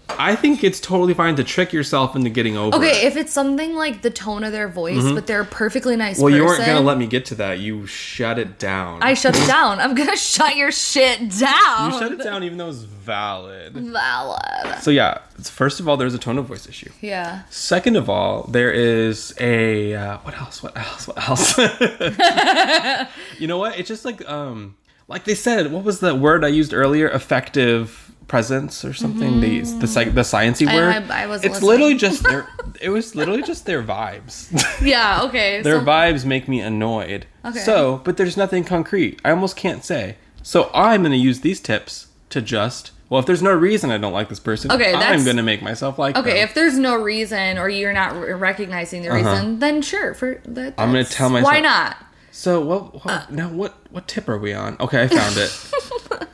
I 0.10 0.36
think 0.36 0.64
it's 0.64 0.80
totally 0.80 1.14
fine 1.16 1.36
to 1.38 1.44
trick 1.44 1.74
yourself 1.74 2.16
into 2.16 2.30
getting 2.30 2.56
over 2.56 2.78
Okay, 2.78 3.02
it. 3.02 3.06
if 3.06 3.18
it's 3.18 3.32
something 3.34 3.74
like 3.74 4.02
the 4.04 4.12
tone 4.12 4.44
of 4.44 4.52
their 4.52 4.68
voice, 4.68 5.02
but 5.12 5.26
they're 5.26 5.42
a 5.42 5.46
perfectly 5.46 5.96
nice 5.96 6.18
Mm-hmm. 6.18 6.24
Well, 6.24 6.32
person. 6.32 6.38
you 6.42 6.46
weren't 6.46 6.66
gonna 6.66 6.82
let 6.86 6.98
me 6.98 7.08
get 7.08 7.26
to 7.28 7.36
that. 7.36 7.60
You 7.60 7.88
shut 7.88 8.38
it 8.38 8.60
down. 8.60 9.02
I 9.02 9.16
shut 9.16 9.36
it 9.36 9.48
down. 9.48 9.80
I'm 9.80 9.96
gonna 9.96 10.16
shut 10.34 10.56
your 10.56 10.72
shit 10.72 11.20
down. 11.40 11.92
you 11.94 12.00
shut 12.00 12.12
it 12.12 12.24
down 12.24 12.44
even 12.44 12.58
though 12.58 12.70
it's 12.70 12.80
valid. 12.80 13.74
Valid. 13.74 14.82
So 14.82 14.92
yeah, 14.92 15.20
first 15.42 15.80
of 15.80 15.88
all, 15.90 15.98
there's 15.98 16.14
a 16.14 16.20
tone 16.20 16.38
of 16.38 16.46
voice 16.46 16.68
issue. 16.68 16.92
Yeah. 17.02 17.44
Second 17.50 17.96
of 17.96 18.10
all, 18.10 18.44
there 18.44 18.72
is 18.72 19.34
a 19.40 19.96
uh, 19.96 20.18
what 20.20 20.38
else? 20.38 20.62
What 20.62 20.78
else? 20.78 21.08
What 21.08 21.28
else? 21.28 21.58
you 23.40 23.48
know 23.48 23.58
what? 23.58 23.80
It's 23.80 23.88
just 23.88 24.06
like 24.06 24.28
um 24.30 24.76
like 25.08 25.24
they 25.26 25.36
said. 25.36 25.72
What 25.72 25.84
was 25.84 26.00
the 26.02 26.14
word 26.16 26.44
I 26.46 26.50
used 26.50 26.74
earlier? 26.74 27.08
Effective 27.10 28.12
presence 28.28 28.84
or 28.86 28.94
something. 28.94 29.40
The 29.42 29.60
the 29.62 29.88
the 29.88 30.22
sciencey 30.22 30.68
I- 30.68 30.76
word. 30.76 31.12
I- 31.12 31.24
I 31.24 31.28
wasn't 31.28 31.54
it's 31.54 31.62
listening. 31.62 31.70
literally 31.70 31.96
just 31.96 32.24
their. 32.30 32.48
it 32.82 32.90
was 32.90 33.16
literally 33.16 33.44
just 33.44 33.66
their 33.66 33.84
vibes. 33.84 34.50
Yeah. 34.86 35.24
Okay. 35.24 35.62
their 35.62 35.80
so- 35.80 35.86
vibes 35.86 36.26
make 36.26 36.48
me 36.48 36.60
annoyed. 36.62 37.26
Okay. 37.46 37.60
So, 37.60 38.02
but 38.04 38.18
there's 38.18 38.38
nothing 38.38 38.64
concrete. 38.64 39.20
I 39.26 39.32
almost 39.32 39.56
can't 39.56 39.84
say. 39.84 40.18
So 40.42 40.70
I'm 40.74 41.02
going 41.02 41.12
to 41.12 41.18
use 41.18 41.42
these 41.42 41.60
tips 41.62 42.08
to 42.30 42.42
just. 42.42 42.92
Well, 43.10 43.20
if 43.20 43.26
there's 43.28 43.44
no 43.44 43.54
reason 43.54 43.92
I 43.92 43.98
don't 44.00 44.12
like 44.14 44.28
this 44.30 44.40
person, 44.40 44.72
Okay, 44.72 44.92
I'm 44.94 45.24
going 45.24 45.38
to 45.38 45.44
make 45.44 45.62
myself 45.62 46.00
like 46.00 46.18
Okay, 46.18 46.34
them. 46.40 46.48
if 46.50 46.54
there's 46.56 46.78
no 46.80 46.96
reason 46.96 47.58
or 47.60 47.70
you're 47.70 47.94
not 47.94 48.16
re- 48.20 48.34
recognizing 48.34 49.04
the 49.04 49.12
reason, 49.12 49.60
then 49.60 49.82
sure. 49.84 50.14
For 50.16 50.42
that, 50.46 50.70
Uh-huh. 50.70 50.82
I'm 50.84 50.90
gonna 50.92 51.04
tell 51.04 51.30
myself- 51.30 51.54
Why 51.54 51.60
not? 51.60 51.98
So 52.32 52.60
what? 52.62 53.06
what 53.06 53.14
Uh. 53.14 53.26
now 53.30 53.50
what? 53.50 53.76
What 53.92 54.08
tip 54.08 54.28
are 54.28 54.40
we 54.40 54.52
on? 54.54 54.78
Okay, 54.80 55.04
I 55.04 55.08
found 55.10 55.38
it. 55.38 55.52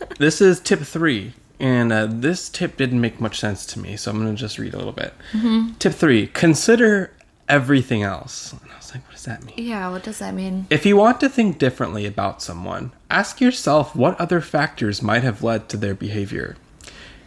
this 0.20 0.40
is 0.42 0.62
tip 0.62 0.80
three, 0.82 1.34
and 1.60 1.92
uh, 1.92 2.08
this 2.08 2.50
tip 2.50 2.78
didn't 2.78 3.02
make 3.02 3.20
much 3.20 3.40
sense 3.40 3.66
to 3.68 3.80
me, 3.80 3.98
so 3.98 4.12
I'm 4.12 4.18
gonna 4.18 4.34
just 4.34 4.58
read 4.58 4.74
a 4.74 4.78
little 4.78 4.94
bit. 4.94 5.14
Mm-hmm. 5.34 5.74
Tip 5.80 5.94
three: 5.94 6.28
consider 6.28 7.12
everything 7.50 8.04
else. 8.04 8.54
And 8.54 8.72
I 8.72 8.78
was 8.78 8.94
like, 8.94 9.04
what 9.06 9.14
does 9.16 9.26
that 9.26 9.44
mean? 9.44 9.56
Yeah. 9.58 9.90
What 9.90 10.04
does 10.04 10.20
that 10.20 10.34
mean? 10.34 10.68
If 10.70 10.86
you 10.86 10.96
want 10.96 11.20
to 11.20 11.28
think 11.28 11.58
differently 11.58 12.06
about 12.06 12.42
someone, 12.42 12.92
ask 13.10 13.42
yourself 13.42 13.96
what 13.96 14.20
other 14.22 14.40
factors 14.40 15.02
might 15.02 15.24
have 15.24 15.44
led 15.44 15.68
to 15.70 15.78
their 15.78 15.96
behavior. 15.96 16.56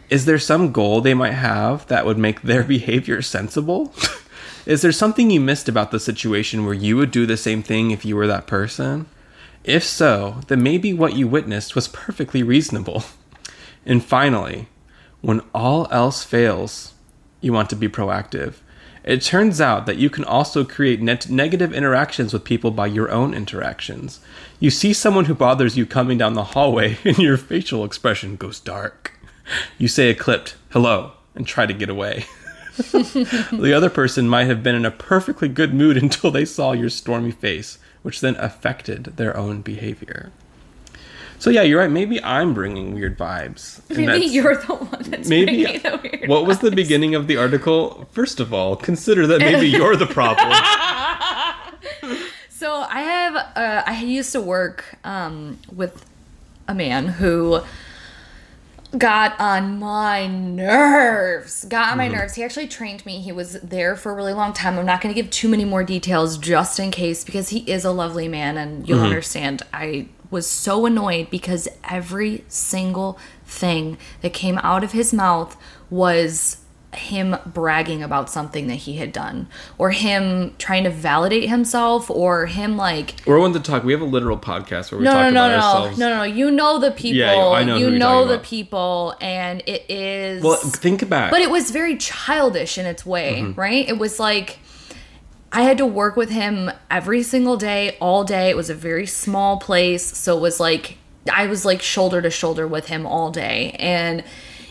Is 0.09 0.25
there 0.25 0.39
some 0.39 0.71
goal 0.71 1.01
they 1.01 1.13
might 1.13 1.33
have 1.33 1.85
that 1.87 2.05
would 2.05 2.17
make 2.17 2.41
their 2.41 2.63
behavior 2.77 3.21
sensible? 3.21 3.93
Is 4.65 4.81
there 4.81 4.93
something 4.93 5.29
you 5.29 5.41
missed 5.41 5.67
about 5.67 5.91
the 5.91 5.99
situation 5.99 6.65
where 6.65 6.73
you 6.73 6.95
would 6.95 7.11
do 7.11 7.25
the 7.25 7.35
same 7.35 7.61
thing 7.61 7.91
if 7.91 8.05
you 8.05 8.15
were 8.15 8.27
that 8.27 8.47
person? 8.47 9.07
If 9.65 9.83
so, 9.83 10.39
then 10.47 10.63
maybe 10.63 10.93
what 10.93 11.15
you 11.15 11.27
witnessed 11.27 11.75
was 11.75 11.87
perfectly 11.89 12.43
reasonable. 12.43 13.03
And 13.85 14.03
finally, 14.03 14.67
when 15.21 15.41
all 15.53 15.87
else 15.91 16.23
fails, 16.23 16.93
you 17.41 17.53
want 17.53 17.69
to 17.69 17.75
be 17.75 17.87
proactive. 17.87 18.55
It 19.03 19.21
turns 19.21 19.59
out 19.59 19.85
that 19.85 19.97
you 19.97 20.09
can 20.09 20.23
also 20.23 20.63
create 20.63 21.01
net- 21.01 21.29
negative 21.29 21.73
interactions 21.73 22.31
with 22.31 22.45
people 22.45 22.71
by 22.71 22.87
your 22.87 23.11
own 23.11 23.33
interactions. 23.33 24.21
You 24.59 24.69
see 24.69 24.93
someone 24.93 25.25
who 25.25 25.35
bothers 25.35 25.77
you 25.77 25.85
coming 25.85 26.17
down 26.17 26.33
the 26.33 26.43
hallway, 26.43 26.97
and 27.05 27.17
your 27.17 27.37
facial 27.37 27.83
expression 27.83 28.37
goes 28.37 28.59
dark. 28.59 29.11
You 29.77 29.89
say 29.89 30.09
a 30.09 30.15
clipped 30.15 30.55
hello 30.69 31.13
and 31.35 31.45
try 31.45 31.65
to 31.65 31.73
get 31.73 31.89
away. 31.89 32.25
the 32.75 33.73
other 33.75 33.89
person 33.89 34.27
might 34.27 34.45
have 34.45 34.63
been 34.63 34.75
in 34.75 34.85
a 34.85 34.91
perfectly 34.91 35.49
good 35.49 35.73
mood 35.73 35.97
until 36.01 36.31
they 36.31 36.45
saw 36.45 36.71
your 36.71 36.89
stormy 36.89 37.31
face, 37.31 37.77
which 38.03 38.21
then 38.21 38.35
affected 38.37 39.17
their 39.17 39.35
own 39.35 39.61
behavior. 39.61 40.31
So 41.43 41.49
yeah, 41.49 41.63
you're 41.63 41.81
right. 41.81 41.91
Maybe 41.91 42.23
I'm 42.23 42.53
bringing 42.53 42.93
weird 42.93 43.17
vibes. 43.17 43.81
Maybe 43.89 44.25
you're 44.27 44.55
the 44.55 44.75
one 44.75 45.03
that's 45.03 45.27
maybe 45.27 45.65
bringing 45.65 45.81
the 45.81 45.99
weird 46.01 46.29
what 46.29 46.45
was 46.45 46.59
the 46.59 46.71
beginning 46.71 47.15
of 47.15 47.27
the 47.27 47.35
article 47.35 48.07
first 48.13 48.39
of 48.39 48.53
all 48.53 48.77
consider 48.77 49.27
that 49.27 49.39
maybe 49.39 49.67
you're 49.77 49.97
the 49.97 50.05
problem 50.05 50.53
So 52.49 52.85
I 52.89 53.01
have 53.01 53.35
uh, 53.35 53.83
I 53.85 54.01
used 54.03 54.31
to 54.31 54.39
work 54.39 54.97
um, 55.03 55.59
with 55.69 56.05
a 56.69 56.73
man 56.73 57.07
who 57.07 57.59
got 58.97 59.37
on 59.37 59.79
my 59.79 60.27
nerves. 60.27 61.65
Got 61.65 61.91
on 61.91 61.97
my 61.97 62.07
nerves. 62.07 62.35
He 62.35 62.43
actually 62.43 62.69
trained 62.69 63.05
me. 63.05 63.19
He 63.19 63.33
was 63.33 63.59
there 63.59 63.97
for 63.97 64.13
a 64.13 64.15
really 64.15 64.31
long 64.31 64.53
time. 64.53 64.79
I'm 64.79 64.85
not 64.85 65.01
going 65.01 65.13
to 65.13 65.21
give 65.21 65.29
too 65.29 65.49
many 65.49 65.65
more 65.65 65.83
details 65.83 66.37
just 66.37 66.79
in 66.79 66.91
case 66.91 67.25
because 67.25 67.49
he 67.49 67.69
is 67.69 67.83
a 67.83 67.91
lovely 67.91 68.29
man 68.29 68.57
and 68.57 68.87
you'll 68.87 69.01
understand. 69.01 69.63
I 69.73 70.07
was 70.33 70.45
so 70.45 70.85
annoyed 70.85 71.29
because 71.29 71.69
every 71.89 72.43
single 72.49 73.17
thing 73.45 73.97
that 74.21 74.33
came 74.33 74.57
out 74.57 74.83
of 74.83 74.91
his 74.91 75.13
mouth 75.13 75.55
was 75.89 76.57
him 76.93 77.35
bragging 77.47 78.03
about 78.03 78.29
something 78.29 78.67
that 78.67 78.75
he 78.75 78.97
had 78.97 79.11
done 79.11 79.47
or 79.79 79.89
him 79.89 80.53
trying 80.59 80.83
to 80.83 80.91
validate 80.91 81.49
himself 81.49 82.07
or 82.11 82.45
him 82.45 82.77
like 82.77 83.15
we're 83.25 83.39
one 83.39 83.51
to 83.51 83.59
talk 83.59 83.83
we 83.83 83.91
have 83.93 84.01
a 84.01 84.05
literal 84.05 84.37
podcast 84.37 84.91
where 84.91 84.99
we 84.99 85.05
no, 85.05 85.11
talk 85.11 85.21
no, 85.23 85.29
no, 85.31 85.45
about 85.45 85.47
no, 85.49 85.55
ourselves 85.55 85.97
no, 85.97 86.09
no, 86.09 86.17
no. 86.17 86.23
You 86.23 86.51
know 86.51 86.77
the 86.77 86.91
people. 86.91 87.17
Yeah, 87.17 87.47
I 87.47 87.63
know 87.63 87.77
you 87.77 87.89
know 87.97 88.27
the 88.27 88.35
about. 88.35 88.45
people, 88.45 89.15
and 89.21 89.63
it 89.65 89.85
is. 89.89 90.43
well 90.43 90.57
think 90.57 91.09
back 91.09 91.31
but 91.31 91.41
it 91.41 91.49
was 91.49 91.71
very 91.71 91.97
childish 91.97 92.77
in 92.77 92.85
its 92.85 93.03
way, 93.03 93.37
Mm-hmm. 93.41 93.59
right? 93.59 93.89
It 93.89 93.97
was 93.97 94.19
like 94.19 94.59
I 95.55 95.61
had 95.61 95.77
to 95.77 95.85
work 95.85 96.15
with 96.15 96.31
him 96.31 96.71
every 96.89 97.21
single 97.21 97.57
day, 97.57 97.95
all 98.01 98.23
day. 98.23 98.49
It 98.49 98.57
was 98.57 98.71
a 98.71 98.75
very 98.75 99.05
small 99.05 99.59
place, 99.59 100.03
so 100.17 100.35
it 100.35 100.41
was 100.41 100.59
like 100.59 100.97
I 101.31 101.45
was 101.45 101.63
like 101.63 101.81
shoulder 101.81 102.21
to 102.23 102.31
shoulder 102.31 102.67
with 102.67 102.87
him 102.87 103.05
all 103.05 103.29
day, 103.29 103.75
and 103.79 104.23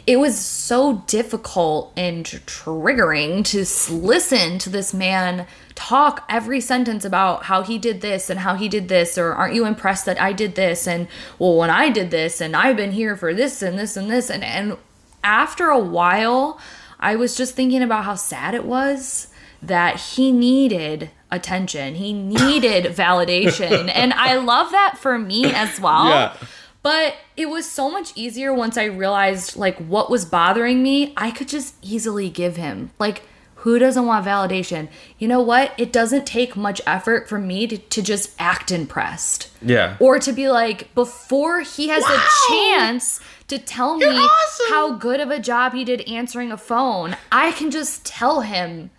it 0.05 0.17
was 0.17 0.37
so 0.37 1.05
difficult 1.07 1.93
and 1.97 2.25
triggering 2.25 3.45
to 3.45 3.95
listen 3.95 4.59
to 4.59 4.69
this 4.69 4.93
man 4.93 5.47
talk 5.77 6.25
every 6.29 6.61
sentence 6.61 7.05
about 7.05 7.45
how 7.45 7.63
he 7.63 7.79
did 7.79 8.01
this 8.01 8.29
and 8.29 8.41
how 8.41 8.57
he 8.57 8.69
did 8.69 8.89
this 8.89 9.17
or 9.17 9.33
aren't 9.33 9.55
you 9.55 9.65
impressed 9.65 10.05
that 10.07 10.21
I 10.21 10.33
did 10.33 10.57
this? 10.57 10.89
And 10.89 11.07
well 11.39 11.57
when 11.57 11.71
I 11.71 11.89
did 11.89 12.11
this 12.11 12.41
and 12.41 12.57
I've 12.57 12.77
been 12.77 12.93
here 12.93 13.17
for 13.17 13.33
this 13.33 13.63
and 13.63 13.79
this 13.79 13.97
and 13.97 14.11
this. 14.11 14.29
And 14.29 14.43
and 14.43 14.77
after 15.23 15.69
a 15.69 15.79
while 15.79 16.59
I 16.99 17.15
was 17.15 17.37
just 17.37 17.55
thinking 17.55 17.83
about 17.83 18.05
how 18.05 18.17
sad 18.17 18.55
it 18.55 18.65
was 18.65 19.29
that 19.63 19.97
he 20.01 20.33
needed 20.33 21.11
attention. 21.31 21.95
He 21.95 22.13
needed 22.13 22.85
validation. 22.97 23.91
and 23.95 24.13
I 24.15 24.37
love 24.37 24.71
that 24.73 24.99
for 24.99 25.19
me 25.19 25.47
as 25.53 25.81
well. 25.81 26.09
Yeah. 26.09 26.37
But 26.83 27.15
it 27.37 27.47
was 27.49 27.71
so 27.71 27.91
much 27.91 28.13
easier 28.17 28.53
once 28.53 28.77
I 28.77 28.85
realized 28.85 29.57
like 29.57 29.79
what 29.79 30.11
was 30.11 30.25
bothering 30.25 30.83
me. 30.83 31.13
I 31.17 31.31
could 31.31 31.49
just 31.49 31.77
easily 31.81 32.29
give 32.29 32.57
him. 32.57 32.91
Like 32.99 33.23
who 33.57 33.79
doesn't 33.79 34.05
want 34.07 34.27
validation? 34.27 34.89
You 35.21 35.29
know 35.29 35.41
what? 35.41 35.73
It 35.79 35.93
doesn't 35.93 36.27
take 36.27 36.57
much 36.57 36.81
effort 36.85 37.29
for 37.29 37.39
me 37.39 37.69
to, 37.69 37.79
to 37.79 38.03
just 38.03 38.35
act 38.41 38.73
impressed 38.73 39.49
yeah 39.65 39.97
or 40.01 40.19
to 40.19 40.33
be 40.33 40.49
like 40.49 40.93
before 40.97 41.61
he 41.61 41.87
has 41.87 42.03
Wow. 42.03 42.17
a 42.17 42.49
chance 42.53 43.21
to 43.47 43.59
tell 43.61 43.97
me 43.97 44.07
awesome. 44.07 44.67
how 44.71 44.95
good 44.97 45.21
of 45.21 45.31
a 45.31 45.39
job 45.39 45.73
he 45.75 45.85
did 45.85 46.01
answering 46.09 46.51
a 46.51 46.57
phone 46.57 47.17
i 47.31 47.53
can 47.53 47.71
just 47.71 48.05
tell 48.05 48.41
him 48.41 48.91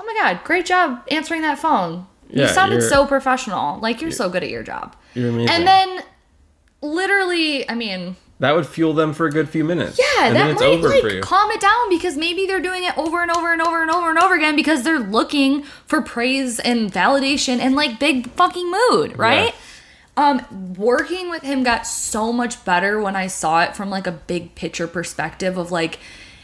oh 0.00 0.04
my 0.04 0.14
god 0.14 0.42
great 0.44 0.66
job 0.66 1.02
answering 1.10 1.42
that 1.42 1.58
phone. 1.58 2.06
You 2.28 2.42
Yeah, 2.42 2.52
sounded 2.52 2.76
you're- 2.76 2.88
so 2.88 3.06
professional. 3.06 3.78
Like 3.80 4.00
you're 4.00 4.10
so 4.10 4.28
good 4.30 4.42
at 4.42 4.50
your 4.50 4.62
job. 4.62 4.96
You're 5.14 5.28
amazing. 5.28 5.50
and 5.50 5.66
then 5.66 6.02
literally 6.82 7.68
i 7.68 7.74
mean 7.74 8.16
that 8.40 8.54
would 8.56 8.66
fuel 8.66 8.94
them 8.94 9.12
for 9.12 9.26
a 9.26 9.30
good 9.30 9.50
few 9.50 9.64
minutes. 9.64 9.98
Yeah, 9.98 10.28
and 10.28 10.34
that 10.34 10.58
might 10.58 10.80
like 10.82 11.20
calm 11.20 11.50
it 11.50 11.60
down 11.60 11.90
because 11.90 12.16
maybe 12.16 12.46
they're 12.46 12.62
doing 12.62 12.84
it 12.84 12.96
over 12.96 13.20
and 13.20 13.30
over 13.30 13.52
and 13.52 13.60
over 13.60 13.82
and 13.82 13.90
over 13.90 14.08
and 14.08 14.18
over 14.18 14.34
again 14.34 14.56
because 14.56 14.82
they're 14.82 14.98
looking 14.98 15.62
for 15.86 16.00
praise 16.00 16.58
and 16.58 16.90
validation 16.90 17.58
and 17.58 17.76
like 17.76 18.00
big 18.00 18.30
fucking 18.30 18.70
mood, 18.70 19.18
right? 19.18 19.54
Um, 20.16 20.74
working 20.74 21.28
with 21.28 21.42
him 21.42 21.62
got 21.62 21.86
so 21.86 22.32
much 22.32 22.64
better 22.64 22.98
when 22.98 23.14
I 23.14 23.26
saw 23.26 23.62
it 23.62 23.76
from 23.76 23.90
like 23.90 24.06
a 24.06 24.12
big 24.12 24.54
picture 24.54 24.86
perspective 24.86 25.58
of 25.58 25.70
like 25.70 25.98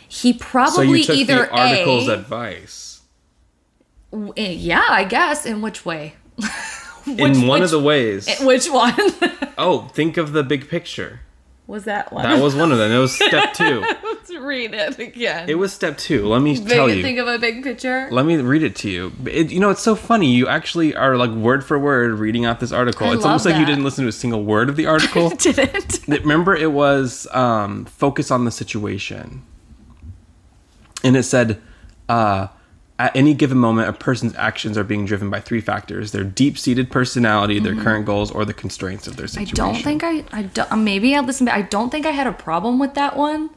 he 0.06 0.34
so 0.34 0.38
probably 0.38 0.98
you 1.00 1.04
took 1.04 1.16
either 1.16 1.46
the 1.46 1.50
article's 1.50 2.08
a, 2.08 2.12
advice 2.12 2.85
yeah, 4.36 4.84
I 4.88 5.04
guess. 5.04 5.46
In 5.46 5.60
which 5.62 5.84
way? 5.84 6.14
in 7.06 7.46
one 7.46 7.60
which- 7.60 7.62
of 7.62 7.70
the 7.70 7.80
ways 7.80 8.28
Which 8.40 8.68
one 8.68 8.92
oh 9.58 9.88
think 9.94 10.16
of 10.16 10.32
the 10.32 10.42
big 10.42 10.68
picture 10.68 11.20
was 11.68 11.84
that 11.84 12.12
one? 12.12 12.24
that 12.24 12.42
was 12.42 12.54
one 12.56 12.72
of 12.72 12.78
them 12.78 12.90
it 12.90 12.98
was 12.98 13.14
step 13.14 13.52
two 13.54 13.80
Let's 13.80 14.34
read 14.34 14.74
it 14.74 14.98
again. 14.98 15.48
it 15.48 15.54
was 15.54 15.72
step 15.72 15.96
two 15.98 16.26
let 16.26 16.42
me 16.42 16.56
Big- 16.58 16.68
tell 16.68 16.90
you 16.90 17.02
Think 17.02 17.18
of 17.20 17.28
a 17.28 17.38
big 17.38 17.62
picture. 17.62 18.08
Let 18.10 18.26
me 18.26 18.36
read 18.38 18.64
it 18.64 18.74
to 18.76 18.90
you. 18.90 19.12
It, 19.24 19.50
you 19.52 19.60
know, 19.60 19.70
it's 19.70 19.82
so 19.82 19.94
funny. 19.94 20.32
You 20.34 20.48
actually 20.48 20.96
are 20.96 21.16
like 21.16 21.30
word 21.30 21.64
for 21.64 21.78
word 21.78 22.18
reading 22.18 22.44
out 22.44 22.58
this 22.60 22.72
article. 22.72 23.06
I 23.08 23.14
it's 23.14 23.24
almost 23.24 23.46
like 23.46 23.56
you 23.56 23.64
didn't 23.64 23.84
listen 23.84 24.02
to 24.04 24.08
a 24.08 24.12
single 24.12 24.42
word 24.42 24.68
of 24.68 24.74
the 24.76 24.86
article. 24.86 25.30
Didn't. 25.30 26.00
Remember, 26.08 26.56
it 26.56 26.72
was 26.72 27.28
um, 27.32 27.84
focus 27.84 28.30
on 28.32 28.44
the 28.44 28.50
situation, 28.50 29.42
and 31.04 31.16
it 31.16 31.22
said, 31.22 31.60
uh, 32.08 32.48
at 32.98 33.14
any 33.14 33.34
given 33.34 33.58
moment, 33.58 33.88
a 33.88 33.92
person's 33.92 34.34
actions 34.36 34.78
are 34.78 34.84
being 34.84 35.04
driven 35.04 35.28
by 35.28 35.40
three 35.40 35.60
factors: 35.60 36.12
their 36.12 36.24
deep-seated 36.24 36.90
personality, 36.90 37.58
their 37.58 37.74
current 37.74 38.06
goals, 38.06 38.30
or 38.30 38.44
the 38.44 38.54
constraints 38.54 39.06
of 39.06 39.16
their 39.16 39.26
Mm-hmm. 39.26 39.40
I 39.40 39.44
don't 39.44 39.82
think 39.82 40.04
I, 40.04 40.24
I 40.32 40.42
don't, 40.42 40.72
uh, 40.72 40.76
maybe 40.76 41.14
I'll 41.14 41.24
listen, 41.24 41.48
I 41.48 41.62
don't 41.62 41.90
think 41.90 42.06
I 42.06 42.12
had 42.12 42.26
a 42.26 42.32
problem 42.32 42.78
with 42.78 42.94
that 42.94 43.16
one. 43.16 43.50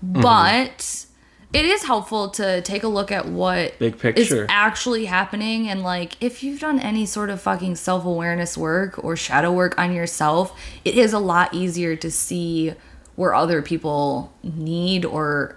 But 0.00 1.06
it 1.52 1.64
is 1.64 1.84
helpful 1.84 2.30
to 2.30 2.60
take 2.62 2.82
a 2.82 2.88
look 2.88 3.10
at 3.10 3.26
what 3.26 3.78
Big 3.78 3.98
picture 3.98 4.42
is 4.42 4.46
actually 4.48 5.06
happening. 5.06 5.68
And 5.68 5.82
like, 5.82 6.16
if 6.22 6.42
you've 6.42 6.60
done 6.60 6.78
any 6.78 7.06
sort 7.06 7.30
of 7.30 7.40
fucking 7.40 7.76
self 7.76 8.04
awareness 8.04 8.56
work 8.56 9.02
or 9.02 9.16
shadow 9.16 9.52
work 9.52 9.78
on 9.78 9.92
yourself, 9.92 10.58
it 10.84 10.96
is 10.96 11.12
a 11.12 11.18
lot 11.18 11.54
easier 11.54 11.96
to 11.96 12.10
see 12.10 12.74
where 13.16 13.34
other 13.34 13.62
people 13.62 14.32
need 14.42 15.04
or 15.04 15.56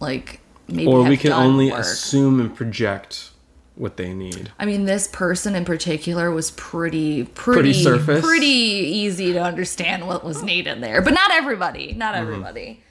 like 0.00 0.40
maybe. 0.68 0.86
or 0.86 1.02
we 1.02 1.16
can 1.16 1.32
only 1.32 1.70
work. 1.70 1.80
assume 1.80 2.40
and 2.40 2.54
project 2.54 3.30
what 3.74 3.96
they 3.96 4.12
need. 4.12 4.50
I 4.58 4.64
mean, 4.66 4.86
this 4.86 5.06
person 5.06 5.54
in 5.54 5.64
particular 5.64 6.30
was 6.32 6.50
pretty, 6.52 7.24
pretty, 7.24 7.60
Pretty 7.60 7.72
surface? 7.74 8.24
pretty 8.24 8.46
easy 8.46 9.32
to 9.32 9.40
understand 9.42 10.06
what 10.06 10.24
was 10.24 10.42
needed 10.42 10.82
there. 10.82 11.00
But 11.00 11.14
not 11.14 11.30
everybody. 11.30 11.92
Not 11.92 12.14
Mm-hmm. 12.14 12.22
everybody. 12.22 12.82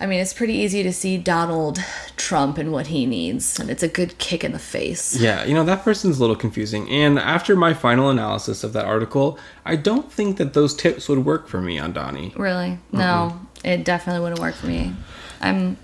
I 0.00 0.06
mean, 0.06 0.18
it's 0.18 0.32
pretty 0.32 0.54
easy 0.54 0.82
to 0.82 0.92
see 0.92 1.16
Donald 1.16 1.78
Trump 2.16 2.58
and 2.58 2.72
what 2.72 2.88
he 2.88 3.06
needs, 3.06 3.60
and 3.60 3.70
it's 3.70 3.84
a 3.84 3.88
good 3.88 4.18
kick 4.18 4.42
in 4.42 4.50
the 4.50 4.58
face. 4.58 5.14
Yeah, 5.16 5.44
you 5.44 5.54
know, 5.54 5.62
that 5.62 5.84
person's 5.84 6.18
a 6.18 6.20
little 6.20 6.34
confusing. 6.34 6.88
And 6.90 7.20
after 7.20 7.54
my 7.54 7.72
final 7.72 8.10
analysis 8.10 8.64
of 8.64 8.72
that 8.72 8.84
article, 8.84 9.38
I 9.64 9.76
don't 9.76 10.10
think 10.10 10.38
that 10.38 10.54
those 10.54 10.74
tips 10.74 11.08
would 11.08 11.24
work 11.24 11.46
for 11.46 11.60
me 11.60 11.78
on 11.78 11.92
Donnie. 11.92 12.32
Really? 12.36 12.78
No, 12.90 13.38
it 13.64 13.84
definitely 13.84 14.22
wouldn't 14.22 14.40
work 14.40 14.56
for 14.56 14.66
me. 14.66 14.92
I'm. 15.40 15.76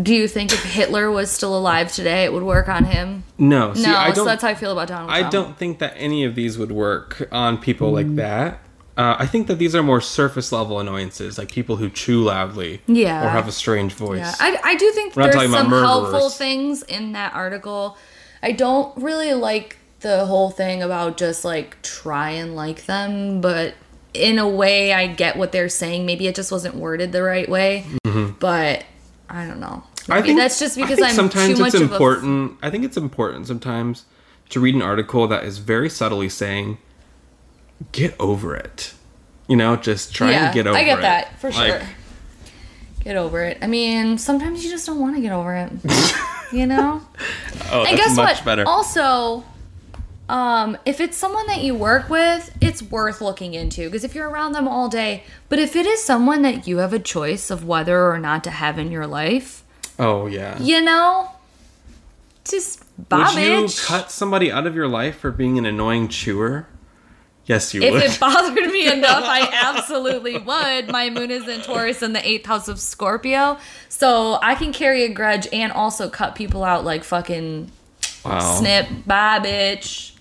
Do 0.00 0.14
you 0.14 0.28
think 0.28 0.52
if 0.52 0.62
Hitler 0.64 1.10
was 1.10 1.30
still 1.30 1.56
alive 1.56 1.92
today, 1.92 2.24
it 2.24 2.32
would 2.32 2.42
work 2.42 2.68
on 2.68 2.84
him? 2.84 3.24
No, 3.38 3.74
see, 3.74 3.82
no, 3.82 3.96
I 3.96 4.12
so 4.12 4.24
that's 4.24 4.42
how 4.42 4.48
I 4.48 4.54
feel 4.54 4.72
about 4.72 4.88
Donald 4.88 5.10
Trump. 5.10 5.26
I 5.26 5.28
don't 5.30 5.56
think 5.58 5.78
that 5.80 5.94
any 5.96 6.24
of 6.24 6.34
these 6.34 6.56
would 6.58 6.72
work 6.72 7.28
on 7.32 7.58
people 7.58 7.90
like 7.92 8.14
that. 8.16 8.60
Uh, 8.96 9.16
I 9.18 9.26
think 9.26 9.46
that 9.46 9.54
these 9.58 9.74
are 9.74 9.82
more 9.82 10.00
surface 10.00 10.52
level 10.52 10.78
annoyances, 10.78 11.38
like 11.38 11.50
people 11.50 11.76
who 11.76 11.88
chew 11.88 12.22
loudly, 12.22 12.82
Yeah. 12.86 13.24
or 13.24 13.30
have 13.30 13.48
a 13.48 13.52
strange 13.52 13.94
voice. 13.94 14.18
Yeah, 14.18 14.34
I, 14.38 14.58
I 14.62 14.74
do 14.76 14.90
think 14.92 15.16
We're 15.16 15.22
not 15.22 15.32
there's 15.32 15.34
talking 15.50 15.50
about 15.50 15.70
some 15.70 15.82
helpful 15.82 16.28
things 16.30 16.82
in 16.82 17.12
that 17.12 17.32
article. 17.34 17.96
I 18.42 18.52
don't 18.52 18.94
really 19.02 19.32
like 19.34 19.78
the 20.00 20.26
whole 20.26 20.50
thing 20.50 20.82
about 20.82 21.16
just 21.16 21.44
like 21.44 21.80
try 21.82 22.30
and 22.30 22.54
like 22.56 22.86
them, 22.86 23.40
but 23.40 23.74
in 24.12 24.38
a 24.38 24.48
way, 24.48 24.92
I 24.92 25.06
get 25.06 25.36
what 25.36 25.52
they're 25.52 25.68
saying. 25.68 26.04
Maybe 26.04 26.26
it 26.26 26.34
just 26.34 26.50
wasn't 26.52 26.74
worded 26.74 27.12
the 27.12 27.22
right 27.22 27.48
way, 27.48 27.86
but 28.38 28.84
I 29.28 29.46
don't 29.46 29.60
know. 29.60 29.84
I 30.08 30.22
think 30.22 30.38
that's 30.38 30.58
just 30.58 30.76
because 30.76 31.00
I'm 31.00 31.14
sometimes 31.14 31.56
too 31.56 31.62
much 31.62 31.74
it's 31.74 31.82
of 31.82 31.90
a 31.90 31.94
important. 31.94 32.58
I 32.62 32.70
think 32.70 32.84
it's 32.84 32.96
important 32.96 33.46
sometimes 33.46 34.04
to 34.50 34.60
read 34.60 34.74
an 34.74 34.82
article 34.82 35.26
that 35.28 35.44
is 35.44 35.58
very 35.58 35.90
subtly 35.90 36.28
saying, 36.28 36.78
"Get 37.92 38.14
over 38.18 38.54
it." 38.54 38.94
You 39.48 39.56
know, 39.56 39.76
just 39.76 40.14
try 40.14 40.30
yeah, 40.30 40.46
and 40.46 40.54
get 40.54 40.66
over 40.66 40.78
it. 40.78 40.80
I 40.80 40.84
get 40.84 41.00
that 41.00 41.40
for 41.40 41.50
Like, 41.50 41.80
sure. 41.80 41.88
Get 43.02 43.16
over 43.16 43.42
it. 43.42 43.58
I 43.62 43.66
mean, 43.66 44.18
sometimes 44.18 44.62
you 44.64 44.70
just 44.70 44.86
don't 44.86 45.00
want 45.00 45.16
to 45.16 45.22
get 45.22 45.32
over 45.32 45.54
it. 45.54 45.72
you 46.52 46.66
know? 46.66 47.00
Oh, 47.72 47.84
And 47.84 47.98
that's 47.98 48.08
guess 48.08 48.16
much 48.16 48.36
what? 48.36 48.44
better. 48.44 48.64
Also, 48.68 49.44
um, 50.28 50.78
if 50.84 51.00
it's 51.00 51.16
someone 51.16 51.46
that 51.48 51.62
you 51.62 51.74
work 51.74 52.08
with, 52.08 52.56
it's 52.60 52.82
worth 52.82 53.20
looking 53.20 53.54
into 53.54 53.86
because 53.88 54.04
if 54.04 54.14
you're 54.14 54.28
around 54.28 54.52
them 54.52 54.68
all 54.68 54.88
day, 54.88 55.24
but 55.48 55.58
if 55.58 55.74
it 55.74 55.86
is 55.86 56.02
someone 56.04 56.42
that 56.42 56.68
you 56.68 56.78
have 56.78 56.92
a 56.92 56.98
choice 57.00 57.50
of 57.50 57.64
whether 57.64 58.08
or 58.08 58.18
not 58.18 58.44
to 58.44 58.50
have 58.50 58.78
in 58.78 58.92
your 58.92 59.06
life, 59.06 59.64
oh 60.00 60.26
yeah. 60.26 60.58
you 60.60 60.80
know, 60.82 61.30
just 62.44 62.82
bye, 63.08 63.32
Would 63.34 63.72
you 63.72 63.82
cut 63.86 64.10
somebody 64.10 64.50
out 64.50 64.66
of 64.66 64.74
your 64.74 64.88
life 64.88 65.18
for 65.18 65.30
being 65.30 65.58
an 65.58 65.66
annoying 65.66 66.08
chewer? 66.08 66.66
Yes, 67.46 67.74
you 67.74 67.82
If 67.82 67.92
would. 67.92 68.02
If 68.04 68.14
it 68.14 68.20
bothered 68.20 68.54
me 68.54 68.86
enough, 68.92 69.24
I 69.24 69.48
absolutely 69.76 70.38
would. 70.38 70.88
My 70.88 71.10
moon 71.10 71.30
is 71.30 71.48
in 71.48 71.62
Taurus 71.62 72.02
in 72.02 72.12
the 72.12 72.26
eighth 72.26 72.46
house 72.46 72.68
of 72.68 72.78
Scorpio. 72.78 73.58
So 73.88 74.38
I 74.40 74.54
can 74.54 74.72
carry 74.72 75.02
a 75.04 75.08
grudge 75.08 75.48
and 75.52 75.72
also 75.72 76.08
cut 76.08 76.36
people 76.36 76.62
out 76.62 76.84
like 76.84 77.02
fucking 77.02 77.72
wow. 78.24 78.38
snip. 78.38 78.86
Bye, 79.04 79.40
bitch. 79.40 80.12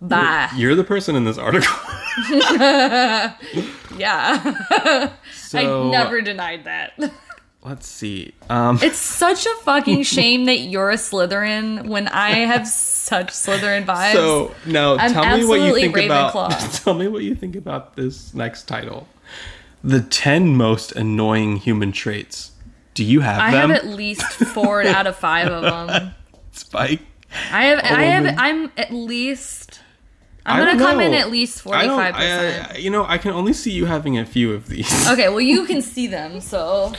Bye. 0.00 0.50
You're 0.56 0.74
the 0.74 0.84
person 0.84 1.14
in 1.16 1.24
this 1.24 1.38
article. 1.38 1.74
Yeah. 3.98 5.14
so 5.34 5.58
I 5.58 5.90
never 5.90 6.20
denied 6.20 6.64
that. 6.64 6.92
Let's 7.66 7.86
see. 7.88 8.32
Um, 8.48 8.78
It's 8.82 8.98
such 8.98 9.44
a 9.46 9.54
fucking 9.62 10.04
shame 10.04 10.44
that 10.46 10.60
you're 10.60 10.90
a 10.90 10.94
Slytherin 10.96 11.86
when 11.88 12.08
I 12.08 12.30
have 12.30 12.66
such 12.66 13.28
Slytherin 13.28 13.84
vibes. 13.84 14.12
so 14.12 14.54
now 14.64 14.96
I'm 14.96 15.12
tell 15.12 15.36
me 15.36 15.44
what 15.44 15.60
you 15.60 15.74
think 15.74 15.96
about. 15.96 16.50
Tell 16.72 16.94
me 16.94 17.08
what 17.08 17.22
you 17.22 17.34
think 17.34 17.56
about 17.56 17.96
this 17.96 18.32
next 18.34 18.64
title. 18.64 19.08
The 19.84 20.00
ten 20.00 20.56
most 20.56 20.92
annoying 20.92 21.56
human 21.56 21.92
traits. 21.92 22.52
Do 22.94 23.04
you 23.04 23.20
have 23.20 23.40
I 23.40 23.50
them? 23.50 23.70
have 23.70 23.78
at 23.84 23.86
least 23.86 24.22
four 24.22 24.82
out 24.86 25.06
of 25.06 25.16
five 25.16 25.48
of 25.48 25.62
them. 25.62 26.12
Spike. 26.52 27.00
I 27.52 27.64
have. 27.66 27.78
I 27.80 28.02
have. 28.04 28.34
I'm 28.38 28.72
at 28.78 28.90
least. 28.92 29.80
I'm 30.46 30.64
gonna 30.64 30.78
come 30.78 31.00
in 31.00 31.12
at 31.12 31.30
least 31.30 31.60
forty 31.60 31.88
five 31.88 32.14
percent. 32.14 32.78
You 32.80 32.90
know, 32.90 33.04
I 33.04 33.18
can 33.18 33.32
only 33.32 33.52
see 33.52 33.72
you 33.72 33.84
having 33.86 34.16
a 34.16 34.24
few 34.24 34.52
of 34.54 34.68
these. 34.68 34.88
Okay, 35.10 35.28
well 35.28 35.40
you 35.40 35.66
can 35.66 35.82
see 35.82 36.06
them, 36.06 36.40
so 36.40 36.92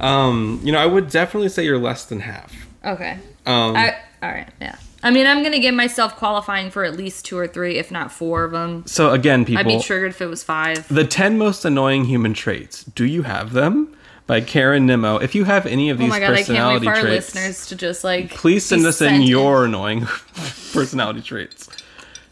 Um, 0.00 0.60
you 0.62 0.72
know, 0.72 0.78
I 0.78 0.86
would 0.86 1.10
definitely 1.10 1.48
say 1.48 1.64
you're 1.64 1.78
less 1.78 2.04
than 2.06 2.20
half. 2.20 2.54
okay. 2.84 3.18
Um, 3.46 3.74
I 3.76 3.96
all 4.22 4.30
right, 4.30 4.48
yeah. 4.60 4.76
I 5.02 5.10
mean, 5.10 5.26
I'm 5.26 5.42
gonna 5.42 5.58
give 5.58 5.74
myself 5.74 6.16
qualifying 6.16 6.70
for 6.70 6.84
at 6.84 6.94
least 6.96 7.24
two 7.24 7.38
or 7.38 7.46
three, 7.48 7.78
if 7.78 7.90
not 7.90 8.12
four 8.12 8.44
of 8.44 8.52
them. 8.52 8.84
so 8.86 9.12
again, 9.12 9.44
people. 9.44 9.60
I'd 9.60 9.66
be 9.66 9.80
triggered 9.82 10.10
if 10.10 10.20
it 10.20 10.26
was 10.26 10.42
five. 10.44 10.86
The 10.88 11.06
10 11.06 11.38
most 11.38 11.64
annoying 11.64 12.04
human 12.04 12.34
traits. 12.34 12.84
Do 12.84 13.04
you 13.06 13.22
have 13.22 13.52
them? 13.52 13.96
By 14.26 14.40
Karen 14.42 14.86
Nimmo. 14.86 15.16
If 15.16 15.34
you 15.34 15.44
have 15.44 15.66
any 15.66 15.90
of 15.90 15.98
these 15.98 16.06
Oh 16.06 16.10
my 16.10 16.20
god, 16.20 16.34
I 16.34 16.36
can't 16.36 16.38
wait 16.38 16.46
personality 16.46 16.86
for 16.86 16.92
our 16.92 17.00
traits, 17.00 17.34
listeners 17.34 17.66
to 17.68 17.76
just 17.76 18.04
like 18.04 18.30
please 18.30 18.64
send 18.64 18.82
be 18.82 18.88
us 18.88 19.00
in 19.00 19.08
sent 19.08 19.24
your 19.24 19.64
annoying 19.64 20.06
personality 20.72 21.22
traits. 21.22 21.68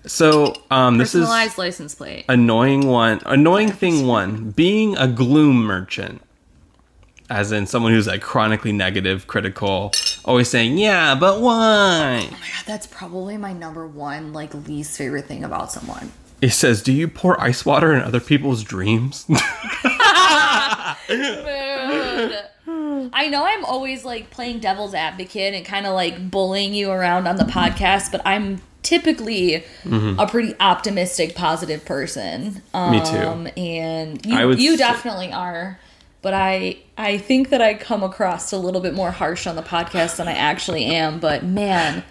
So, 0.07 0.55
um, 0.71 0.97
this 0.99 1.15
is 1.15 1.23
personalized 1.23 1.59
license 1.59 1.95
plate. 1.95 2.25
annoying 2.29 2.87
one. 2.87 3.21
Annoying 3.27 3.73
thing 3.73 4.07
one, 4.07 4.51
being 4.51 4.97
a 4.97 5.09
gloom 5.09 5.57
merchant. 5.65 6.23
As 7.31 7.53
in 7.53 7.67
someone 7.67 7.93
who's 7.93 8.07
like 8.07 8.23
chronically 8.23 8.73
negative, 8.73 9.27
critical, 9.27 9.93
always 10.25 10.49
saying, 10.49 10.79
"Yeah, 10.79 11.15
but 11.15 11.41
why?" 11.43 12.21
Oh 12.27 12.31
my 12.33 12.39
god, 12.39 12.65
that's 12.67 12.87
probably 12.87 13.37
my 13.37 13.53
number 13.53 13.87
one 13.87 14.33
like 14.33 14.55
least 14.55 14.97
favorite 14.97 15.27
thing 15.27 15.45
about 15.45 15.71
someone. 15.71 16.11
It 16.41 16.51
says, 16.51 16.83
"Do 16.83 16.93
you 16.93 17.07
pour 17.07 17.39
ice 17.41 17.67
water 17.67 17.93
in 17.95 18.01
other 18.03 18.21
people's 18.21 18.63
dreams?" 18.65 19.27
I 23.11 23.29
know 23.31 23.45
I'm 23.45 23.65
always 23.65 24.05
like 24.05 24.31
playing 24.31 24.61
devil's 24.61 24.95
advocate 24.95 25.55
and 25.55 25.65
kind 25.65 25.87
of 25.87 25.95
like 25.95 26.31
bullying 26.31 26.75
you 26.75 26.91
around 26.91 27.27
on 27.27 27.37
the 27.37 27.45
podcast, 27.45 28.11
but 28.13 28.21
I'm 28.25 28.61
typically 28.83 29.65
a 29.85 30.27
pretty 30.27 30.55
optimistic, 30.61 31.35
positive 31.35 31.85
person. 31.85 32.63
Um, 32.75 32.93
Me 32.93 33.01
too. 33.05 33.61
And 33.61 34.25
you, 34.25 34.37
I 34.39 34.45
would 34.45 34.61
you 34.61 34.73
say- 34.73 34.77
definitely 34.79 35.33
are. 35.33 35.79
But 36.21 36.35
I 36.35 36.79
I 36.97 37.19
think 37.19 37.51
that 37.51 37.61
I 37.63 37.75
come 37.75 38.03
across 38.03 38.53
a 38.53 38.59
little 38.59 38.81
bit 38.81 38.95
more 38.95 39.13
harsh 39.13 39.47
on 39.47 39.57
the 39.57 39.63
podcast 39.63 40.17
than 40.17 40.29
I 40.29 40.33
actually 40.33 40.85
am. 40.87 41.21
But 41.21 41.45
man, 41.45 42.03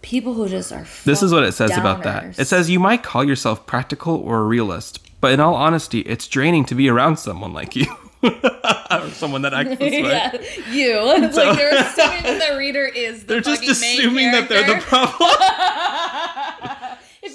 people 0.00 0.34
who 0.34 0.48
just 0.48 0.72
are 0.72 0.86
This 1.04 1.22
is 1.22 1.32
what 1.32 1.44
it 1.44 1.52
says 1.52 1.76
about 1.76 2.02
that. 2.04 2.38
It 2.38 2.46
says 2.46 2.70
you 2.70 2.80
might 2.80 3.02
call 3.02 3.24
yourself 3.24 3.66
practical 3.66 4.16
or 4.16 4.38
a 4.38 4.44
realist, 4.44 5.00
but 5.20 5.32
in 5.32 5.40
all 5.40 5.54
honesty, 5.54 6.00
it's 6.00 6.26
draining 6.28 6.64
to 6.66 6.74
be 6.74 6.88
around 6.88 7.18
someone 7.18 7.52
like 7.52 7.76
you. 7.76 7.86
or 8.22 9.10
someone 9.10 9.42
that 9.42 9.52
acts 9.52 9.70
this 9.70 9.80
way. 9.80 10.00
yeah, 10.02 10.32
you. 10.70 11.24
It's 11.24 11.36
like 11.36 11.58
they're 11.58 11.74
assuming 11.74 12.22
that 12.22 12.50
the 12.50 12.56
reader 12.56 12.84
is 12.84 13.22
the 13.22 13.26
They're 13.26 13.40
just 13.40 13.64
assuming 13.66 14.30
that 14.32 14.48
they're 14.48 14.66
the 14.74 14.80
problem. 14.80 15.28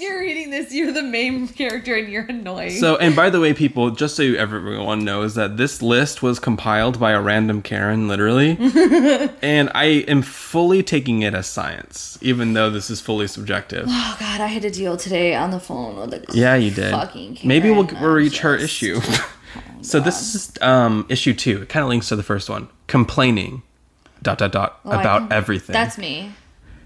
You're 0.08 0.20
reading 0.22 0.50
this, 0.52 0.74
you're 0.74 0.92
the 0.94 1.04
main 1.04 1.48
character 1.62 1.96
and 1.96 2.08
you're 2.10 2.24
annoying. 2.24 2.72
so, 2.72 2.96
and 2.98 3.16
by 3.16 3.30
the 3.30 3.40
way, 3.40 3.54
people, 3.54 3.92
just 3.92 4.16
so 4.16 4.24
everyone 4.24 5.04
knows 5.04 5.36
that 5.36 5.58
this 5.58 5.82
list 5.82 6.22
was 6.24 6.40
compiled 6.40 7.00
by 7.00 7.12
a 7.12 7.22
random 7.22 7.62
Karen, 7.62 8.08
literally. 8.08 8.58
and 9.42 9.70
I 9.76 10.06
am 10.08 10.22
fully 10.22 10.82
taking 10.84 11.22
it 11.24 11.34
as 11.34 11.48
science, 11.48 12.18
even 12.22 12.54
though 12.54 12.70
this 12.70 12.90
is 12.90 13.02
fully 13.02 13.28
subjective. 13.28 13.86
oh 13.90 14.18
god, 14.20 14.42
I 14.42 14.48
had 14.48 14.62
to 14.62 14.70
deal 14.70 14.96
today 14.98 15.36
on 15.36 15.52
the 15.52 15.60
phone 15.60 15.98
with 15.98 16.14
a 16.14 16.26
Yeah, 16.34 16.56
you 16.56 16.72
did. 16.72 16.92
Fucking 16.92 17.40
Maybe 17.44 17.70
we'll, 17.70 17.86
we'll 18.00 18.14
reach 18.14 18.40
her 18.40 18.58
just- 18.58 18.66
issue. 18.82 19.02
so 19.82 20.00
this 20.00 20.36
is 20.36 20.54
um, 20.62 21.06
issue 21.10 21.34
two. 21.34 21.64
It 21.64 21.70
kind 21.70 21.84
of 21.84 21.90
links 21.90 22.08
to 22.10 22.16
the 22.16 22.24
first 22.24 22.50
one. 22.50 22.70
Complaining, 22.88 23.64
dot 24.22 24.38
dot 24.38 24.52
dot, 24.52 24.80
Oh, 24.86 24.92
about 24.92 25.32
everything. 25.32 25.74
That's 25.74 25.98
me. 25.98 26.32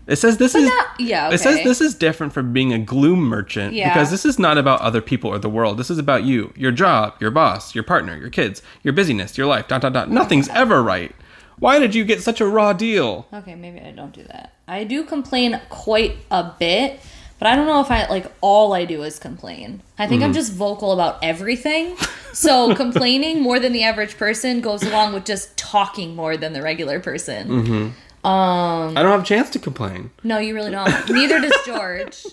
It 0.07 0.15
says 0.17 0.37
this 0.37 0.55
is. 0.55 0.65
not- 0.67 0.87
yeah, 0.99 1.29
It 1.31 1.37
says 1.39 1.63
this 1.63 1.81
is 1.81 1.93
different 1.95 2.33
from 2.33 2.53
being 2.53 2.73
a 2.73 2.79
gloom 2.79 3.19
merchant 3.21 3.73
Yeah. 3.73 3.93
because 3.93 4.11
this 4.11 4.25
is 4.25 4.37
not 4.39 4.57
about 4.57 4.81
other 4.81 5.01
people 5.01 5.29
or 5.29 5.39
the 5.39 5.49
world. 5.49 5.77
This 5.77 5.89
is 5.89 5.97
about 5.97 6.23
you, 6.23 6.53
your 6.55 6.71
job, 6.71 7.13
your 7.19 7.31
boss, 7.31 7.73
your 7.75 7.83
partner, 7.83 8.17
your 8.17 8.29
kids, 8.29 8.61
your 8.83 8.93
busyness, 8.93 9.37
your 9.37 9.47
life. 9.47 9.67
Dot 9.67 9.81
dot 9.81 9.93
dot. 9.93 10.09
Nothing's 10.11 10.49
ever 10.49 10.81
right. 10.83 11.13
Why 11.59 11.77
did 11.79 11.93
you 11.93 12.03
get 12.05 12.21
such 12.23 12.41
a 12.41 12.45
raw 12.47 12.73
deal? 12.73 13.27
Okay, 13.33 13.55
maybe 13.55 13.79
I 13.79 13.91
don't 13.91 14.11
do 14.13 14.23
that. 14.23 14.53
I 14.67 14.83
do 14.83 15.03
complain 15.03 15.59
quite 15.69 16.17
a 16.31 16.51
bit, 16.57 16.99
but 17.37 17.47
I 17.47 17.55
don't 17.55 17.67
know 17.67 17.81
if 17.81 17.91
I 17.91 18.07
like 18.07 18.25
all 18.41 18.73
I 18.73 18.85
do 18.85 19.03
is 19.03 19.19
complain. 19.19 19.81
I 19.99 20.07
think 20.07 20.21
Mm-hmm. 20.21 20.27
I'm 20.29 20.33
just 20.33 20.53
vocal 20.53 20.91
about 20.91 21.19
everything. 21.23 21.95
So 22.33 22.73
complaining 22.83 23.41
more 23.41 23.59
than 23.59 23.73
the 23.73 23.83
average 23.83 24.17
person 24.17 24.61
goes 24.61 24.81
along 24.83 25.13
with 25.13 25.25
just 25.25 25.55
talking 25.57 26.15
more 26.15 26.35
than 26.37 26.53
the 26.53 26.61
regular 26.63 26.99
person. 26.99 27.47
Mm-hmm. 27.49 27.89
Um, 28.23 28.97
I 28.97 29.01
don't 29.01 29.11
have 29.11 29.23
a 29.23 29.25
chance 29.25 29.49
to 29.51 29.59
complain. 29.59 30.11
No, 30.23 30.37
you 30.37 30.53
really 30.53 30.71
don't. 30.71 31.09
Neither 31.09 31.39
does 31.41 31.53
George. 31.65 32.25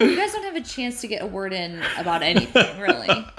You 0.00 0.16
guys 0.16 0.32
don't 0.32 0.44
have 0.44 0.56
a 0.56 0.62
chance 0.62 1.00
to 1.02 1.06
get 1.08 1.22
a 1.22 1.26
word 1.26 1.52
in 1.52 1.82
about 1.98 2.22
anything, 2.22 2.80
really. 2.80 3.26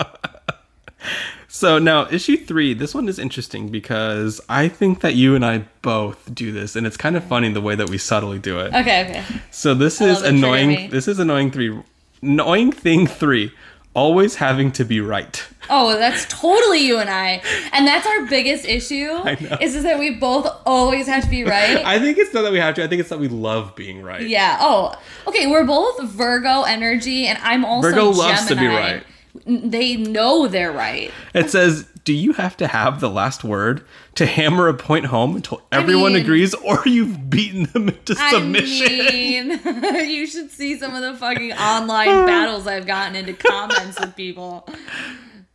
So 1.48 1.80
now 1.80 2.08
issue 2.10 2.38
three, 2.38 2.74
this 2.74 2.96
one 2.96 3.10
is 3.10 3.20
interesting 3.20 3.70
because 3.70 4.40
I 4.48 4.68
think 4.70 5.02
that 5.02 5.16
you 5.16 5.36
and 5.36 5.46
I 5.46 5.66
both 5.82 6.34
do 6.34 6.52
this, 6.52 6.76
and 6.78 6.88
it's 6.88 6.96
kind 6.96 7.18
of 7.18 7.24
funny 7.26 7.52
the 7.52 7.60
way 7.60 7.76
that 7.76 7.90
we 7.90 7.98
subtly 7.98 8.40
do 8.40 8.60
it. 8.60 8.68
Okay, 8.74 9.04
okay. 9.04 9.24
So 9.52 9.74
this 9.74 10.02
I 10.02 10.06
is 10.06 10.22
love 10.22 10.26
it. 10.26 10.30
Trigger 10.30 10.42
me. 10.42 10.64
annoying. 10.74 10.90
This 10.92 11.08
is 11.10 11.20
annoying 11.20 11.52
three. 11.52 11.78
Annoying 12.22 12.72
thing 12.72 13.06
three. 13.06 13.52
Always 13.94 14.36
having 14.36 14.72
to 14.74 14.86
be 14.86 15.02
right. 15.02 15.46
Oh, 15.70 15.98
that's 15.98 16.26
totally 16.26 16.80
you 16.80 17.00
and 17.00 17.10
I. 17.10 17.42
And 17.74 17.86
that's 17.86 18.08
our 18.08 18.26
biggest 18.26 18.66
issue. 18.66 19.10
I 19.24 19.38
know. 19.40 19.58
Is, 19.60 19.76
is 19.76 19.84
that 19.84 20.00
we 20.00 20.12
both 20.16 20.48
always 20.66 21.08
have 21.08 21.24
to 21.24 21.30
be 21.30 21.44
right. 21.44 21.78
I 21.86 22.00
think 22.00 22.18
it's 22.18 22.34
not 22.34 22.44
that 22.44 22.52
we 22.54 22.60
have 22.60 22.76
to. 22.76 22.84
I 22.84 22.88
think 22.88 23.02
it's 23.02 23.10
that 23.10 23.20
we 23.20 23.28
love 23.28 23.76
being 23.76 24.02
right. 24.02 24.26
yeah. 24.26 24.58
Oh, 24.62 24.96
okay. 25.28 25.48
We're 25.48 25.66
both 25.66 26.02
Virgo 26.04 26.64
energy, 26.64 27.28
and 27.28 27.38
I'm 27.42 27.66
also 27.66 27.90
Virgo 27.90 28.12
Gemini. 28.12 28.28
loves 28.28 28.46
to 28.48 28.56
be 28.56 28.68
right. 28.68 29.04
They 29.46 29.96
know 29.96 30.48
they're 30.48 30.72
right. 30.72 31.12
It 31.34 31.50
says, 31.50 31.88
"Do 32.04 32.14
you 32.14 32.34
have 32.34 32.58
to 32.58 32.68
have 32.68 33.00
the 33.00 33.10
last 33.10 33.44
word 33.44 33.84
to 34.16 34.26
hammer 34.26 34.68
a 34.68 34.74
point 34.74 35.06
home 35.06 35.36
until 35.36 35.62
everyone 35.72 36.14
mean- 36.14 36.24
agrees, 36.24 36.54
or 36.54 36.82
you've 36.86 37.30
beaten 37.30 37.64
them 37.66 37.90
into 37.90 38.16
submission?" 38.16 38.88
I 38.92 39.12
mean, 39.12 40.10
you 40.10 40.28
should 40.28 40.52
see 40.52 40.78
some 40.78 40.94
of 40.94 41.02
the 41.02 41.16
fucking 41.16 41.54
online 41.54 42.26
battles 42.26 42.68
I've 42.68 42.86
gotten 42.86 43.16
into 43.16 43.34
comments 43.34 44.00
with 44.00 44.16
people. 44.16 44.68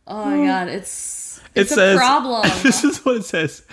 Oh 0.07 0.25
my 0.25 0.45
god, 0.47 0.69
it's 0.69 1.39
it 1.53 1.61
it's 1.61 1.71
a 1.71 1.75
says, 1.75 1.97
problem. 1.97 2.49
This 2.63 2.83
is 2.83 3.03
what 3.05 3.17
it 3.17 3.25
says. 3.25 3.63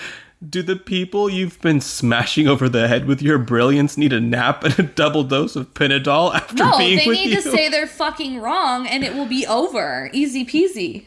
Do 0.51 0.62
the 0.62 0.76
people 0.76 1.30
you've 1.30 1.61
been 1.61 1.80
smashing 1.80 2.49
over 2.49 2.68
the 2.68 2.88
head 2.88 3.07
with 3.07 3.22
your 3.22 3.38
brilliance 3.38 3.97
need 3.97 4.12
a 4.12 4.20
nap 4.20 4.64
and 4.64 4.78
a 4.78 4.82
double 4.82 5.22
dose 5.24 5.57
of 5.57 5.72
Panadol 5.74 6.34
after 6.34 6.55
being 6.55 6.70
with 6.70 6.80
you? 6.80 6.97
No, 6.97 7.12
they 7.12 7.24
need 7.26 7.34
to 7.36 7.42
say 7.42 7.68
they're 7.68 7.86
fucking 7.86 8.40
wrong, 8.40 8.86
and 8.86 9.05
it 9.05 9.14
will 9.14 9.26
be 9.26 9.47
over, 9.47 10.11
easy 10.12 10.45
peasy. 10.45 11.05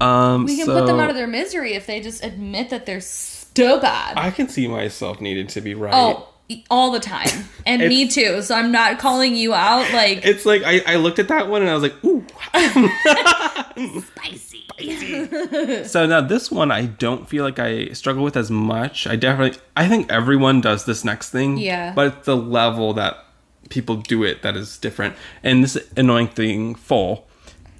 um, 0.00 0.44
We 0.44 0.56
can 0.56 0.66
so 0.66 0.78
put 0.78 0.86
them 0.86 1.00
out 1.00 1.10
of 1.10 1.16
their 1.16 1.26
misery 1.26 1.74
if 1.74 1.86
they 1.86 2.00
just 2.00 2.24
admit 2.24 2.70
that 2.70 2.86
they're 2.86 3.00
still 3.00 3.80
bad. 3.80 4.16
I 4.16 4.30
can 4.30 4.48
see 4.48 4.68
myself 4.68 5.20
needing 5.20 5.46
to 5.48 5.60
be 5.60 5.74
right. 5.74 5.92
oh, 5.92 6.28
all 6.70 6.90
the 6.90 7.00
time, 7.00 7.28
and 7.66 7.82
me 7.82 8.08
too. 8.08 8.42
So 8.42 8.54
I'm 8.54 8.72
not 8.72 8.98
calling 8.98 9.36
you 9.36 9.54
out 9.54 9.92
like 9.92 10.24
It's 10.24 10.44
like 10.46 10.62
I, 10.64 10.80
I 10.86 10.96
looked 10.96 11.18
at 11.18 11.28
that 11.28 11.48
one 11.48 11.62
and 11.62 11.70
I 11.70 11.74
was 11.74 11.82
like, 11.82 12.04
ooh, 12.04 12.24
spicy. 14.02 14.49
Crazy. 14.80 15.84
so 15.84 16.06
now 16.06 16.20
this 16.20 16.50
one 16.50 16.70
I 16.70 16.86
don't 16.86 17.28
feel 17.28 17.44
like 17.44 17.58
I 17.58 17.88
struggle 17.88 18.24
with 18.24 18.36
as 18.36 18.50
much. 18.50 19.06
I 19.06 19.16
definitely 19.16 19.60
I 19.76 19.88
think 19.88 20.10
everyone 20.10 20.60
does 20.60 20.84
this 20.84 21.04
next 21.04 21.30
thing. 21.30 21.58
Yeah. 21.58 21.92
But 21.94 22.06
it's 22.08 22.26
the 22.26 22.36
level 22.36 22.92
that 22.94 23.24
people 23.68 23.96
do 23.96 24.24
it 24.24 24.42
that 24.42 24.56
is 24.56 24.78
different. 24.78 25.14
And 25.42 25.62
this 25.64 25.76
annoying 25.96 26.28
thing 26.28 26.74
full 26.74 27.26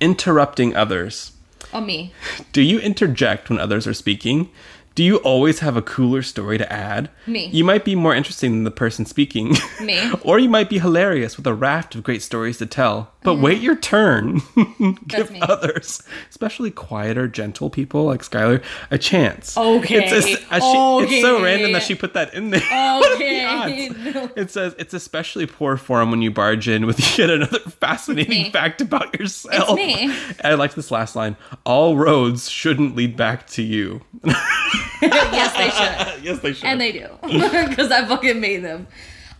interrupting 0.01 0.75
others. 0.75 1.33
Oh, 1.73 1.81
me. 1.81 2.13
Do 2.53 2.63
you 2.63 2.81
interject 2.81 3.49
when 3.49 3.61
others 3.61 3.87
are 3.87 3.95
speaking? 3.95 4.51
Do 4.97 5.05
you 5.05 5.19
always 5.19 5.61
have 5.61 5.77
a 5.77 5.83
cooler 5.83 6.21
story 6.21 6.59
to 6.59 6.73
add? 6.73 7.11
Me. 7.27 7.47
You 7.47 7.65
might 7.65 7.85
be 7.85 7.95
more 7.95 8.15
interesting 8.15 8.51
than 8.51 8.65
the 8.65 8.71
person 8.73 9.07
speaking. 9.07 9.55
Me. 9.81 10.13
or 10.23 10.39
you 10.39 10.49
might 10.49 10.69
be 10.69 10.81
hilarious 10.81 11.37
with 11.37 11.47
a 11.47 11.55
raft 11.55 11.95
of 11.95 12.03
great 12.03 12.23
stories 12.23 12.59
to 12.59 12.67
tell. 12.67 13.13
But 13.23 13.35
mm. 13.37 13.43
wait 13.43 13.61
your 13.61 13.77
turn. 13.77 14.41
Give 15.07 15.31
me. 15.31 15.41
others, 15.43 16.03
especially 16.31 16.71
quieter, 16.71 17.29
gentle 17.29 17.69
people 17.69 18.05
like 18.05 18.23
Skylar, 18.23 18.63
a 18.91 18.97
chance. 18.99 19.57
Okay. 19.59 20.05
It's, 20.05 20.13
a- 20.13 20.19
a- 20.57 20.61
she- 20.61 21.15
it's 21.17 21.23
so 21.23 21.43
random 21.43 21.73
that 21.73 21.83
she 21.83 21.95
put 21.95 22.15
that 22.15 22.33
in 22.33 22.51
there. 22.51 22.63
Are 22.73 23.01
the 23.01 23.15
Okay. 23.15 23.89
No. 24.11 24.31
It 24.37 24.51
says 24.51 24.75
it's 24.79 24.95
especially 24.95 25.47
poor 25.47 25.77
form 25.77 26.11
when 26.11 26.23
you 26.23 26.31
barge 26.31 26.69
in 26.69 26.87
with 26.87 26.99
yet 27.19 27.31
another 27.31 27.59
fascinating 27.61 28.51
fact 28.53 28.81
about 28.81 29.19
yourself. 29.19 29.79
It's 29.79 29.99
me. 30.01 30.35
I 30.43 30.55
like 30.55 30.75
this 30.75 30.91
last 30.91 31.15
line. 31.15 31.37
All 31.65 31.97
roads 31.97 32.49
shouldn't 32.49 32.97
lead 32.97 33.17
back 33.17 33.47
to 33.49 33.63
you. 33.63 34.01
yes, 34.25 35.53
they 35.57 35.71
should. 35.71 36.25
yes, 36.25 36.39
they 36.41 36.53
should. 36.53 36.65
And 36.65 36.81
they 36.81 36.93
do. 36.93 37.09
Because 37.23 37.91
I 37.91 38.05
fucking 38.07 38.41
made 38.41 38.65
them. 38.65 38.87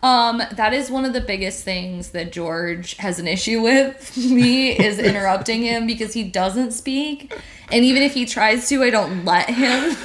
Um, 0.03 0.41
that 0.53 0.73
is 0.73 0.89
one 0.89 1.05
of 1.05 1.13
the 1.13 1.21
biggest 1.21 1.63
things 1.63 2.09
that 2.09 2.31
George 2.31 2.95
has 2.97 3.19
an 3.19 3.27
issue 3.27 3.61
with 3.61 4.17
me 4.17 4.71
is 4.71 4.99
interrupting 4.99 5.61
him 5.61 5.85
because 5.85 6.13
he 6.13 6.23
doesn't 6.23 6.71
speak. 6.71 7.33
And 7.71 7.85
even 7.85 8.01
if 8.01 8.13
he 8.13 8.25
tries 8.25 8.67
to, 8.69 8.83
I 8.83 8.89
don't 8.89 9.23
let 9.23 9.49
him. 9.49 9.91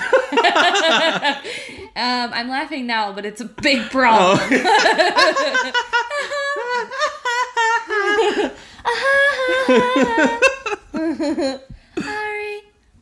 um, 1.96 2.30
I'm 2.32 2.48
laughing 2.48 2.86
now, 2.86 3.12
but 3.12 3.26
it's 3.26 3.40
a 3.40 3.46
big 3.46 3.90
problem. 3.90 4.38
Sorry. 4.38 4.62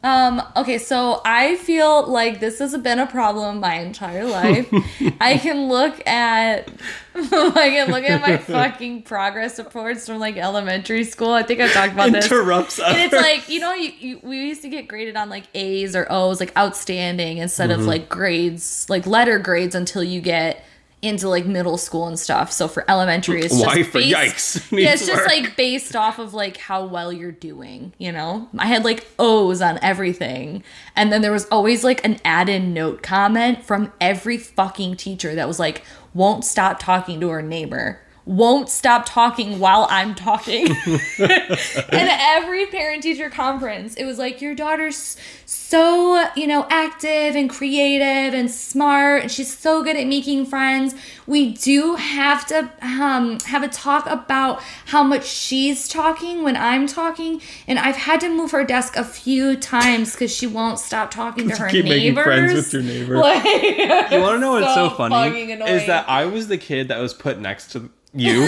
Um, 0.04 0.42
okay, 0.54 0.76
so 0.76 1.22
I 1.24 1.56
feel 1.56 2.06
like 2.06 2.38
this 2.38 2.58
has 2.58 2.76
been 2.76 2.98
a 2.98 3.06
problem 3.06 3.58
my 3.60 3.76
entire 3.76 4.26
life. 4.26 4.68
I 5.20 5.38
can 5.38 5.68
look 5.68 6.06
at 6.06 6.68
I 7.14 7.70
can 7.70 7.90
look 7.90 8.04
at 8.04 8.20
my 8.20 8.36
fucking 8.54 9.02
progress 9.04 9.58
reports 9.58 10.06
from 10.06 10.18
like 10.18 10.36
elementary 10.36 11.04
school. 11.04 11.32
I 11.32 11.42
think 11.42 11.60
I 11.60 11.68
talked 11.68 11.94
about 11.94 12.12
this. 12.12 12.26
Interrupts 12.26 12.78
us. 12.78 12.94
And 12.94 12.98
it's 12.98 13.14
like, 13.14 13.48
you 13.48 13.60
know, 13.60 13.72
you, 13.72 13.92
you, 13.98 14.20
we 14.22 14.40
used 14.46 14.60
to 14.62 14.68
get 14.68 14.88
graded 14.88 15.16
on 15.16 15.30
like 15.30 15.44
A's 15.54 15.96
or 15.96 16.06
O's, 16.10 16.38
like 16.38 16.54
outstanding, 16.56 17.38
instead 17.38 17.70
Mm-hmm. 17.70 17.80
of 17.80 17.86
like 17.86 18.08
grades, 18.10 18.86
like 18.90 19.06
letter 19.06 19.38
grades 19.38 19.74
until 19.74 20.04
you 20.04 20.20
get 20.20 20.62
into 21.04 21.28
like 21.28 21.46
middle 21.46 21.76
school 21.76 22.06
and 22.06 22.18
stuff. 22.18 22.50
So 22.50 22.66
for 22.66 22.88
elementary, 22.90 23.40
it's 23.42 23.54
just 23.54 23.66
Why 23.66 23.82
for 23.82 23.98
based- 24.00 24.14
yikes? 24.16 24.72
yeah, 24.78 24.92
it's 24.92 25.06
just 25.06 25.20
work. 25.20 25.28
like 25.28 25.56
based 25.56 25.94
off 25.94 26.18
of 26.18 26.34
like 26.34 26.56
how 26.56 26.84
well 26.86 27.12
you're 27.12 27.30
doing, 27.32 27.92
you 27.98 28.10
know? 28.10 28.48
I 28.58 28.66
had 28.66 28.84
like 28.84 29.06
O's 29.18 29.60
on 29.62 29.78
everything. 29.82 30.64
And 30.96 31.12
then 31.12 31.22
there 31.22 31.32
was 31.32 31.46
always 31.46 31.84
like 31.84 32.04
an 32.04 32.18
add-in 32.24 32.72
note 32.72 33.02
comment 33.02 33.62
from 33.64 33.92
every 34.00 34.38
fucking 34.38 34.96
teacher 34.96 35.34
that 35.34 35.46
was 35.46 35.58
like, 35.58 35.82
won't 36.14 36.44
stop 36.44 36.78
talking 36.78 37.20
to 37.20 37.28
her 37.28 37.42
neighbor. 37.42 38.00
Won't 38.26 38.70
stop 38.70 39.04
talking 39.06 39.58
while 39.58 39.86
I'm 39.90 40.14
talking. 40.14 40.68
and 41.18 41.90
every 41.90 42.66
parent 42.66 43.02
teacher 43.02 43.28
conference, 43.28 43.94
it 43.94 44.04
was 44.04 44.18
like, 44.18 44.40
your 44.40 44.54
daughter's 44.54 45.16
so, 45.46 46.24
you 46.36 46.46
know, 46.46 46.66
active 46.70 47.36
and 47.36 47.50
creative 47.50 48.32
and 48.32 48.50
smart, 48.50 49.22
and 49.22 49.30
she's 49.30 49.56
so 49.56 49.82
good 49.82 49.96
at 49.96 50.06
making 50.06 50.46
friends. 50.46 50.94
We 51.26 51.52
do 51.52 51.96
have 51.96 52.46
to 52.46 52.70
um, 52.80 53.38
have 53.40 53.62
a 53.62 53.68
talk 53.68 54.06
about 54.06 54.62
how 54.86 55.02
much 55.02 55.26
she's 55.26 55.88
talking 55.88 56.44
when 56.44 56.56
I'm 56.56 56.86
talking, 56.86 57.42
and 57.66 57.78
I've 57.78 57.96
had 57.96 58.20
to 58.20 58.28
move 58.28 58.52
her 58.52 58.64
desk 58.64 58.96
a 58.96 59.04
few 59.04 59.56
times 59.56 60.12
because 60.12 60.34
she 60.34 60.46
won't 60.46 60.78
stop 60.78 61.10
talking 61.10 61.48
to 61.50 61.56
her 61.56 61.68
keep 61.68 61.84
making 61.84 62.14
friends 62.14 62.52
with 62.54 62.72
your 62.72 62.82
neighbor. 62.82 63.14
Like, 63.24 63.44
You 63.44 64.20
want 64.20 64.36
to 64.36 64.38
know 64.38 64.52
what's 64.52 64.74
so, 64.74 64.88
so 64.88 64.94
funny? 64.94 65.52
Is 65.52 65.86
that 65.86 66.08
I 66.08 66.26
was 66.26 66.48
the 66.48 66.58
kid 66.58 66.88
that 66.88 66.98
was 66.98 67.14
put 67.14 67.38
next 67.38 67.72
to 67.72 67.90
you. 68.14 68.42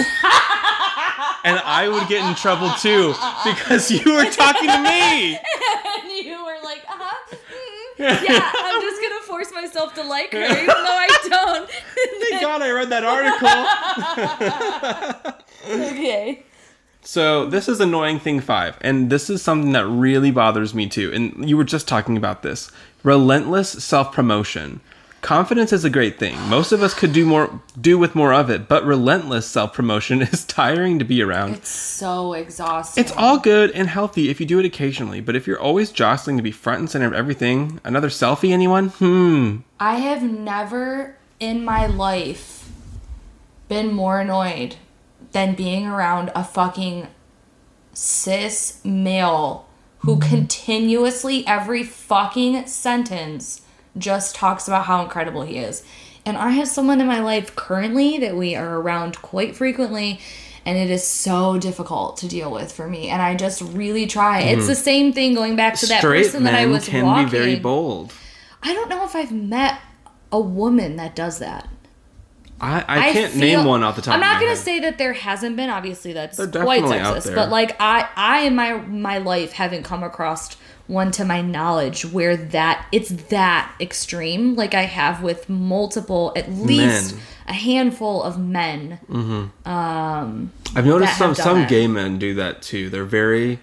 and 1.43 1.59
I 1.63 1.87
would 1.91 2.07
get 2.07 2.27
in 2.27 2.35
trouble 2.35 2.71
too 2.79 3.13
because 3.43 3.91
you 3.91 4.13
were 4.13 4.25
talking 4.31 4.69
to 4.69 4.81
me. 4.81 5.35
and 5.35 6.25
you 6.25 6.43
were 6.43 6.57
like, 6.63 6.83
uh 6.87 6.93
huh. 6.95 7.35
Yeah, 7.99 8.51
I'm 8.53 8.81
just 8.81 9.01
gonna 9.01 9.21
force 9.23 9.51
myself 9.51 9.93
to 9.95 10.03
like 10.03 10.31
her, 10.31 10.39
even 10.45 10.67
though 10.67 10.73
I 10.75 11.07
don't. 11.29 11.69
Thank 12.29 12.41
God 12.41 12.61
I 12.61 12.69
read 12.69 12.89
that 12.91 13.03
article. 15.67 15.81
okay. 15.91 16.43
So 17.01 17.45
this 17.47 17.67
is 17.69 17.79
annoying 17.79 18.19
thing 18.19 18.39
five, 18.39 18.77
and 18.81 19.09
this 19.09 19.29
is 19.29 19.41
something 19.41 19.71
that 19.71 19.87
really 19.87 20.29
bothers 20.29 20.75
me 20.75 20.87
too. 20.87 21.11
And 21.13 21.49
you 21.49 21.57
were 21.57 21.63
just 21.63 21.87
talking 21.87 22.17
about 22.17 22.43
this 22.43 22.69
relentless 23.03 23.69
self 23.83 24.11
promotion. 24.13 24.81
Confidence 25.27 25.73
is 25.73 25.83
a 25.83 25.89
great 25.89 26.17
thing. 26.17 26.39
Most 26.47 26.71
of 26.71 26.81
us 26.81 26.93
could 26.93 27.11
do 27.11 27.25
more, 27.25 27.59
do 27.81 27.97
with 27.97 28.15
more 28.15 28.33
of 28.33 28.49
it, 28.49 28.69
but 28.69 28.85
relentless 28.85 29.45
self 29.45 29.73
promotion 29.73 30.21
is 30.31 30.45
tiring 30.45 30.99
to 30.99 31.03
be 31.03 31.21
around. 31.21 31.55
It's 31.55 31.67
so 31.67 32.31
exhausting. 32.31 33.03
It's 33.03 33.11
all 33.11 33.37
good 33.37 33.71
and 33.71 33.89
healthy 33.89 34.29
if 34.29 34.39
you 34.39 34.45
do 34.45 34.57
it 34.57 34.63
occasionally, 34.63 35.19
but 35.19 35.35
if 35.35 35.45
you're 35.45 35.59
always 35.59 35.91
jostling 35.91 36.37
to 36.37 36.43
be 36.43 36.51
front 36.51 36.79
and 36.79 36.89
center 36.89 37.07
of 37.07 37.13
everything, 37.13 37.81
another 37.83 38.07
selfie, 38.07 38.53
anyone? 38.53 38.87
Hmm. 38.87 39.57
I 39.81 39.95
have 39.95 40.23
never 40.23 41.17
in 41.41 41.65
my 41.65 41.87
life 41.87 42.71
been 43.67 43.91
more 43.91 44.21
annoyed 44.21 44.77
than 45.33 45.55
being 45.55 45.87
around 45.87 46.31
a 46.35 46.43
fucking 46.45 47.07
cis 47.91 48.79
male 48.85 49.67
who 49.97 50.19
continuously 50.19 51.45
every 51.45 51.83
fucking 51.83 52.65
sentence 52.65 53.63
just 53.97 54.35
talks 54.35 54.67
about 54.67 54.85
how 54.85 55.03
incredible 55.03 55.43
he 55.43 55.57
is. 55.57 55.83
And 56.25 56.37
I 56.37 56.51
have 56.51 56.67
someone 56.67 56.99
in 56.99 57.07
my 57.07 57.19
life 57.19 57.55
currently 57.55 58.17
that 58.19 58.35
we 58.35 58.55
are 58.55 58.79
around 58.79 59.21
quite 59.21 59.55
frequently 59.55 60.19
and 60.65 60.77
it 60.77 60.89
is 60.89 61.07
so 61.07 61.57
difficult 61.57 62.17
to 62.17 62.27
deal 62.27 62.51
with 62.51 62.73
for 62.73 62.89
me 62.89 63.07
and 63.07 63.21
I 63.21 63.35
just 63.35 63.61
really 63.61 64.05
try. 64.05 64.41
It's 64.41 64.59
mm-hmm. 64.59 64.67
the 64.67 64.75
same 64.75 65.13
thing 65.13 65.33
going 65.33 65.55
back 65.55 65.75
to 65.75 65.85
that 65.85 65.99
Straight 65.99 66.25
person 66.25 66.43
that 66.43 66.53
I 66.53 66.65
was 66.65 66.89
can 66.89 67.05
walking. 67.05 67.25
be 67.25 67.31
very 67.31 67.55
bold. 67.55 68.13
I 68.61 68.73
don't 68.73 68.89
know 68.89 69.05
if 69.05 69.15
I've 69.15 69.31
met 69.31 69.79
a 70.31 70.39
woman 70.41 70.97
that 70.97 71.15
does 71.15 71.39
that. 71.39 71.69
I, 72.59 72.83
I 72.87 73.11
can't 73.13 73.31
feel- 73.33 73.41
name 73.41 73.65
one 73.65 73.83
off 73.83 73.95
the 73.95 74.01
top 74.01 74.15
I'm 74.15 74.19
of 74.19 74.25
my 74.25 74.31
not 74.33 74.39
gonna 74.39 74.55
head. 74.55 74.57
say 74.57 74.79
that 74.79 74.97
there 74.97 75.13
hasn't 75.13 75.55
been. 75.55 75.69
Obviously, 75.69 76.13
that's 76.13 76.37
quite 76.37 76.81
sexist. 76.83 77.23
there. 77.25 77.35
But 77.35 77.49
like 77.49 77.75
I, 77.79 78.07
I 78.15 78.39
in 78.41 78.55
my 78.55 78.73
my 78.77 79.19
life 79.19 79.51
haven't 79.53 79.83
come 79.83 80.03
across 80.03 80.55
one 80.87 81.11
to 81.11 81.25
my 81.25 81.41
knowledge 81.41 82.05
where 82.05 82.35
that 82.37 82.87
it's 82.91 83.09
that 83.09 83.75
extreme. 83.79 84.55
Like 84.55 84.73
I 84.73 84.83
have 84.83 85.21
with 85.21 85.49
multiple, 85.49 86.33
at 86.35 86.49
least 86.51 87.13
Men. 87.13 87.23
a 87.47 87.53
handful 87.53 88.23
of 88.23 88.39
men. 88.39 88.99
Mm-hmm. 89.07 89.69
Um, 89.69 90.51
I've 90.75 90.85
noticed 90.85 91.17
some 91.17 91.35
some 91.35 91.59
it. 91.63 91.69
gay 91.69 91.87
men 91.87 92.17
do 92.17 92.33
that 92.35 92.61
too. 92.63 92.89
They're 92.89 93.03
very 93.05 93.59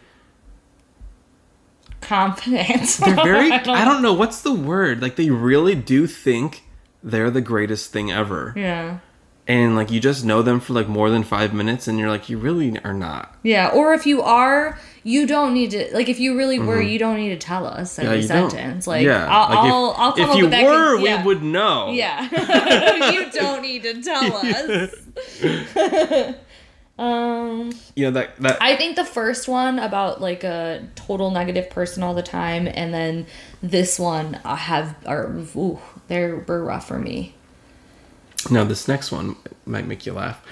Confident. 2.01 2.99
they're 3.05 3.15
very 3.15 3.51
I 3.53 3.85
don't 3.85 4.03
know 4.03 4.13
what's 4.13 4.43
the 4.43 4.53
word. 4.53 5.01
Like 5.01 5.17
they 5.17 5.31
really 5.31 5.75
do 5.75 6.07
think 6.07 6.64
they're 7.05 7.31
the 7.31 7.41
greatest 7.43 7.93
thing 7.93 8.11
ever. 8.11 8.53
yeah. 8.57 8.99
And 9.47 9.77
like 9.77 9.91
you 9.91 10.01
just 10.01 10.25
know 10.25 10.41
them 10.41 10.59
for 10.59 10.73
like 10.73 10.89
more 10.89 11.11
than 11.11 11.23
5 11.23 11.53
minutes 11.53 11.87
and 11.87 11.99
you're 11.99 12.09
like 12.09 12.31
you 12.31 12.39
really 12.39 12.79
are 12.83 12.95
not. 12.95 13.37
Yeah, 13.43 13.69
or 13.75 13.93
if 13.93 14.07
you 14.07 14.23
are, 14.23 14.79
you 15.03 15.27
don't 15.27 15.53
need 15.53 15.73
to. 15.73 15.91
Like, 15.93 16.09
if 16.09 16.19
you 16.19 16.35
really 16.35 16.59
were, 16.59 16.81
you 16.81 16.99
don't 16.99 17.17
need 17.19 17.29
to 17.29 17.37
tell 17.37 17.67
us 17.67 17.99
every 17.99 18.21
Mm-hmm. 18.21 18.23
you 18.23 18.29
don't. 18.41 18.51
sentence. 18.51 18.87
Like, 18.87 19.05
yeah. 19.05 19.27
I'll, 19.29 19.49
Like, 19.51 19.59
I'll, 19.59 19.95
I'll 19.99 20.13
come 20.13 20.23
if 20.23 20.29
up 20.31 20.37
you 20.39 20.43
with 20.45 20.51
that. 20.53 20.65
were, 20.65 20.95
con- 20.97 21.05
yeah. 21.05 21.19
we 21.21 21.27
would 21.27 21.43
know. 21.43 21.91
Yeah, 21.93 22.23
you 23.13 23.31
don't 23.33 23.61
need 23.61 23.83
to 23.83 24.03
tell 24.03 24.35
us. 24.39 24.95
um, 26.99 27.73
You 27.97 28.05
know 28.07 28.11
that 28.13 28.37
that 28.39 28.63
I 28.63 28.77
think 28.77 28.97
the 28.97 29.05
first 29.05 29.49
one 29.49 29.79
about 29.79 30.21
like 30.23 30.45
a 30.45 30.89
total 30.95 31.31
negative 31.31 31.69
person 31.69 32.03
all 32.03 32.15
the 32.15 32.23
time, 32.23 32.67
and 32.67 32.95
then 32.95 33.27
this 33.63 33.99
one 33.99 34.41
I 34.45 34.57
have 34.57 34.97
are 35.05 35.31
ooh, 35.57 35.79
they're 36.09 36.45
were 36.47 36.65
rough 36.65 36.89
for 36.89 36.99
me. 36.99 37.35
Now 38.51 38.65
this 38.65 38.89
next 38.89 39.11
one 39.11 39.37
might 39.67 39.87
make 39.87 40.07
you 40.07 40.13
laugh. 40.13 40.45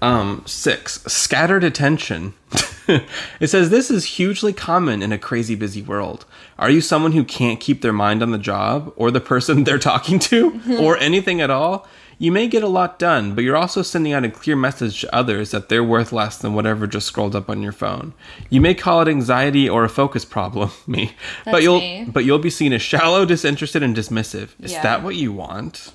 Um, 0.00 0.44
six, 0.46 1.02
scattered 1.04 1.64
attention. 1.64 2.34
it 2.88 3.48
says 3.48 3.70
this 3.70 3.90
is 3.90 4.04
hugely 4.04 4.52
common 4.52 5.02
in 5.02 5.12
a 5.12 5.18
crazy 5.18 5.54
busy 5.54 5.82
world. 5.82 6.24
Are 6.58 6.70
you 6.70 6.80
someone 6.80 7.12
who 7.12 7.24
can't 7.24 7.58
keep 7.58 7.82
their 7.82 7.92
mind 7.92 8.22
on 8.22 8.30
the 8.30 8.38
job 8.38 8.92
or 8.96 9.10
the 9.10 9.20
person 9.20 9.64
they're 9.64 9.78
talking 9.78 10.18
to 10.20 10.60
or 10.78 10.96
anything 10.98 11.40
at 11.40 11.50
all? 11.50 11.86
You 12.20 12.32
may 12.32 12.48
get 12.48 12.64
a 12.64 12.68
lot 12.68 12.98
done, 12.98 13.34
but 13.36 13.44
you're 13.44 13.56
also 13.56 13.80
sending 13.82 14.12
out 14.12 14.24
a 14.24 14.28
clear 14.30 14.56
message 14.56 15.00
to 15.02 15.14
others 15.14 15.52
that 15.52 15.68
they're 15.68 15.84
worth 15.84 16.12
less 16.12 16.36
than 16.36 16.52
whatever 16.52 16.88
just 16.88 17.06
scrolled 17.06 17.36
up 17.36 17.48
on 17.48 17.62
your 17.62 17.70
phone. 17.72 18.12
You 18.50 18.60
may 18.60 18.74
call 18.74 19.00
it 19.02 19.08
anxiety 19.08 19.68
or 19.68 19.84
a 19.84 19.88
focus 19.88 20.24
problem, 20.24 20.70
me, 20.86 21.12
but 21.44 21.62
you'll 21.62 21.78
me. 21.80 22.06
but 22.12 22.24
you'll 22.24 22.40
be 22.40 22.50
seen 22.50 22.72
as 22.72 22.82
shallow, 22.82 23.24
disinterested, 23.24 23.82
and 23.84 23.94
dismissive. 23.96 24.48
Is 24.60 24.72
Yeah. 24.72 24.82
that 24.82 25.02
what 25.04 25.14
you 25.14 25.32
want? 25.32 25.92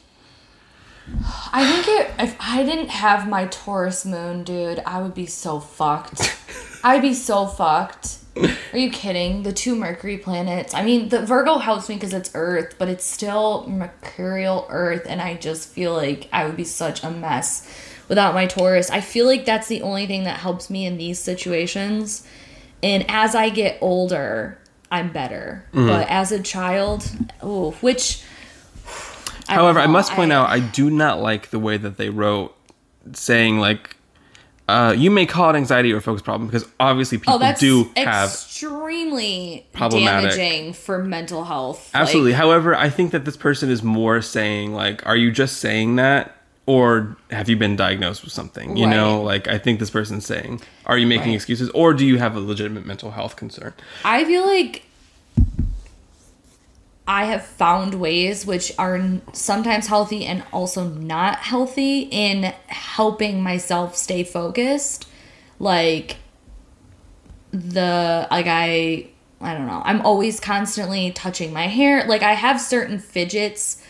I 1.52 1.70
think 1.70 1.88
it, 1.90 2.12
if 2.18 2.38
I 2.40 2.64
didn't 2.64 2.90
have 2.90 3.28
my 3.28 3.48
Taurus 3.48 4.06
moon, 4.06 4.46
dude, 4.46 4.82
I 4.86 5.02
would 5.02 5.14
be 5.14 5.26
so 5.26 5.60
fucked. 5.60 6.34
I'd 6.86 7.02
be 7.02 7.14
so 7.14 7.46
fucked. 7.48 8.20
Are 8.36 8.78
you 8.78 8.90
kidding? 8.90 9.44
The 9.44 9.54
two 9.54 9.76
Mercury 9.76 10.18
planets. 10.18 10.74
I 10.74 10.84
mean, 10.84 11.10
the 11.10 11.26
Virgo 11.26 11.60
helps 11.60 11.88
me 11.88 11.96
because 11.96 12.14
it's 12.14 12.32
Earth, 12.34 12.76
but 12.80 12.90
it's 12.90 13.06
still 13.06 13.68
mercurial 13.68 14.66
Earth, 14.70 15.06
and 15.08 15.22
I 15.22 15.36
just 15.36 15.70
feel 15.70 15.94
like 15.94 16.28
I 16.34 16.46
would 16.46 16.58
be 16.58 16.64
such 16.64 17.04
a 17.04 17.12
mess 17.12 17.70
without 18.08 18.34
my 18.34 18.48
Taurus. 18.48 18.90
I 18.90 19.02
feel 19.02 19.26
like 19.26 19.46
that's 19.46 19.68
the 19.68 19.82
only 19.82 20.08
thing 20.08 20.24
that 20.24 20.40
helps 20.40 20.70
me 20.70 20.86
in 20.86 20.98
these 20.98 21.20
situations. 21.20 22.26
And 22.82 23.06
as 23.08 23.36
I 23.36 23.50
get 23.50 23.78
older, 23.82 24.58
I'm 24.92 25.12
better. 25.12 25.66
Mm-hmm. 25.74 25.88
But 25.88 26.10
as 26.10 26.32
a 26.32 26.42
child, 26.42 27.10
oh, 27.42 27.72
which. 27.82 28.24
I 29.48 29.56
However, 29.56 29.80
I 29.80 29.88
must 29.88 30.14
point 30.14 30.32
out 30.32 30.50
I 30.50 30.60
do 30.60 30.90
not 30.90 31.22
like 31.22 31.50
the 31.50 31.60
way 31.60 31.78
that 31.78 31.98
they 31.98 32.10
wrote 32.10 32.56
saying 33.12 33.60
like 33.60 33.98
uh, 34.70 34.94
you 34.98 35.12
may 35.12 35.26
call 35.26 35.50
it 35.50 35.56
anxiety 35.58 35.92
or 35.92 36.00
focus 36.02 36.22
problem 36.22 36.48
because 36.48 36.66
obviously 36.80 37.18
people 37.18 37.34
Oh, 37.42 37.54
do 37.60 37.90
have 37.98 38.30
extremely 38.30 39.66
problematic- 39.74 40.32
damaging 40.32 40.74
for 40.74 41.04
mental 41.04 41.44
health. 41.46 41.90
absolutely. 41.94 42.32
Like, 42.32 42.40
However, 42.40 42.76
I 42.76 42.90
think 42.90 43.12
that 43.12 43.26
this 43.26 43.38
person 43.38 43.70
is 43.70 43.84
more 43.84 44.22
saying 44.22 44.74
like, 44.74 45.06
are 45.06 45.16
you 45.18 45.32
just 45.32 45.58
saying 45.58 45.98
that? 45.98 46.38
Or 46.66 47.18
have 47.30 47.50
you 47.50 47.58
been 47.58 47.76
diagnosed 47.76 48.24
with 48.24 48.32
something? 48.32 48.78
You 48.78 48.88
know, 48.88 49.22
like 49.22 49.50
I 49.50 49.58
think 49.58 49.82
this 49.82 49.90
person's 49.90 50.26
saying, 50.26 50.62
are 50.86 50.98
you 50.98 51.06
making 51.06 51.28
Right. 51.32 51.36
excuses 51.36 51.70
or 51.72 51.94
do 51.94 52.06
you 52.06 52.20
have 52.20 52.38
a 52.38 52.40
legitimate 52.40 52.86
mental 52.86 53.12
health 53.12 53.36
concern? 53.36 53.74
I 54.06 54.24
feel 54.24 54.46
like 54.48 54.84
I 57.08 57.26
have 57.26 57.44
found 57.44 57.96
ways 57.96 58.46
which 58.46 58.72
are 58.80 59.20
sometimes 59.34 59.88
healthy 59.88 60.26
and 60.26 60.44
also 60.54 60.88
not 60.88 61.40
healthy 61.40 62.08
in 62.12 62.54
helping 62.68 63.44
myself 63.44 63.98
stay 63.98 64.24
focused. 64.24 65.08
Like 65.60 66.18
the 67.52 68.28
like 68.32 68.48
I 68.48 69.08
I 69.42 69.54
don't 69.54 69.68
know. 69.68 69.82
I'm 69.84 70.02
always 70.02 70.40
constantly 70.40 71.12
touching 71.12 71.52
my 71.52 71.68
hair. 71.68 72.06
Like 72.06 72.24
I 72.24 72.34
have 72.34 72.62
certain 72.62 73.00
fidgets, 73.00 73.84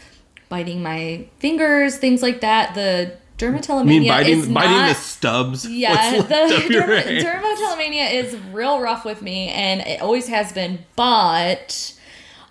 biting 0.49 0.81
my 0.81 1.27
fingers, 1.37 1.97
things 1.97 2.23
like 2.23 2.41
that. 2.41 2.73
The 2.73 3.17
dermatillomania 3.37 3.85
mean, 3.85 4.07
biting 4.07 4.39
is 4.39 4.47
biting 4.47 4.71
not, 4.71 4.87
the 4.89 4.95
stubs. 4.95 5.67
yeah, 5.69 6.21
the 6.21 6.27
left 6.27 6.65
of 6.65 6.71
your 6.71 6.83
derma- 6.83 7.21
dermatillomania 7.21 8.11
is 8.13 8.35
real 8.51 8.81
rough 8.81 9.05
with 9.05 9.21
me, 9.21 9.49
and 9.49 9.81
it 9.81 10.01
always 10.01 10.27
has 10.27 10.51
been. 10.51 10.79
But 10.95 11.93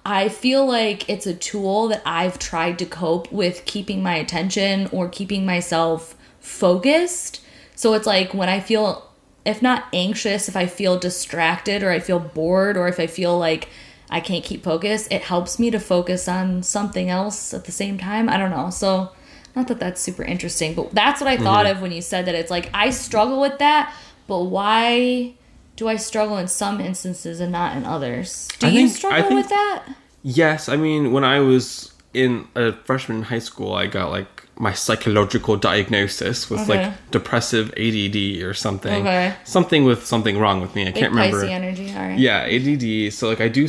I 0.05 0.29
feel 0.29 0.67
like 0.67 1.09
it's 1.09 1.27
a 1.27 1.35
tool 1.35 1.89
that 1.89 2.03
I've 2.05 2.39
tried 2.39 2.79
to 2.81 2.87
cope 2.87 3.31
with 3.31 3.65
keeping 3.65 4.03
my 4.03 4.17
attention 4.17 4.89
or 4.91 5.09
keeping 5.09 5.47
myself 5.47 6.17
focused. 6.41 7.41
So 7.77 7.95
it's 7.95 8.07
like 8.07 8.35
when 8.35 8.49
I 8.49 8.61
feel, 8.61 9.09
if 9.45 9.63
not 9.63 9.85
anxious, 9.93 10.49
if 10.49 10.57
I 10.57 10.67
feel 10.67 10.99
distracted 10.99 11.83
or 11.83 11.91
I 11.91 12.01
feel 12.01 12.19
bored 12.19 12.77
or 12.77 12.89
if 12.89 12.99
I 12.99 13.07
feel 13.07 13.39
like 13.39 13.69
I 14.11 14.21
can't 14.21 14.45
keep 14.45 14.63
focus, 14.65 15.07
it 15.11 15.23
helps 15.23 15.59
me 15.59 15.71
to 15.71 15.79
focus 15.81 16.29
on 16.29 16.63
something 16.63 17.09
else 17.09 17.55
at 17.55 17.65
the 17.65 17.73
same 17.73 17.97
time. 17.99 18.29
I 18.29 18.37
don't 18.37 18.51
know. 18.51 18.71
So, 18.71 19.13
not 19.55 19.69
that 19.69 19.79
that's 19.81 20.01
super 20.01 20.23
interesting, 20.23 20.75
but 20.75 20.93
that's 20.95 21.21
what 21.21 21.29
I 21.29 21.37
thought 21.37 21.67
Mm-hmm. 21.67 21.77
of 21.77 21.83
when 21.83 21.93
you 21.93 22.03
said 22.03 22.25
that. 22.27 22.35
It's 22.35 22.51
like 22.51 22.71
I 22.75 22.91
struggle 22.91 23.41
with 23.41 23.59
that, 23.59 23.95
but 24.27 24.45
why 24.45 25.35
do 25.83 25.89
I 25.89 25.97
struggle 25.97 26.37
in 26.39 26.47
some 26.47 26.81
instances 26.81 27.41
and 27.41 27.51
not 27.51 27.77
in 27.77 27.85
others? 27.85 28.47
Do 28.61 28.69
I 28.69 28.71
you 28.71 28.87
think- 28.87 28.97
struggle 28.97 29.23
think- 29.29 29.41
with 29.41 29.49
that? 29.49 29.83
Yes, 30.23 30.69
I 30.69 30.77
mean 30.77 31.11
when 31.13 31.25
I 31.25 31.41
was 31.41 31.91
in 32.15 32.47
a 32.55 32.73
freshman 32.85 33.19
in 33.19 33.25
high 33.25 33.41
school, 33.41 33.75
I 33.75 33.87
got 33.89 34.11
like 34.11 34.47
my 34.57 34.73
psychological 34.73 35.57
diagnosis 35.57 36.49
was 36.49 36.61
Okay. 36.61 36.85
like 36.87 37.11
depressive 37.11 37.73
ADD 37.77 38.43
or 38.45 38.55
something. 38.55 39.03
Okay. 39.07 39.35
Something 39.43 39.83
with 39.85 40.07
something 40.07 40.39
wrong 40.39 40.61
with 40.61 40.77
me. 40.77 40.83
I 40.83 40.93
Big 40.93 40.95
can't 41.03 41.13
remember. 41.13 41.45
Energy, 41.45 41.93
all 41.97 42.03
right. 42.03 42.19
Yeah, 42.19 42.47
ADD. 42.47 43.11
So 43.13 43.29
like 43.29 43.41
I 43.41 43.49
do 43.49 43.65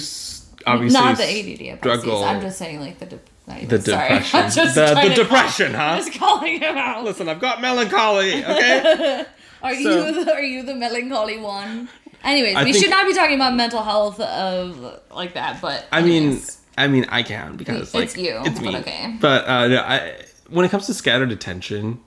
obviously 0.68 1.00
Not 1.02 1.18
the 1.18 1.24
ADD 1.24 1.70
of 1.74 1.80
struggle 1.80 2.24
I'm 2.24 2.42
just 2.42 2.60
saying 2.60 2.80
like 2.80 3.00
the 3.00 3.08
de- 3.08 3.20
even- 3.58 3.68
the 3.70 3.82
sorry. 3.82 4.10
depression. 4.20 4.40
I'm 4.40 4.52
just 4.52 4.76
the 4.76 4.86
the 5.10 5.14
depression, 5.16 5.74
huh? 5.82 5.98
Just 5.98 6.14
calling 6.20 6.60
him 6.62 6.78
out. 6.78 7.04
Listen, 7.04 7.28
I've 7.30 7.42
got 7.42 7.62
melancholy. 7.62 8.46
Okay. 8.46 9.26
Are 9.64 9.74
so- 9.74 9.80
you 10.08 10.26
the, 10.26 10.34
are 10.34 10.42
you 10.44 10.62
the 10.64 10.76
melancholy 10.76 11.40
one? 11.40 11.88
Anyways, 12.24 12.56
I 12.56 12.64
we 12.64 12.72
think- 12.72 12.84
should 12.84 12.92
not 12.92 13.06
be 13.08 13.14
talking 13.14 13.36
about 13.36 13.56
mental 13.56 13.84
health 13.84 14.20
of 14.20 15.02
like 15.12 15.34
that, 15.34 15.62
but 15.62 15.86
I 15.92 16.02
mean. 16.02 16.42
I 16.76 16.88
mean, 16.88 17.06
I 17.10 17.22
can 17.22 17.56
because 17.56 17.82
It's 17.84 17.94
like 17.94 18.18
you, 18.18 18.42
It's 18.46 18.60
me. 18.60 18.72
but 18.72 18.76
okay. 18.82 19.16
But 19.20 19.48
uh, 19.48 19.68
no, 19.68 19.78
I 19.82 20.16
when 20.50 20.66
it 20.66 20.70
comes 20.70 20.88
to 20.88 20.94
scattered 20.96 21.32
attention, 21.32 22.00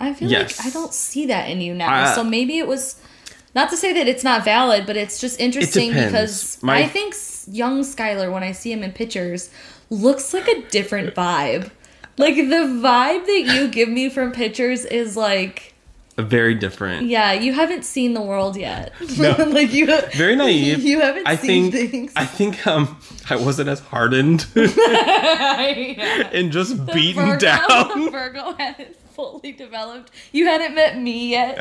I 0.00 0.14
feel 0.14 0.30
yes. 0.30 0.58
like 0.58 0.66
I 0.68 0.70
don't 0.70 0.94
see 0.94 1.26
that 1.26 1.50
in 1.50 1.60
you 1.60 1.74
now. 1.74 1.92
Uh, 2.04 2.14
so 2.14 2.24
maybe 2.24 2.56
it 2.56 2.66
was 2.66 2.98
not 3.54 3.68
to 3.70 3.76
say 3.76 3.92
that 3.92 4.08
it's 4.08 4.24
not 4.24 4.42
valid, 4.42 4.86
but 4.86 4.96
it's 4.96 5.20
just 5.20 5.38
interesting 5.38 5.90
depends. 5.90 6.12
because 6.12 6.62
My- 6.62 6.78
I 6.84 6.88
think 6.88 7.14
young 7.46 7.82
Skylar, 7.82 8.32
when 8.32 8.42
I 8.42 8.52
see 8.52 8.72
him 8.72 8.82
in 8.82 8.92
pictures, 8.92 9.50
looks 9.90 10.32
like 10.32 10.48
a 10.48 10.62
different 10.70 11.14
vibe. 11.14 11.70
Like 12.16 12.36
the 12.36 12.64
vibe 12.82 13.26
that 13.26 13.54
you 13.54 13.68
give 13.68 13.90
me 13.90 14.08
from 14.08 14.32
pictures 14.32 14.86
is 14.86 15.14
like, 15.14 15.74
very 16.18 16.54
different. 16.54 17.06
yeah, 17.06 17.32
you 17.32 17.52
haven't 17.52 17.84
seen 17.84 18.14
the 18.14 18.22
world 18.22 18.56
yet. 18.56 18.92
No. 19.18 19.32
like 19.48 19.72
you, 19.72 19.86
Very 20.14 20.34
naive. 20.36 20.78
You 20.84 21.00
haven't 21.00 21.26
I 21.26 21.36
seen 21.36 21.70
think 21.70 21.90
things. 21.90 22.12
I 22.16 22.24
think 22.24 22.66
um 22.66 22.98
I 23.28 23.36
wasn't 23.36 23.68
as 23.68 23.80
hardened 23.80 24.46
yeah. 24.54 26.28
and 26.32 26.52
just 26.52 26.84
beaten 26.86 27.26
Virgo, 27.26 27.38
down. 27.38 28.10
Virgo 28.10 28.52
hadn't 28.54 28.96
fully 29.14 29.52
developed. 29.52 30.10
You 30.32 30.46
hadn't 30.46 30.74
met 30.74 30.98
me 30.98 31.30
yet. 31.30 31.58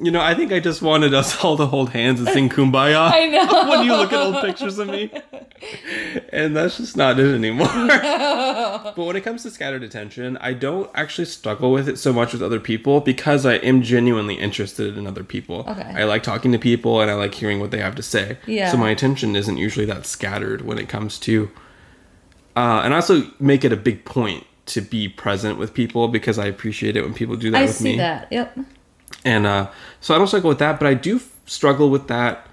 You 0.00 0.10
know, 0.10 0.20
I 0.20 0.34
think 0.34 0.52
I 0.52 0.60
just 0.60 0.80
wanted 0.82 1.12
us 1.14 1.42
all 1.44 1.56
to 1.56 1.66
hold 1.66 1.90
hands 1.90 2.20
and 2.20 2.28
sing 2.28 2.48
Kumbaya 2.50 3.10
I 3.12 3.26
know. 3.26 3.68
when 3.70 3.84
you 3.84 3.92
look 3.96 4.12
at 4.12 4.20
old 4.20 4.44
pictures 4.44 4.78
of 4.78 4.88
me. 4.88 5.10
And 6.32 6.56
that's 6.56 6.76
just 6.76 6.96
not 6.96 7.18
it 7.18 7.34
anymore. 7.34 7.66
but 7.68 8.96
when 8.96 9.16
it 9.16 9.22
comes 9.22 9.42
to 9.42 9.50
scattered 9.50 9.82
attention, 9.82 10.36
I 10.38 10.52
don't 10.52 10.90
actually 10.94 11.24
struggle 11.24 11.72
with 11.72 11.88
it 11.88 11.98
so 11.98 12.12
much 12.12 12.32
with 12.32 12.42
other 12.42 12.60
people 12.60 13.00
because 13.00 13.44
I 13.44 13.54
am 13.54 13.82
genuinely 13.82 14.34
interested 14.36 14.96
in 14.96 15.06
other 15.06 15.24
people. 15.24 15.64
Okay. 15.68 15.82
I 15.96 16.04
like 16.04 16.22
talking 16.22 16.52
to 16.52 16.58
people 16.58 17.00
and 17.00 17.10
I 17.10 17.14
like 17.14 17.34
hearing 17.34 17.60
what 17.60 17.70
they 17.70 17.80
have 17.80 17.94
to 17.96 18.02
say. 18.02 18.38
Yeah. 18.46 18.70
So 18.70 18.76
my 18.76 18.90
attention 18.90 19.34
isn't 19.34 19.56
usually 19.56 19.86
that 19.86 20.06
scattered 20.06 20.62
when 20.62 20.78
it 20.78 20.88
comes 20.88 21.18
to 21.20 21.50
uh, 22.58 22.80
and 22.82 22.92
I 22.92 22.96
also 22.96 23.22
make 23.38 23.64
it 23.64 23.72
a 23.72 23.76
big 23.76 24.04
point 24.04 24.44
to 24.66 24.80
be 24.80 25.08
present 25.08 25.58
with 25.58 25.72
people 25.72 26.08
because 26.08 26.40
I 26.40 26.46
appreciate 26.46 26.96
it 26.96 27.02
when 27.02 27.14
people 27.14 27.36
do 27.36 27.52
that 27.52 27.58
I 27.58 27.62
with 27.62 27.74
see 27.76 27.92
me. 27.92 27.96
that. 27.98 28.26
Yep. 28.32 28.58
And 29.24 29.46
uh, 29.46 29.70
so 30.00 30.14
I 30.14 30.18
don't 30.18 30.26
struggle 30.26 30.48
with 30.48 30.58
that, 30.58 30.78
but 30.78 30.86
I 30.86 30.94
do 30.94 31.16
f- 31.16 31.30
struggle 31.46 31.90
with 31.90 32.08
that 32.08 32.46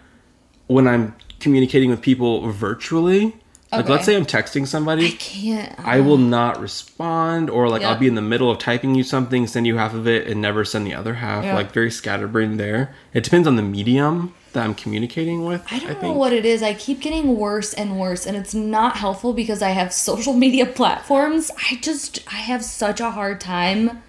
when 0.68 0.88
I'm 0.88 1.16
communicating 1.40 1.90
with 1.90 2.02
people 2.02 2.50
virtually. 2.52 3.36
Like, 3.72 3.90
let's 3.90 4.06
say 4.06 4.16
I'm 4.16 4.26
texting 4.26 4.66
somebody, 4.66 5.08
I 5.08 5.12
Can't. 5.12 5.80
I 5.80 6.00
will 6.00 6.18
not 6.18 6.62
respond, 6.62 7.50
or 7.50 7.68
like 7.68 7.82
I'll 7.82 7.98
be 7.98 8.08
in 8.08 8.16
the 8.16 8.22
middle 8.22 8.50
of 8.50 8.58
typing 8.58 8.96
you 8.96 9.04
something, 9.04 9.48
send 9.48 9.68
you 9.68 9.76
half 9.76 9.94
of 9.94 10.08
it, 10.08 10.28
and 10.28 10.42
never 10.42 10.64
send 10.64 10.88
the 10.88 10.94
other 10.94 11.16
half. 11.16 11.44
Like 11.44 11.72
very 11.72 11.92
scatterbrained 11.92 12.60
there. 12.60 12.96
It 13.14 13.24
depends 13.24 13.48
on 13.48 13.58
the 13.58 13.62
medium 13.62 14.34
that 14.54 14.64
I'm 14.64 14.76
communicating 14.76 15.44
with. 15.44 15.66
I 15.72 15.80
don't 15.80 15.90
know 15.90 16.00
think. 16.00 16.16
what 16.16 16.32
it 16.32 16.46
is. 16.46 16.64
I 16.64 16.74
keep 16.74 17.02
getting 17.02 17.38
worse 17.38 17.74
and 17.74 18.00
worse, 18.00 18.26
and 18.26 18.38
it's 18.38 18.54
not 18.54 18.98
helpful 18.98 19.34
because 19.34 19.62
I 19.62 19.70
have 19.70 19.92
social 20.10 20.34
media 20.34 20.66
platforms. 20.66 21.52
I 21.70 21.76
just 21.76 22.20
I 22.32 22.38
have 22.38 22.64
such 22.64 23.02
a 23.02 23.12
hard 23.12 23.42
time 23.42 24.02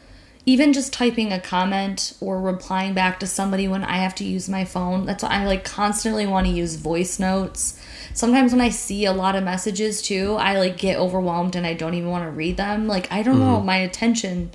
even 0.47 0.73
just 0.73 0.93
typing 0.93 1.33
a 1.33 1.41
comment 1.41 2.15
or 2.21 2.41
replying 2.41 2.95
back 2.95 3.19
to 3.21 3.27
somebody 3.27 3.67
when 3.69 3.83
I 3.85 3.97
have 3.97 4.15
to 4.17 4.25
use 4.25 4.49
my 4.49 4.65
phone. 4.65 5.05
That's 5.05 5.23
why 5.25 5.31
I 5.31 5.45
like 5.45 5.65
constantly 5.65 6.27
want 6.27 6.47
to 6.47 6.53
use 6.53 6.77
voice 6.77 7.19
notes. 7.19 7.79
Sometimes 8.15 8.53
when 8.53 8.61
I 8.61 8.69
see 8.71 9.05
a 9.05 9.13
lot 9.13 9.35
of 9.35 9.43
messages 9.45 10.01
too, 10.01 10.37
I 10.39 10.57
like 10.59 10.77
get 10.79 10.99
overwhelmed 10.99 11.57
and 11.57 11.67
I 11.67 11.75
don't 11.75 11.95
even 11.95 12.11
want 12.11 12.25
to 12.25 12.31
read 12.31 12.57
them. 12.57 12.87
Like 12.87 13.11
I 13.13 13.23
don't 13.23 13.41
know, 13.41 13.57
Mm-hmm. 13.57 13.67
my 13.67 13.77
attention 13.79 14.51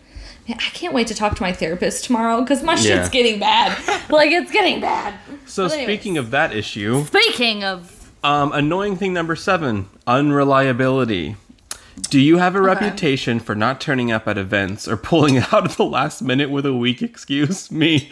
Man, 0.47 0.57
I 0.59 0.69
can't 0.71 0.91
wait 0.93 1.05
to 1.07 1.13
talk 1.13 1.35
to 1.35 1.43
my 1.43 1.53
therapist 1.53 2.05
tomorrow 2.05 2.41
because 2.41 2.63
my 2.63 2.73
Yeah. 2.73 2.79
shit's 2.81 3.09
getting 3.09 3.39
bad. 3.39 3.77
like 4.09 4.31
it's 4.31 4.51
getting 4.51 4.81
bad. 4.81 5.13
So 5.45 5.65
anyways. 5.65 5.83
speaking 5.85 6.17
of 6.17 6.31
that 6.31 6.51
issue, 6.55 7.03
Speaking 7.05 7.63
of 7.63 8.11
um, 8.23 8.51
annoying 8.53 8.95
thing 8.95 9.13
number 9.13 9.35
seven: 9.35 9.87
unreliability. 10.07 11.35
Do 12.09 12.19
you 12.19 12.37
have 12.37 12.55
a 12.55 12.61
reputation 12.61 13.39
for 13.39 13.55
not 13.55 13.79
turning 13.79 14.11
up 14.11 14.27
at 14.27 14.37
events 14.37 14.87
or 14.87 14.97
pulling 14.97 15.37
out 15.51 15.65
at 15.65 15.71
the 15.71 15.85
last 15.85 16.21
minute 16.21 16.49
with 16.49 16.65
a 16.65 16.73
weak 16.73 17.01
excuse? 17.01 17.71
Me, 17.71 18.09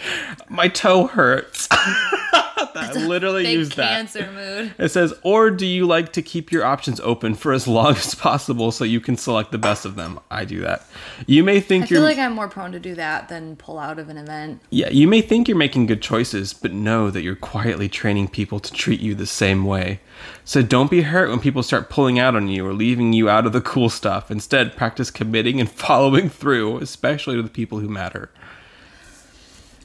my 0.50 0.68
toe 0.68 1.08
hurts. 1.08 1.68
That. 2.74 2.95
I 2.97 3.05
literally 3.05 3.43
Big 3.43 3.57
used 3.57 3.76
that. 3.78 3.89
cancer 3.91 4.32
mood. 4.32 4.74
It 4.80 4.89
says, 4.89 5.14
or 5.24 5.49
do 5.51 5.66
you 5.66 5.86
like 5.86 6.14
to 6.14 6.22
keep 6.22 6.51
your 6.51 6.64
options 6.66 6.99
open 7.01 7.36
for 7.36 7.53
as 7.53 7.68
long 7.68 7.95
as 7.95 8.16
possible 8.16 8.72
so 8.72 8.84
you 8.84 8.99
can 9.01 9.18
select 9.18 9.51
the 9.51 9.57
best 9.57 9.86
of 9.86 9.95
them? 9.95 10.20
I 10.32 10.45
do 10.45 10.60
that. 10.62 10.86
You 11.28 11.43
may 11.43 11.60
think 11.60 11.86
I 11.86 11.88
feel 11.88 11.99
you're 11.99 12.07
like 12.07 12.18
I'm 12.18 12.34
more 12.34 12.47
prone 12.47 12.72
to 12.72 12.80
do 12.80 12.95
that 12.95 13.30
than 13.30 13.55
pull 13.55 13.80
out 13.80 13.99
of 13.99 14.10
an 14.10 14.18
event. 14.18 14.62
yeah, 14.70 14.89
you 14.89 15.07
may 15.07 15.22
think 15.22 15.47
you're 15.47 15.57
making 15.57 15.86
good 15.88 16.01
choices, 16.01 16.53
but 16.53 16.72
know 16.74 17.10
that 17.10 17.22
you're 17.22 17.36
quietly 17.36 17.89
training 17.89 18.28
people 18.30 18.60
to 18.60 18.72
treat 18.74 18.99
you 18.99 19.16
the 19.16 19.26
same 19.28 19.66
way. 19.66 19.99
So 20.43 20.62
don't 20.62 20.91
be 20.91 21.01
hurt 21.03 21.30
when 21.30 21.39
people 21.39 21.64
start 21.64 21.89
pulling 21.89 22.20
out 22.20 22.36
on 22.36 22.47
you 22.47 22.66
or 22.66 22.74
leaving 22.74 23.14
you 23.14 23.30
out 23.30 23.45
of 23.45 23.53
the 23.53 23.62
cool 23.62 23.89
stuff. 23.89 24.30
Instead, 24.32 24.76
practice 24.76 25.12
committing 25.12 25.60
and 25.60 25.70
following 25.70 26.30
through, 26.30 26.78
especially 26.80 27.36
to 27.36 27.41
the 27.41 27.49
people 27.49 27.80
who 27.80 27.88
matter. 27.88 28.30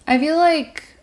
I 0.07 0.19
feel 0.19 0.37
like 0.37 0.94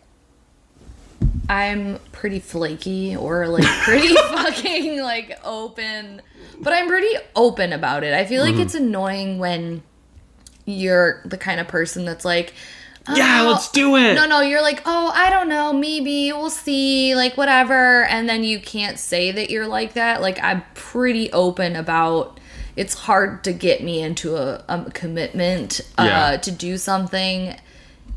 I'm 1.52 1.98
pretty 2.12 2.40
flaky 2.40 3.14
or 3.14 3.46
like 3.46 3.64
pretty 3.84 4.14
fucking 4.14 5.02
like 5.02 5.38
open, 5.44 6.22
but 6.58 6.72
I'm 6.72 6.88
pretty 6.88 7.14
open 7.36 7.74
about 7.74 8.04
it. 8.04 8.14
I 8.14 8.24
feel 8.24 8.42
like 8.42 8.54
it's 8.56 8.74
annoying 8.74 9.38
when 9.38 9.82
you're 10.64 11.20
the 11.26 11.36
kind 11.36 11.60
of 11.60 11.68
person 11.68 12.06
that's 12.06 12.24
like, 12.24 12.54
Yeah, 13.14 13.42
"Oh, 13.44 13.50
let's 13.50 13.70
do 13.70 13.96
it. 13.96 14.14
No, 14.14 14.26
no, 14.26 14.40
you're 14.40 14.62
like, 14.62 14.80
oh, 14.86 15.10
I 15.14 15.28
don't 15.28 15.48
know, 15.50 15.72
maybe 15.74 16.32
we'll 16.32 16.48
see, 16.50 17.14
like 17.14 17.36
whatever, 17.36 18.04
and 18.04 18.26
then 18.28 18.44
you 18.44 18.58
can't 18.58 18.98
say 18.98 19.30
that 19.32 19.50
you're 19.50 19.66
like 19.66 19.92
that. 19.94 20.22
Like 20.22 20.38
I'm 20.42 20.62
pretty 20.74 21.30
open 21.32 21.76
about. 21.76 22.38
It's 22.76 22.94
hard 22.94 23.44
to 23.44 23.52
get 23.52 23.82
me 23.82 24.00
into 24.00 24.36
a, 24.36 24.64
a 24.68 24.90
commitment 24.92 25.82
uh, 25.98 26.04
Yeah. 26.04 26.36
to 26.38 26.50
do 26.50 26.78
something, 26.78 27.54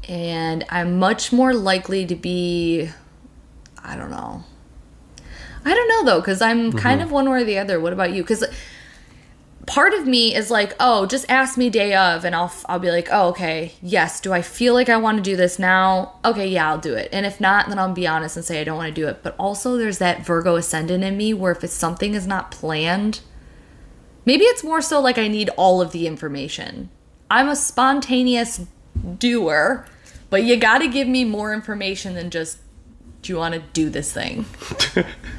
and 0.08 0.64
I'm 0.70 0.98
much 1.00 1.34
more 1.34 1.54
likely 1.54 2.06
to 2.06 2.16
be. 2.16 2.90
I 3.86 3.96
don't 3.96 4.12
know. 4.12 4.44
I 5.64 5.74
don't 5.74 5.88
know 5.88 6.04
though, 6.12 6.20
because 6.20 6.42
I'm 6.42 6.70
mm-hmm. 6.70 6.78
kind 6.78 7.02
of 7.02 7.12
one 7.12 7.30
way 7.30 7.42
or 7.42 7.46
the 7.46 7.58
other. 7.58 7.80
What 7.80 7.94
about 7.94 8.14
you? 8.14 8.24
Because 8.24 8.44
part 9.66 9.94
of 9.94 10.06
me 10.06 10.36
is 10.36 10.52
like, 10.52 10.74
oh, 10.80 11.06
just 11.06 11.26
ask 11.30 11.58
me 11.58 11.70
day 11.70 11.96
of, 11.96 12.24
and 12.24 12.36
I'll 12.36 12.54
I'll 12.68 12.80
be 12.80 12.92
like, 12.92 13.08
oh, 13.12 13.30
okay, 13.30 13.74
yes. 13.82 14.22
Do 14.22 14.34
I 14.34 14.42
feel 14.42 14.74
like 14.74 14.90
I 14.90 14.98
want 14.98 15.18
to 15.18 15.24
do 15.24 15.36
this 15.36 15.58
now? 15.58 16.20
Okay, 16.24 16.48
yeah, 16.48 16.70
I'll 16.70 16.78
do 16.78 16.94
it. 16.94 17.10
And 17.12 17.26
if 17.26 17.42
not, 17.42 17.68
then 17.68 17.80
I'll 17.80 17.94
be 17.94 18.08
honest 18.08 18.36
and 18.38 18.46
say 18.46 18.62
I 18.62 18.64
don't 18.64 18.78
want 18.78 18.94
to 18.94 19.02
do 19.02 19.08
it. 19.08 19.24
But 19.24 19.36
also, 19.40 19.78
there's 19.78 19.98
that 20.00 20.26
Virgo 20.26 20.56
ascendant 20.56 21.04
in 21.04 21.18
me 21.18 21.34
where 21.34 21.52
if 21.52 21.64
it's 21.64 21.74
something 21.74 22.14
is 22.14 22.28
not 22.28 22.52
planned, 22.52 23.22
maybe 24.26 24.44
it's 24.46 24.64
more 24.64 24.82
so 24.82 25.00
like 25.00 25.18
I 25.18 25.28
need 25.28 25.50
all 25.58 25.82
of 25.82 25.92
the 25.92 26.08
information. 26.08 26.90
I'm 27.30 27.50
a 27.50 27.56
spontaneous 27.56 28.62
doer, 29.18 29.88
but 30.30 30.44
you 30.44 30.58
got 30.58 30.80
to 30.80 30.88
give 30.88 31.08
me 31.08 31.26
more 31.26 31.54
information 31.54 32.14
than 32.14 32.30
just. 32.30 32.60
Do 33.26 33.34
you 33.34 33.40
want 33.40 33.56
to 33.56 33.60
do 33.74 33.90
this 33.90 34.14
thing? 34.14 34.46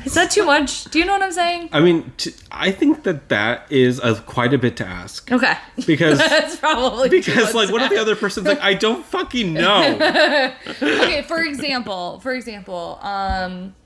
Is 0.04 0.14
that 0.14 0.32
too 0.32 0.44
much? 0.44 0.86
Do 0.86 0.98
you 0.98 1.04
know 1.04 1.12
what 1.12 1.22
I'm 1.22 1.30
saying? 1.30 1.68
I 1.70 1.78
mean, 1.78 2.12
t- 2.16 2.34
I 2.50 2.72
think 2.72 3.04
that 3.04 3.28
that 3.28 3.70
is 3.70 4.00
a, 4.00 4.16
quite 4.16 4.52
a 4.52 4.58
bit 4.58 4.76
to 4.78 4.84
ask. 4.84 5.30
Okay. 5.30 5.54
Because 5.86 6.18
That's 6.28 6.56
probably 6.56 7.10
because 7.10 7.54
like 7.54 7.70
what 7.70 7.82
if 7.82 7.90
the 7.90 8.00
other 8.00 8.16
person's 8.16 8.48
like 8.48 8.58
I 8.58 8.74
don't 8.74 9.04
fucking 9.06 9.52
know. 9.52 9.98
okay, 10.82 11.22
for 11.28 11.40
example, 11.40 12.18
for 12.18 12.34
example, 12.34 12.98
um, 13.02 13.76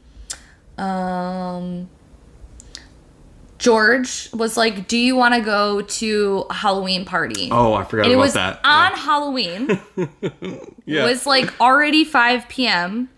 um, 0.82 1.90
George 3.59 4.30
was 4.32 4.57
like, 4.57 4.88
"Do 4.88 4.96
you 4.96 5.14
want 5.14 5.34
to 5.34 5.42
go 5.42 5.82
to 5.82 6.46
a 6.48 6.55
Halloween 6.55 7.05
party?" 7.05 7.51
Oh, 7.53 7.74
I 7.74 7.84
forgot 7.84 8.05
and 8.05 8.12
it 8.12 8.14
about 8.14 8.22
was 8.22 8.32
that. 8.32 8.61
on 8.64 8.92
Halloween. 8.92 9.78
yeah. 10.86 11.05
It 11.05 11.05
was 11.05 11.26
like 11.26 11.61
already 11.61 12.05
5 12.07 12.48
p.m. 12.48 13.11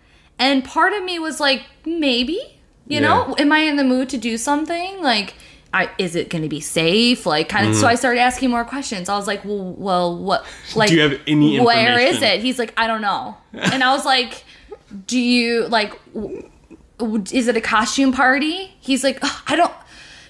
And 0.43 0.63
part 0.63 0.93
of 0.93 1.03
me 1.03 1.19
was 1.19 1.39
like, 1.39 1.63
maybe, 1.85 2.39
you 2.87 2.99
know, 3.01 3.35
am 3.37 3.51
I 3.51 3.59
in 3.59 3.75
the 3.77 3.83
mood 3.83 4.09
to 4.09 4.17
do 4.17 4.37
something? 4.37 5.01
Like, 5.01 5.35
I, 5.73 5.89
is 5.97 6.15
it 6.15 6.29
going 6.29 6.43
to 6.43 6.49
be 6.49 6.59
safe? 6.59 7.25
Like, 7.25 7.49
kind 7.49 7.67
of. 7.67 7.75
So 7.75 7.87
I 7.87 7.95
started 7.95 8.19
asking 8.19 8.49
more 8.51 8.63
questions. 8.65 9.09
I 9.09 9.15
was 9.15 9.25
like, 9.25 9.43
well, 9.45 9.73
well, 9.77 10.17
what? 10.17 10.45
Like, 10.75 10.89
Mm-hmm. 10.89 10.95
you 10.97 11.01
have 11.09 11.21
any 11.27 11.59
Where 11.59 11.97
is 11.99 12.21
it? 12.21 12.41
He's 12.41 12.59
like, 12.59 12.73
I 12.77 12.85
don't 12.87 13.01
know. 13.01 13.37
And 13.53 13.83
I 13.83 13.91
was 13.93 14.05
like, 14.05 14.43
do 15.07 15.17
you 15.19 15.67
like? 15.67 15.93
w- 16.13 17.23
Is 17.31 17.47
it 17.47 17.57
a 17.57 17.61
costume 17.61 18.11
party? 18.13 18.73
He's 18.79 19.03
like, 19.03 19.17
"Ugh, 19.23 19.41
I 19.47 19.55
don't. 19.55 19.73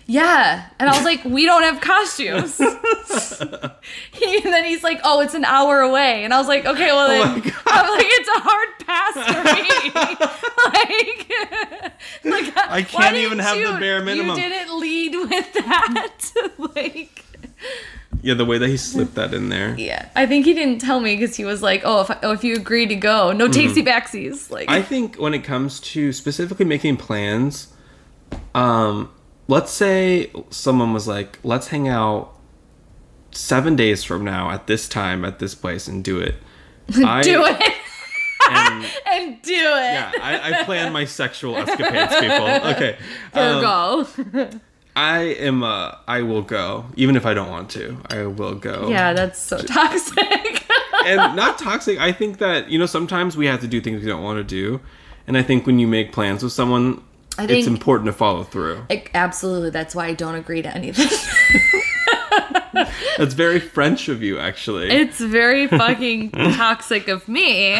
Yeah, 0.05 0.65
and 0.79 0.89
I 0.89 0.95
was 0.95 1.05
like, 1.05 1.23
we 1.23 1.45
don't 1.45 1.63
have 1.63 1.79
costumes. 1.79 2.57
he, 4.11 4.35
and 4.43 4.53
then 4.53 4.65
he's 4.65 4.83
like, 4.83 4.99
oh, 5.03 5.21
it's 5.21 5.33
an 5.33 5.45
hour 5.45 5.79
away, 5.79 6.25
and 6.25 6.33
I 6.33 6.39
was 6.39 6.47
like, 6.47 6.65
okay, 6.65 6.87
well 6.87 7.07
then, 7.07 7.39
my 7.39 7.39
God. 7.39 7.61
I'm 7.67 7.89
like, 7.89 8.05
it's 8.09 8.29
a 8.29 8.39
hard 8.39 8.69
pass 8.85 9.13
for 9.31 9.43
me. 9.55 9.91
like, 12.23 12.53
like, 12.55 12.69
I 12.69 12.81
can't 12.83 13.15
even 13.15 13.39
have 13.39 13.57
the 13.57 13.79
bare 13.79 14.03
minimum. 14.03 14.37
You 14.37 14.49
didn't 14.49 14.77
lead 14.79 15.15
with 15.15 15.53
that, 15.53 16.17
like. 16.57 17.23
yeah, 18.21 18.33
the 18.33 18.45
way 18.45 18.57
that 18.57 18.67
he 18.67 18.75
slipped 18.75 19.15
that 19.15 19.33
in 19.33 19.47
there. 19.47 19.73
Yeah, 19.79 20.09
I 20.17 20.25
think 20.25 20.45
he 20.45 20.53
didn't 20.53 20.79
tell 20.79 20.99
me 20.99 21.15
because 21.15 21.37
he 21.37 21.45
was 21.45 21.61
like, 21.61 21.81
"Oh, 21.85 22.01
if 22.01 22.11
oh, 22.23 22.31
if 22.33 22.43
you 22.43 22.55
agree 22.55 22.87
to 22.87 22.95
go, 22.95 23.31
no 23.31 23.47
takesy 23.47 23.85
backsies." 23.85 24.51
Like, 24.51 24.67
Mm-hmm. 24.67 24.75
I 24.75 24.81
think 24.81 25.15
when 25.15 25.33
it 25.33 25.45
comes 25.45 25.79
to 25.79 26.11
specifically 26.11 26.65
making 26.65 26.97
plans, 26.97 27.73
um, 28.53 29.09
let's 29.47 29.71
say 29.71 30.31
someone 30.49 30.93
was 30.93 31.07
like, 31.07 31.39
"Let's 31.43 31.67
hang 31.67 31.87
out 31.87 32.37
seven 33.31 33.75
days 33.75 34.03
from 34.03 34.23
now 34.23 34.51
at 34.51 34.67
this 34.67 34.87
time 34.87 35.25
at 35.25 35.39
this 35.39 35.55
place 35.55 35.87
and 35.87 36.03
do 36.03 36.19
it." 36.19 36.35
I, 37.05 37.21
do 37.23 37.43
it 37.45 37.73
And, 38.49 38.85
and 39.09 39.41
do 39.41 39.53
it. 39.53 39.57
yeah, 39.57 40.11
I, 40.21 40.59
I 40.59 40.63
plan 40.65 40.91
my 40.91 41.05
sexual 41.05 41.55
escapades, 41.55 42.15
people. 42.19 42.47
Okay, 42.73 42.97
um, 43.33 44.61
I 44.95 45.19
am. 45.39 45.63
Uh, 45.63 45.95
I 46.07 46.21
will 46.21 46.41
go, 46.41 46.85
even 46.95 47.15
if 47.15 47.25
I 47.25 47.33
don't 47.33 47.49
want 47.49 47.69
to. 47.71 47.97
I 48.09 48.25
will 48.25 48.55
go. 48.55 48.89
yeah, 48.89 49.13
that's 49.13 49.39
so 49.39 49.57
toxic. 49.59 50.67
and 51.05 51.35
not 51.35 51.57
toxic. 51.57 51.99
I 51.99 52.11
think 52.11 52.37
that 52.39 52.69
you 52.69 52.77
know 52.77 52.85
sometimes 52.85 53.35
we 53.37 53.45
have 53.47 53.61
to 53.61 53.67
do 53.67 53.79
things 53.81 54.01
we 54.01 54.07
don't 54.07 54.23
want 54.23 54.37
to 54.37 54.43
do, 54.43 54.81
and 55.25 55.37
I 55.37 55.41
think 55.43 55.65
when 55.65 55.79
you 55.79 55.87
make 55.87 56.11
plans 56.11 56.43
with 56.43 56.51
someone, 56.51 57.01
I 57.38 57.45
it's 57.45 57.67
important 57.67 58.07
to 58.07 58.13
follow 58.13 58.43
through. 58.43 58.86
Like, 58.89 59.11
absolutely, 59.13 59.71
that's 59.71 59.95
why 59.95 60.07
I 60.07 60.13
don't 60.13 60.36
agree 60.36 60.61
to 60.61 60.75
anything. 60.75 61.07
That's 63.17 63.36
very 63.36 63.59
French 63.59 64.09
of 64.09 64.23
you, 64.23 64.39
actually. 64.39 64.89
it's 64.89 65.19
very 65.19 65.67
fucking 65.79 66.31
toxic 66.31 67.07
of 67.07 67.27
me. 67.27 67.75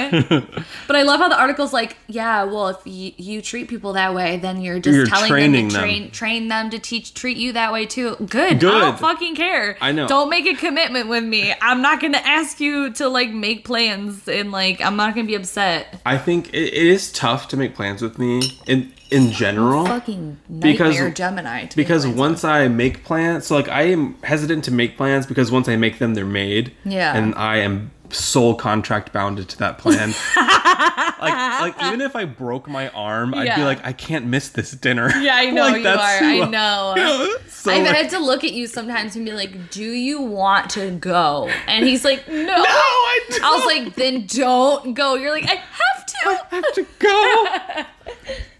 But 0.88 0.95
I 0.95 1.01
love 1.01 1.20
how 1.20 1.28
the 1.28 1.39
article's 1.39 1.74
like, 1.74 1.97
yeah, 2.08 2.43
well, 2.43 2.68
if 2.70 2.78
you, 2.86 3.12
you 3.18 3.41
treat 3.41 3.68
people 3.68 3.93
that 3.93 4.14
way, 4.14 4.38
then 4.38 4.62
you're 4.62 4.78
just 4.80 4.95
You're 4.95 5.08
telling 5.08 5.30
training 5.30 5.70
them 5.70 5.70
to 5.70 5.76
them. 5.78 5.84
train 5.84 6.12
train 6.12 6.47
them 6.49 6.70
to 6.70 6.78
teach 6.80 7.16
treat 7.16 7.38
you 7.38 7.54
that 7.54 7.74
way 7.74 7.88
too. 7.88 8.16
Good. 8.18 8.60
Good. 8.60 8.66
I 8.66 8.80
don't 8.82 8.99
fucking 8.99 9.36
care. 9.36 9.78
I 9.82 9.91
know. 9.91 10.08
Don't 10.08 10.30
make 10.30 10.45
a 10.45 10.54
commitment 10.56 11.10
with 11.10 11.24
me. 11.24 11.54
I'm 11.62 11.82
not 11.82 11.99
gonna 11.99 12.22
ask 12.24 12.60
you 12.60 12.93
to 12.93 13.10
like 13.10 13.32
make 13.32 13.66
plans 13.66 14.28
and 14.28 14.51
like 14.51 14.80
I'm 14.82 14.95
not 14.95 15.16
gonna 15.16 15.28
be 15.28 15.36
upset. 15.36 15.99
I 16.06 16.18
think 16.20 16.49
it, 16.49 16.74
it 16.74 16.74
is 16.74 17.12
tough 17.12 17.47
to 17.49 17.58
make 17.58 17.74
plans 17.76 18.01
with 18.04 18.20
me 18.20 18.41
in 18.68 18.93
in 19.14 19.32
general. 19.32 19.86
Fucking 19.86 20.38
Because- 20.59 21.14
Gemini. 21.14 21.68
because 21.76 22.05
once 22.07 22.43
I 22.43 22.68
make 22.68 23.03
plans, 23.03 23.45
so 23.47 23.55
like 23.55 23.70
I 23.70 23.84
am 23.84 24.16
hesitant 24.24 24.64
to 24.66 24.72
make 24.72 24.97
plans 24.97 25.26
because 25.26 25.51
once 25.51 25.68
I 25.70 25.76
make 25.76 25.99
them, 25.99 26.14
they're 26.16 26.26
made. 26.26 26.74
Yeah. 26.84 27.16
And 27.16 27.34
I 27.36 27.57
am 27.57 27.91
sole 28.09 28.53
contract 28.53 29.11
bounded 29.11 29.49
to 29.49 29.57
that 29.57 29.78
plan. 29.80 30.09
like, 30.36 31.61
like 31.61 31.84
even 31.88 31.99
if 32.01 32.16
I 32.16 32.26
broke 32.26 32.68
my 32.68 32.89
arm, 32.89 33.34
I'd 33.34 33.55
be 33.55 33.64
like, 33.64 33.84
I 33.86 33.91
can't 33.93 34.26
miss 34.28 34.49
this 34.49 34.70
dinner. 34.72 35.09
Yeah, 35.20 35.36
I 35.36 35.49
know 35.51 35.64
Like, 35.64 35.78
you 35.78 35.84
that's 35.84 36.22
are. 36.22 36.26
I 36.26 36.39
know. 36.49 36.93
Yeah, 37.03 37.28
so 37.47 37.72
I've 37.72 37.86
like- 37.88 37.95
had 37.95 38.09
to 38.11 38.20
look 38.20 38.43
at 38.43 38.51
you 38.53 38.68
sometimes 38.68 39.16
and 39.16 39.26
be 39.26 39.32
like, 39.32 39.72
"Do 39.72 39.84
you 39.86 40.22
want 40.22 40.70
to 40.72 40.91
go?" 40.91 41.49
And 41.68 41.86
he's 41.88 42.03
like, 42.03 42.28
"No." 42.28 42.36
no, 42.43 42.53
I, 42.57 43.20
don't. 43.30 43.43
I 43.43 43.49
was 43.55 43.66
like, 43.66 43.95
"Then 43.95 44.26
don't 44.28 44.93
go." 44.93 45.16
You're 45.16 45.32
like, 45.32 45.45
"I 45.49 45.55
have 45.55 46.05
to." 46.05 46.14
I 46.26 46.39
have 46.51 46.74
to 46.74 46.86
go. 46.99 47.86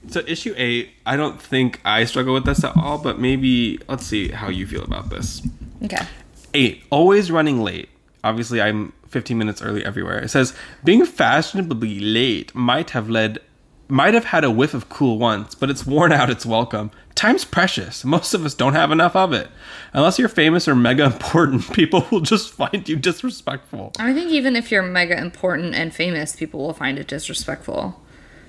So 0.08 0.22
issue 0.28 0.54
eight, 0.58 0.92
I 1.06 1.16
don't 1.16 1.42
think 1.42 1.80
I 1.86 2.06
struggle 2.06 2.34
with 2.34 2.46
this 2.46 2.64
at 2.64 2.76
all, 2.76 2.98
but 2.98 3.20
maybe 3.20 3.80
let's 3.88 4.06
see 4.06 4.30
how 4.30 4.50
you 4.50 4.68
feel 4.68 4.84
about 4.84 5.10
this. 5.10 5.42
Okay. 5.84 6.06
Eight, 6.54 6.84
always 6.90 7.32
running 7.32 7.62
late. 7.62 7.90
Obviously, 8.24 8.62
I'm 8.62 8.94
15 9.08 9.38
minutes 9.38 9.62
early 9.62 9.86
everywhere. 9.86 10.20
It 10.20 10.30
says 10.30 10.56
being 10.84 11.06
fashionably 11.06 12.00
late 12.00 12.54
might 12.56 12.92
have 12.92 13.10
led, 13.10 13.40
might 13.88 14.14
have 14.14 14.26
had 14.26 14.44
a 14.44 14.52
whiff 14.52 14.74
of 14.74 14.90
cool 14.90 15.18
once, 15.18 15.56
but 15.56 15.70
it's 15.70 15.86
worn 15.86 16.12
out 16.12 16.30
its 16.30 16.46
welcome. 16.46 16.92
Time's 17.16 17.46
precious. 17.46 18.04
Most 18.04 18.34
of 18.34 18.44
us 18.44 18.54
don't 18.56 18.74
have 18.74 18.92
enough 18.92 19.16
of 19.16 19.34
it. 19.34 19.50
Unless 19.94 20.18
you're 20.18 20.30
famous 20.30 20.68
or 20.68 20.76
mega 20.76 21.06
important, 21.06 21.72
people 21.74 22.06
will 22.12 22.22
just 22.22 22.52
find 22.52 22.88
you 22.90 22.96
disrespectful. 22.96 23.92
I 24.00 24.14
think 24.14 24.32
even 24.32 24.56
if 24.56 24.72
you're 24.72 24.84
mega 24.84 25.18
important 25.18 25.76
and 25.76 25.94
famous, 25.94 26.36
people 26.36 26.60
will 26.60 26.74
find 26.74 26.98
it 26.98 27.08
disrespectful. 27.08 28.02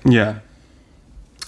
Yeah. 0.03 0.39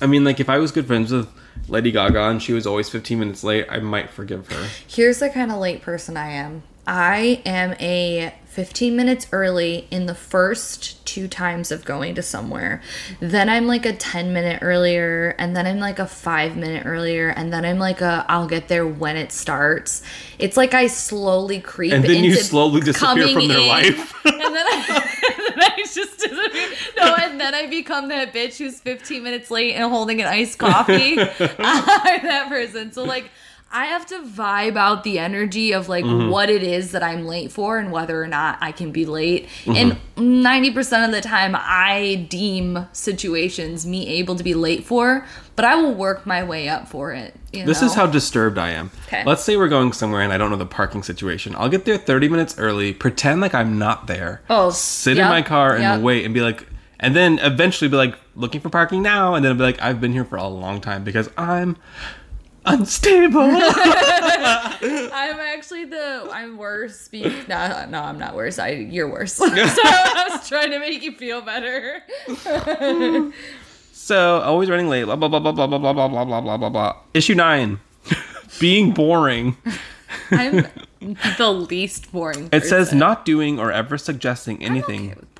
I 0.02 0.06
mean, 0.06 0.24
like, 0.24 0.40
if 0.40 0.50
I 0.50 0.58
was 0.58 0.72
good 0.72 0.88
friends 0.88 1.12
with 1.12 1.28
Lady 1.68 1.92
Gaga 1.92 2.30
and 2.30 2.42
she 2.42 2.54
was 2.54 2.68
always 2.68 2.90
15 2.90 3.20
minutes 3.20 3.44
late, 3.44 3.66
I 3.70 3.80
might 3.80 4.10
forgive 4.10 4.48
her. 4.52 4.68
Here's 4.88 5.20
the 5.20 5.30
kind 5.30 5.52
of 5.52 5.58
late 5.58 5.82
person 5.82 6.18
I 6.18 6.30
am. 6.32 6.64
I 6.86 7.42
am 7.46 7.74
a 7.82 8.34
15 8.46 8.96
minutes 8.96 9.28
early 9.34 9.88
in 9.92 10.06
the 10.06 10.16
first 10.16 11.06
two 11.06 11.28
times 11.28 11.70
of 11.70 11.84
going 11.84 12.16
to 12.16 12.22
somewhere. 12.22 12.82
Then 13.20 13.50
I'm 13.50 13.68
like 13.68 13.86
a 13.86 13.94
10 13.94 14.32
minute 14.32 14.60
earlier, 14.62 15.36
and 15.38 15.56
then 15.56 15.68
I'm 15.68 15.80
like 15.80 16.00
a 16.00 16.08
five 16.08 16.56
minute 16.56 16.86
earlier, 16.86 17.28
and 17.30 17.52
then 17.52 17.66
I'm 17.66 17.78
like 17.78 18.00
a 18.00 18.26
I'll 18.30 18.48
get 18.48 18.70
there 18.70 18.88
when 18.88 19.18
it 19.18 19.34
starts. 19.34 20.02
It's 20.40 20.56
like 20.56 20.74
I 20.74 20.88
slowly 20.88 21.60
creep 21.60 21.92
And 21.92 22.04
then 22.04 22.16
into 22.16 22.30
you 22.30 22.36
slowly 22.36 22.80
disappear 22.80 23.28
from 23.28 23.48
their 23.50 23.60
in, 23.60 23.68
life. 23.68 24.14
and 24.26 24.40
then 24.40 24.56
I, 24.56 25.16
and 25.38 25.48
then 25.48 25.72
I 25.72 25.76
just 25.78 26.18
disappear. 26.18 26.77
No, 27.06 27.16
and 27.16 27.40
then 27.40 27.54
I 27.54 27.68
become 27.68 28.08
that 28.10 28.34
bitch 28.34 28.58
who's 28.58 28.80
15 28.80 29.24
minutes 29.24 29.52
late 29.52 29.74
and 29.76 29.90
holding 29.92 30.22
an 30.22 30.28
iced 30.28 30.58
coffee. 30.58 31.20
I'm 31.60 32.24
that 32.24 32.46
person. 32.50 32.92
So 32.92 33.04
like 33.04 33.30
I 33.70 33.88
have 33.88 34.06
to 34.08 34.20
vibe 34.22 34.78
out 34.78 35.04
the 35.04 35.20
energy 35.20 35.74
of 35.74 35.90
like 35.90 36.06
Mm-hmm. 36.06 36.30
what 36.30 36.50
it 36.50 36.64
is 36.64 36.92
that 36.94 37.04
I'm 37.04 37.26
late 37.26 37.52
for 37.52 37.78
and 37.78 37.92
whether 37.92 38.22
or 38.24 38.28
not 38.28 38.58
I 38.62 38.72
can 38.72 38.92
be 38.92 39.06
late. 39.06 39.48
Mm-hmm. 39.66 39.98
And 40.16 40.74
90% 40.76 41.06
of 41.06 41.12
the 41.12 41.20
time 41.22 41.54
I 41.56 42.26
deem 42.30 42.88
situations 42.94 43.86
me 43.86 44.08
able 44.08 44.36
to 44.36 44.44
be 44.44 44.54
late 44.54 44.86
for, 44.86 45.26
but 45.58 45.66
I 45.66 45.76
will 45.76 45.94
work 45.94 46.26
my 46.26 46.44
way 46.46 46.70
up 46.70 46.88
for 46.88 47.12
it. 47.12 47.36
You 47.52 47.66
This 47.66 47.82
know? 47.82 47.88
is 47.88 47.94
how 47.94 48.08
disturbed 48.08 48.58
I 48.58 48.72
am. 48.72 48.90
'Kay. 49.08 49.24
Let's 49.26 49.44
say 49.44 49.58
we're 49.58 49.68
going 49.68 49.92
somewhere 49.92 50.22
and 50.22 50.32
I 50.32 50.38
don't 50.38 50.50
know 50.50 50.56
the 50.58 50.66
parking 50.66 51.04
situation. 51.04 51.54
I'll 51.58 51.70
get 51.70 51.84
there 51.86 51.98
30 51.98 52.30
minutes 52.30 52.58
early, 52.58 52.94
pretend 52.94 53.42
like 53.42 53.54
I'm 53.54 53.78
not 53.78 54.08
there. 54.08 54.42
Oh, 54.50 54.70
sit 54.72 55.18
yep, 55.18 55.26
in 55.26 55.30
my 55.30 55.42
car 55.42 55.74
and 55.74 55.84
yep. 55.84 56.02
wait 56.02 56.24
and 56.26 56.34
be 56.34 56.40
like, 56.42 56.66
and 57.00 57.16
then 57.16 57.40
eventually 57.40 57.90
be 57.90 57.98
like, 57.98 58.16
looking 58.36 58.62
for 58.62 58.70
parking 58.70 59.02
now. 59.02 59.36
And 59.36 59.44
then 59.44 59.56
be 59.58 59.64
like, 59.64 59.82
I've 59.82 60.02
been 60.02 60.14
here 60.14 60.26
for 60.26 60.38
a 60.38 60.48
long 60.48 60.82
time 60.82 61.04
because 61.04 61.30
I'm 61.38 61.78
unstable. 62.66 63.42
I'm 63.42 65.40
actually 65.40 65.86
the 65.86 66.28
I'm 66.32 66.58
worse. 66.58 67.08
Be- 67.08 67.24
no, 67.48 67.86
no, 67.90 68.02
I'm 68.02 68.20
not 68.20 68.36
worse. 68.36 68.60
I 68.60 68.70
you're 68.70 69.10
worse. 69.10 69.34
so 69.34 69.46
I 69.48 70.28
was 70.30 70.48
trying 70.48 70.72
to 70.72 70.80
make 70.80 71.02
you 71.02 71.14
feel 71.14 71.42
better. 71.42 72.04
so 73.92 74.42
always 74.42 74.70
running 74.70 74.90
late. 74.90 75.06
Blah 75.06 75.16
blah 75.16 75.28
blah 75.28 75.40
blah 75.40 75.54
blah 75.54 75.68
blah 75.68 75.78
blah 75.80 75.94
blah 75.94 76.08
blah 76.08 76.26
blah 76.26 76.42
blah 76.42 76.58
blah 76.58 76.70
blah. 76.70 76.96
Issue 77.14 77.36
nine, 77.36 77.80
being 78.60 78.92
boring. 78.92 79.58
I'm 80.32 80.68
the 81.38 81.52
least 81.52 82.12
boring. 82.12 82.50
It 82.52 82.66
says 82.66 82.94
not 82.94 83.26
doing 83.26 83.60
or 83.60 83.72
ever 83.72 83.98
suggesting 83.98 84.64
anything 84.64 85.12
okay 85.12 85.20
with 85.20 85.36
boring 85.36 85.36
people. 85.36 85.37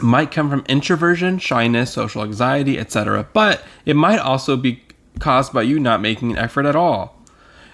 Might 0.00 0.30
come 0.30 0.50
from 0.50 0.64
introversion, 0.68 1.38
shyness, 1.38 1.92
social 1.92 2.22
anxiety, 2.22 2.78
etc., 2.78 3.28
but 3.32 3.62
it 3.84 3.96
might 3.96 4.18
also 4.18 4.56
be 4.56 4.82
caused 5.18 5.52
by 5.52 5.62
you 5.62 5.80
not 5.80 6.00
making 6.00 6.32
an 6.32 6.38
effort 6.38 6.66
at 6.66 6.76
all. 6.76 7.16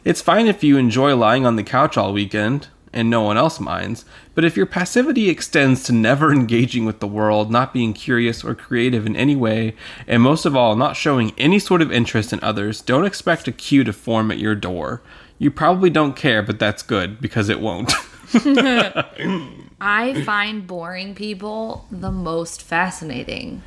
It's 0.05 0.20
fine 0.20 0.47
if 0.47 0.62
you 0.62 0.77
enjoy 0.77 1.16
lying 1.16 1.47
on 1.47 1.57
the 1.57 1.62
couch 1.62 1.97
all 1.97 2.12
weekend 2.12 2.68
and 2.93 3.11
no 3.11 3.22
one 3.22 3.37
else 3.37 3.59
minds, 3.59 4.05
but 4.35 4.45
if 4.45 4.57
your 4.57 4.66
passivity 4.66 5.29
extends 5.29 5.83
to 5.85 5.93
never 5.93 6.33
engaging 6.33 6.85
with 6.85 7.01
the 7.01 7.07
world, 7.07 7.51
not 7.51 7.72
being 7.72 7.93
curious 7.93 8.45
or 8.45 8.55
creative 8.55 9.07
in 9.07 9.16
any 9.16 9.35
way, 9.35 9.75
and 10.07 10.22
most 10.22 10.47
of 10.47 10.55
all, 10.55 10.77
not 10.77 10.97
showing 10.97 11.33
any 11.37 11.59
sort 11.59 11.83
of 11.83 11.91
interest 11.91 12.33
in 12.33 12.41
others, 12.43 12.81
don't 12.81 13.07
expect 13.07 13.49
a 13.49 13.53
queue 13.53 13.83
to 13.85 13.93
form 13.93 14.31
at 14.31 14.39
your 14.39 14.55
door. 14.55 15.03
You 15.39 15.51
probably 15.51 15.91
don't 15.91 16.14
care, 16.14 16.43
but 16.43 16.59
that's 16.59 16.83
good 16.83 17.20
because 17.20 17.49
it 17.49 17.61
won't. 17.61 17.93
I 19.85 20.22
find 20.22 20.66
boring 20.66 21.14
people 21.14 21.87
the 21.91 22.11
most 22.11 22.62
fascinating. 22.62 23.62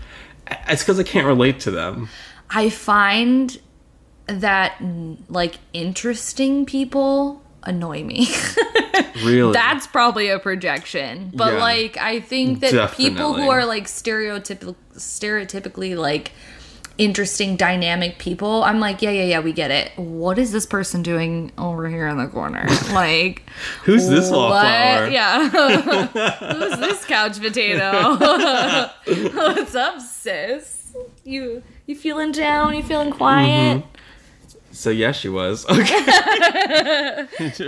it's 0.68 0.82
because 0.82 1.00
I 1.00 1.04
can't 1.04 1.28
relate 1.28 1.60
to 1.62 1.72
them. 1.72 2.10
I 2.50 2.70
find 2.70 3.60
that 4.26 4.82
like 5.30 5.56
interesting 5.74 6.66
people 6.66 7.44
annoy 7.64 8.04
me. 8.04 8.28
Really. 9.24 9.52
That's 9.54 9.88
probably 9.88 10.30
a 10.30 10.38
projection. 10.40 11.32
But 11.34 11.54
Yeah. 11.54 11.60
like 11.60 11.98
I 11.98 12.20
think 12.20 12.60
that 12.62 12.94
people 12.94 13.34
who 13.34 13.50
are 13.50 13.66
like 13.66 13.86
stereotypical 13.86 14.76
stereotypically 14.96 15.98
like 15.98 16.32
interesting 16.98 17.56
dynamic 17.56 18.18
people, 18.18 18.64
I'm 18.64 18.80
like, 18.80 19.02
yeah, 19.02 19.12
yeah, 19.12 19.24
yeah, 19.24 19.40
we 19.40 19.54
get 19.54 19.72
it. 19.72 19.92
What 19.98 20.38
is 20.40 20.52
this 20.52 20.66
person 20.66 21.04
doing 21.04 21.52
over 21.58 21.88
here 21.90 22.08
in 22.08 22.18
the 22.18 22.28
corner? 22.28 22.66
Like 22.92 23.44
Who's 23.84 24.08
this 24.08 24.30
what? 24.32 24.38
wallflower? 24.52 25.08
Yeah. 25.10 25.50
Who's 25.50 26.80
this 26.80 27.06
couch 27.06 27.40
potato? 27.42 28.16
What's 29.36 29.76
up, 29.76 30.00
sis? 30.02 30.96
You 31.24 31.62
you 31.86 31.96
feeling 31.96 32.32
down? 32.32 32.74
You 32.76 32.82
feeling 32.84 33.12
quiet? 33.12 33.80
Mm-hmm. 33.84 33.94
So 34.72 34.90
yeah, 34.92 35.12
she 35.12 35.28
was. 35.30 35.66
Okay. 35.70 35.88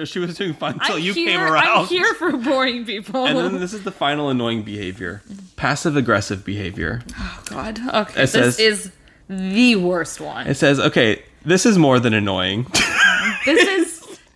she 0.06 0.20
was 0.20 0.36
doing 0.38 0.54
fine 0.54 0.74
until 0.76 0.96
I'm 0.96 1.02
you 1.02 1.14
here, 1.14 1.38
came 1.38 1.42
around. 1.42 1.66
I'm 1.80 1.86
here 1.88 2.14
for 2.16 2.38
boring 2.38 2.86
people. 2.86 3.26
And 3.26 3.38
then 3.38 3.60
this 3.60 3.74
is 3.74 3.84
the 3.84 3.92
final 3.92 4.30
annoying 4.30 4.62
behavior. 4.64 5.22
Passive 5.56 5.98
aggressive 5.98 6.46
behavior. 6.46 7.02
oh 7.18 7.44
God. 7.50 7.80
Okay. 7.88 8.12
It 8.24 8.32
this 8.32 8.32
says- 8.32 8.60
is 8.60 8.92
the 9.30 9.76
worst 9.76 10.20
one. 10.20 10.48
It 10.48 10.56
says, 10.56 10.80
okay, 10.80 11.22
this 11.46 11.66
is 11.66 11.78
more 11.78 12.00
than 12.00 12.14
annoying. 12.14 12.66
This 13.46 13.68
is 13.68 13.89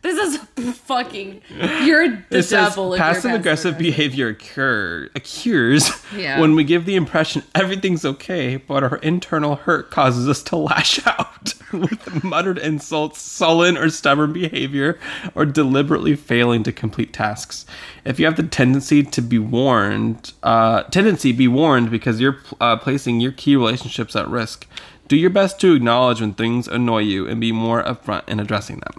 this 0.04 0.18
is 0.20 0.38
fucking. 0.82 1.41
You're 1.84 2.10
the 2.30 2.38
It 2.39 2.49
devil. 2.49 2.95
passive 2.95 3.32
aggressive 3.32 3.78
behavior 3.78 4.28
occur, 4.30 5.10
occurs 5.16 5.89
Yeah. 6.16 6.39
when 6.39 6.56
we 6.56 6.64
give 6.64 6.86
the 6.86 6.95
impression 6.95 7.41
everything's 7.56 8.06
okay, 8.06 8.58
but 8.58 8.84
our 8.84 8.97
internal 8.97 9.56
hurt 9.56 9.89
causes 9.89 10.28
us 10.30 10.43
to 10.43 10.56
lash 10.58 10.99
out 11.08 11.54
with 11.72 12.24
muttered 12.24 12.58
insults, 12.60 13.20
sullen 13.22 13.78
or 13.78 13.89
stubborn 13.89 14.32
behavior, 14.34 14.99
or 15.34 15.45
deliberately 15.45 16.16
failing 16.16 16.64
to 16.64 16.72
complete 16.72 17.12
tasks. 17.14 17.66
If 18.06 18.20
you 18.20 18.26
have 18.26 18.36
the 18.36 18.43
tendency 18.43 19.04
to 19.04 19.22
be 19.22 19.39
warned, 19.39 20.34
uh, 20.43 20.84
tendency 20.84 21.32
be 21.32 21.47
warned 21.47 21.89
because 21.89 22.20
you're 22.22 22.38
uh, 22.62 22.76
placing 22.78 23.22
your 23.22 23.32
key 23.32 23.56
relationships 23.56 24.16
at 24.16 24.28
risk. 24.28 24.68
Do 25.08 25.16
your 25.18 25.30
best 25.32 25.60
to 25.62 25.74
acknowledge 25.74 26.22
when 26.22 26.34
things 26.34 26.68
annoy 26.68 26.99
you 26.99 27.28
and 27.28 27.39
be 27.41 27.51
more 27.51 27.84
upfront 27.84 28.28
in 28.30 28.39
addressing 28.39 28.80
them. 28.80 28.93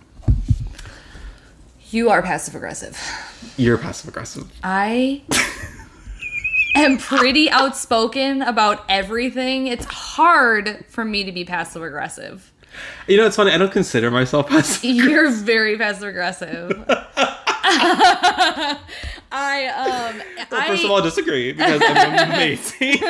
You 1.95 2.11
are 2.11 2.22
passive 2.22 2.57
aggressive. 2.57 2.99
You're 3.57 3.78
passive 3.78 4.09
aggressive. 4.09 4.51
I 4.64 5.22
am 6.74 6.99
pretty 6.99 7.49
outspoken 7.49 8.42
about 8.42 8.84
everything. 8.88 9.68
It's 9.68 9.84
hard 9.84 10.84
for 10.88 11.05
me 11.05 11.22
to 11.22 11.30
be 11.30 11.45
passive 11.45 11.84
aggressive. 11.84 12.53
You 13.07 13.16
know, 13.16 13.26
it's 13.26 13.36
funny. 13.36 13.53
I 13.53 13.59
don't 13.59 13.70
consider 13.70 14.11
myself 14.11 14.49
passive. 14.49 14.82
You're 14.90 15.30
very 15.30 15.78
passive 15.78 16.09
aggressive. 16.09 16.84
I 19.37 19.66
um 19.66 20.22
I 20.53 20.68
First 20.68 20.85
of 20.85 20.91
all, 20.91 21.01
I 21.01 21.03
disagree 21.03 21.53
because 21.53 21.83
I'm 21.85 22.31
amazing. 22.31 22.99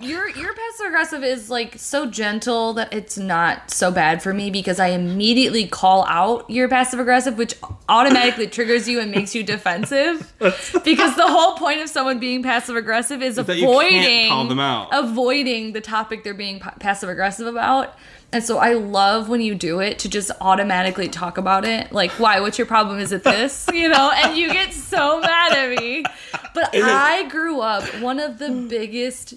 your 0.00 0.28
your 0.30 0.54
passive 0.54 0.86
aggressive 0.86 1.22
is 1.22 1.50
like 1.50 1.74
so 1.78 2.06
gentle 2.06 2.72
that 2.74 2.92
it's 2.92 3.18
not 3.18 3.70
so 3.70 3.90
bad 3.90 4.22
for 4.22 4.32
me 4.32 4.50
because 4.50 4.80
I 4.80 4.88
immediately 4.88 5.66
call 5.66 6.04
out 6.06 6.48
your 6.48 6.68
passive 6.68 6.98
aggressive, 7.00 7.36
which 7.36 7.54
automatically 7.88 8.46
triggers 8.46 8.88
you 8.88 9.00
and 9.00 9.10
makes 9.10 9.34
you 9.34 9.42
defensive. 9.42 10.32
because 10.38 11.16
the 11.16 11.26
whole 11.26 11.56
point 11.56 11.80
of 11.80 11.88
someone 11.90 12.18
being 12.18 12.42
passive 12.42 12.76
aggressive 12.76 13.22
is 13.22 13.36
you 13.36 13.42
avoiding 13.42 14.00
can't 14.00 14.28
call 14.30 14.48
them 14.48 14.60
out. 14.60 14.88
avoiding 14.92 15.72
the 15.72 15.80
topic 15.80 16.24
they're 16.24 16.34
being 16.34 16.60
passive 16.60 17.08
aggressive 17.08 17.46
about. 17.46 17.96
And 18.32 18.42
so 18.44 18.58
I 18.58 18.74
love 18.74 19.28
when 19.28 19.40
you 19.40 19.54
do 19.54 19.80
it 19.80 19.98
to 20.00 20.08
just 20.08 20.30
automatically 20.40 21.08
talk 21.08 21.38
about 21.38 21.64
it. 21.64 21.92
Like, 21.92 22.10
why? 22.12 22.40
What's 22.40 22.58
your 22.58 22.66
problem? 22.66 22.98
Is 22.98 23.12
it 23.12 23.22
this? 23.24 23.66
You 23.72 23.88
know? 23.88 24.10
And 24.14 24.36
you 24.36 24.52
get 24.52 24.72
so 24.72 25.20
mad 25.20 25.52
at 25.52 25.78
me. 25.78 26.02
But 26.54 26.70
I 26.74 27.28
grew 27.28 27.60
up, 27.60 27.84
one 28.00 28.18
of 28.18 28.38
the 28.38 28.50
biggest 28.50 29.34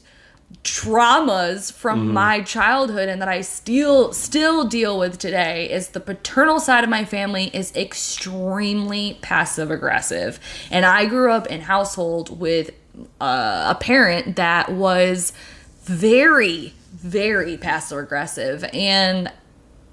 traumas 0.63 1.71
from 1.71 1.99
Mm-hmm. 2.05 2.13
my 2.13 2.41
childhood 2.41 3.07
and 3.09 3.21
that 3.21 3.29
I 3.29 3.41
still 3.41 4.11
still 4.13 4.65
deal 4.65 4.97
with 4.97 5.19
today 5.19 5.69
is 5.71 5.89
the 5.89 5.99
paternal 5.99 6.59
side 6.59 6.83
of 6.83 6.89
my 6.89 7.05
family 7.05 7.51
is 7.53 7.75
extremely 7.75 9.17
passive 9.21 9.69
aggressive. 9.71 10.39
And 10.71 10.85
I 10.85 11.05
grew 11.05 11.31
up 11.31 11.47
in 11.47 11.61
household 11.61 12.39
with 12.39 12.71
uh, 13.21 13.73
a 13.75 13.77
parent 13.79 14.35
that 14.37 14.71
was 14.71 15.31
very 15.83 16.73
very 17.01 17.57
passive 17.57 17.97
aggressive 17.97 18.63
and 18.73 19.31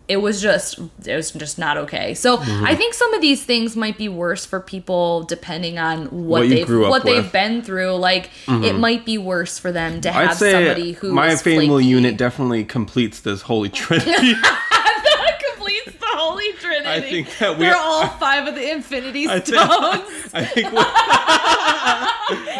it 0.08 0.18
was 0.18 0.40
just 0.40 0.78
it 1.04 1.16
was 1.16 1.32
just 1.32 1.58
not 1.58 1.76
okay. 1.76 2.14
So 2.14 2.36
Mm-hmm. 2.36 2.64
I 2.64 2.76
think 2.76 2.94
some 2.94 3.12
of 3.14 3.20
these 3.20 3.44
things 3.44 3.74
might 3.74 3.98
be 3.98 4.08
worse 4.08 4.46
for 4.46 4.60
people 4.60 5.24
depending 5.24 5.78
on 5.80 6.06
what, 6.06 6.42
What 6.42 6.48
they've 6.48 6.70
what 6.70 7.04
they've 7.04 7.32
been 7.32 7.62
through. 7.62 7.96
Like 7.96 8.30
it 8.46 8.74
might 8.78 9.04
be 9.04 9.18
worse 9.18 9.58
for 9.58 9.72
them 9.72 10.00
to 10.02 10.12
have 10.12 10.34
somebody 10.36 10.92
who 10.92 11.12
my 11.12 11.34
family 11.34 11.66
flaky. 11.66 11.86
unit 11.86 12.16
definitely 12.16 12.64
completes 12.64 13.18
this 13.20 13.42
holy 13.42 13.68
trinity. 13.82 14.34
that 14.34 15.42
completes 15.52 15.92
the 15.98 16.06
holy 16.06 16.52
trinity. 16.52 16.75
I 16.86 17.00
think 17.00 17.36
that 17.38 17.58
we- 17.58 17.64
they're 17.64 17.76
all 17.76 18.06
five 18.08 18.46
of 18.48 18.54
the 18.54 18.70
Infinity 18.70 19.26
I 19.28 19.40
Stones. 19.40 20.02
think, 20.02 20.34
I 20.34 20.44
think 20.44 20.72
we, 20.72 20.78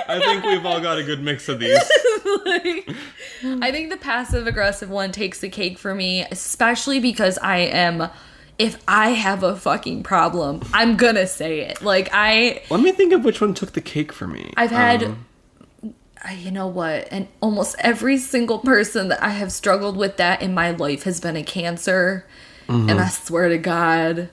I 0.09 0.21
think 0.25 0.45
we've 0.45 0.65
all 0.67 0.81
got 0.81 0.99
a 0.99 1.03
good 1.05 1.23
mix 1.23 1.49
of 1.49 1.59
these. 1.61 1.79
Like, 2.45 2.89
I 3.45 3.71
think 3.71 3.91
the 3.91 3.97
passive 3.97 4.47
aggressive 4.47 4.91
one 4.91 5.13
takes 5.13 5.41
the 5.41 5.49
cake 5.49 5.79
for 5.79 5.95
me, 5.95 6.25
especially 6.31 6.99
because 7.01 7.39
I 7.39 7.59
am 7.59 8.09
if 8.59 8.83
I 8.89 9.11
have 9.11 9.43
a 9.43 9.55
fucking 9.57 10.03
problem, 10.03 10.63
I'm 10.73 10.97
gonna 10.97 11.27
say 11.27 11.61
it. 11.61 11.83
Like 11.83 12.09
I 12.13 12.63
Let 12.71 12.81
me 12.81 12.93
think 12.93 13.13
of 13.13 13.25
which 13.25 13.41
one 13.41 13.55
took 13.55 13.73
the 13.73 13.81
cake 13.81 14.13
for 14.13 14.27
me. 14.27 14.53
I've 14.57 14.71
had 14.71 15.03
Um, 15.05 15.25
you 16.37 16.51
know 16.51 16.67
what? 16.67 17.09
And 17.11 17.29
almost 17.41 17.77
every 17.81 18.19
single 18.19 18.59
person 18.59 19.09
that 19.09 19.23
I 19.23 19.31
have 19.31 19.53
struggled 19.53 19.97
with 19.97 20.17
that 20.17 20.43
in 20.43 20.55
my 20.55 20.71
life 20.71 21.03
has 21.05 21.21
been 21.21 21.37
a 21.37 21.43
cancer. 21.45 22.27
Mm-hmm. 22.69 22.91
And 22.91 23.01
I 23.01 23.09
swear 23.09 23.49
to 23.49 23.59
God, 23.59 24.31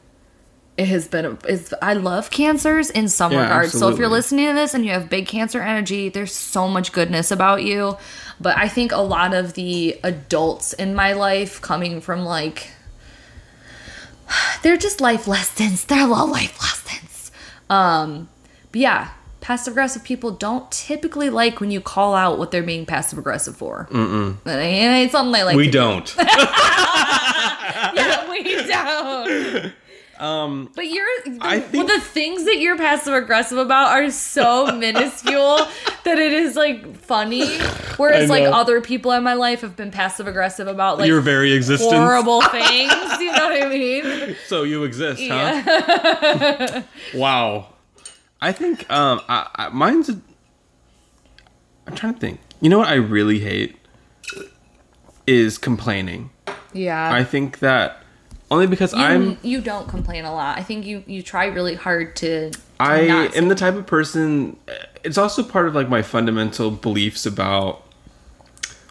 it 0.77 0.87
has 0.87 1.07
been. 1.07 1.25
A, 1.25 1.37
it's, 1.47 1.73
I 1.81 1.93
love 1.93 2.31
cancers 2.31 2.89
in 2.89 3.07
some 3.07 3.31
Yeah, 3.31 3.43
regards. 3.43 3.73
So 3.73 3.89
if 3.89 3.97
you're 3.97 4.07
listening 4.07 4.47
to 4.47 4.53
this 4.53 4.73
and 4.73 4.83
you 4.85 4.91
have 4.91 5.09
big 5.09 5.27
cancer 5.27 5.61
energy, 5.61 6.09
there's 6.09 6.33
so 6.33 6.67
much 6.67 6.91
goodness 6.91 7.31
about 7.31 7.63
you. 7.63 7.97
But 8.41 8.57
I 8.57 8.67
think 8.67 8.91
a 8.91 9.01
lot 9.01 9.33
of 9.33 9.53
the 9.53 9.99
adults 10.03 10.73
in 10.73 10.95
my 10.95 11.13
life 11.13 11.61
coming 11.61 12.01
from 12.01 12.25
like. 12.25 12.71
They're 14.63 14.77
just 14.77 14.99
life 14.99 15.27
lessons. 15.27 15.85
They're 15.85 16.07
all 16.07 16.27
life 16.27 16.59
lessons. 16.61 17.31
Um, 17.69 18.29
but 18.71 18.81
yeah, 18.81 19.09
passive 19.43 19.73
aggressive 19.73 20.03
people 20.05 20.31
don't 20.31 20.71
typically 20.71 21.29
like 21.29 21.59
when 21.59 21.69
you 21.69 21.81
call 21.81 22.15
out 22.15 22.39
what 22.39 22.49
they're 22.51 22.63
being 22.63 22.85
passive 22.85 23.19
aggressive 23.19 23.55
for. 23.55 23.87
Mm-mm. 23.91 24.37
And 24.45 25.03
it's 25.03 25.11
something 25.11 25.33
they 25.33 25.43
like. 25.43 25.55
we 25.57 25.69
don't. 25.69 26.15
Yeah, 27.95 28.29
we 28.29 28.43
don't. 28.65 29.73
um, 30.19 30.69
But 30.75 30.85
you're 30.87 31.05
the, 31.25 31.37
I 31.41 31.59
think- 31.59 31.87
well, 31.87 31.99
the 31.99 32.03
things 32.03 32.45
that 32.45 32.57
you're 32.59 32.77
passive 32.77 33.13
aggressive 33.13 33.57
about 33.57 33.89
are 33.91 34.09
so 34.09 34.67
minuscule 34.77 35.57
that 36.05 36.17
it 36.19 36.31
is 36.33 36.55
like 36.55 36.95
funny. 36.97 37.45
Whereas 37.97 38.29
like 38.29 38.45
other 38.45 38.81
people 38.81 39.11
in 39.11 39.23
my 39.23 39.33
life 39.33 39.61
have 39.61 39.75
been 39.75 39.91
passive 39.91 40.27
aggressive 40.27 40.67
about 40.67 40.97
like 40.99 41.07
your 41.07 41.21
very 41.21 41.53
existence. 41.53 41.91
horrible 41.91 42.41
things. 42.51 42.91
You 43.19 43.31
know 43.31 43.49
what 43.49 43.63
I 43.63 43.67
mean? 43.69 44.35
So 44.47 44.63
you 44.63 44.83
exist, 44.85 45.21
huh? 45.27 45.63
Yeah. 45.65 46.83
Wow. 47.13 47.72
I 48.43 48.51
think 48.51 48.89
um 48.91 49.21
I, 49.29 49.49
I, 49.55 49.69
mine's 49.69 50.09
a, 50.09 50.19
I'm 51.87 51.95
trying 51.95 52.13
to 52.13 52.19
think. 52.19 52.39
You 52.59 52.69
know 52.69 52.79
what 52.79 52.89
I 52.89 52.95
really 52.95 53.39
hate 53.39 53.77
is 55.25 55.57
complaining. 55.57 56.29
Yeah. 56.73 57.13
I 57.13 57.23
think 57.23 57.59
that 57.59 58.03
only 58.51 58.67
because 58.67 58.93
you, 58.93 58.99
I'm 58.99 59.37
you 59.43 59.61
don't 59.61 59.87
complain 59.87 60.25
a 60.25 60.33
lot. 60.33 60.57
I 60.57 60.63
think 60.63 60.85
you 60.85 61.03
you 61.07 61.23
try 61.23 61.45
really 61.45 61.75
hard 61.75 62.17
to. 62.17 62.51
to 62.51 62.59
I 62.79 63.29
am 63.35 63.47
the 63.47 63.55
type 63.55 63.75
of 63.75 63.85
person 63.85 64.57
it's 65.03 65.17
also 65.17 65.41
part 65.41 65.67
of 65.67 65.75
like 65.75 65.87
my 65.87 66.01
fundamental 66.01 66.69
beliefs 66.69 67.25
about 67.25 67.83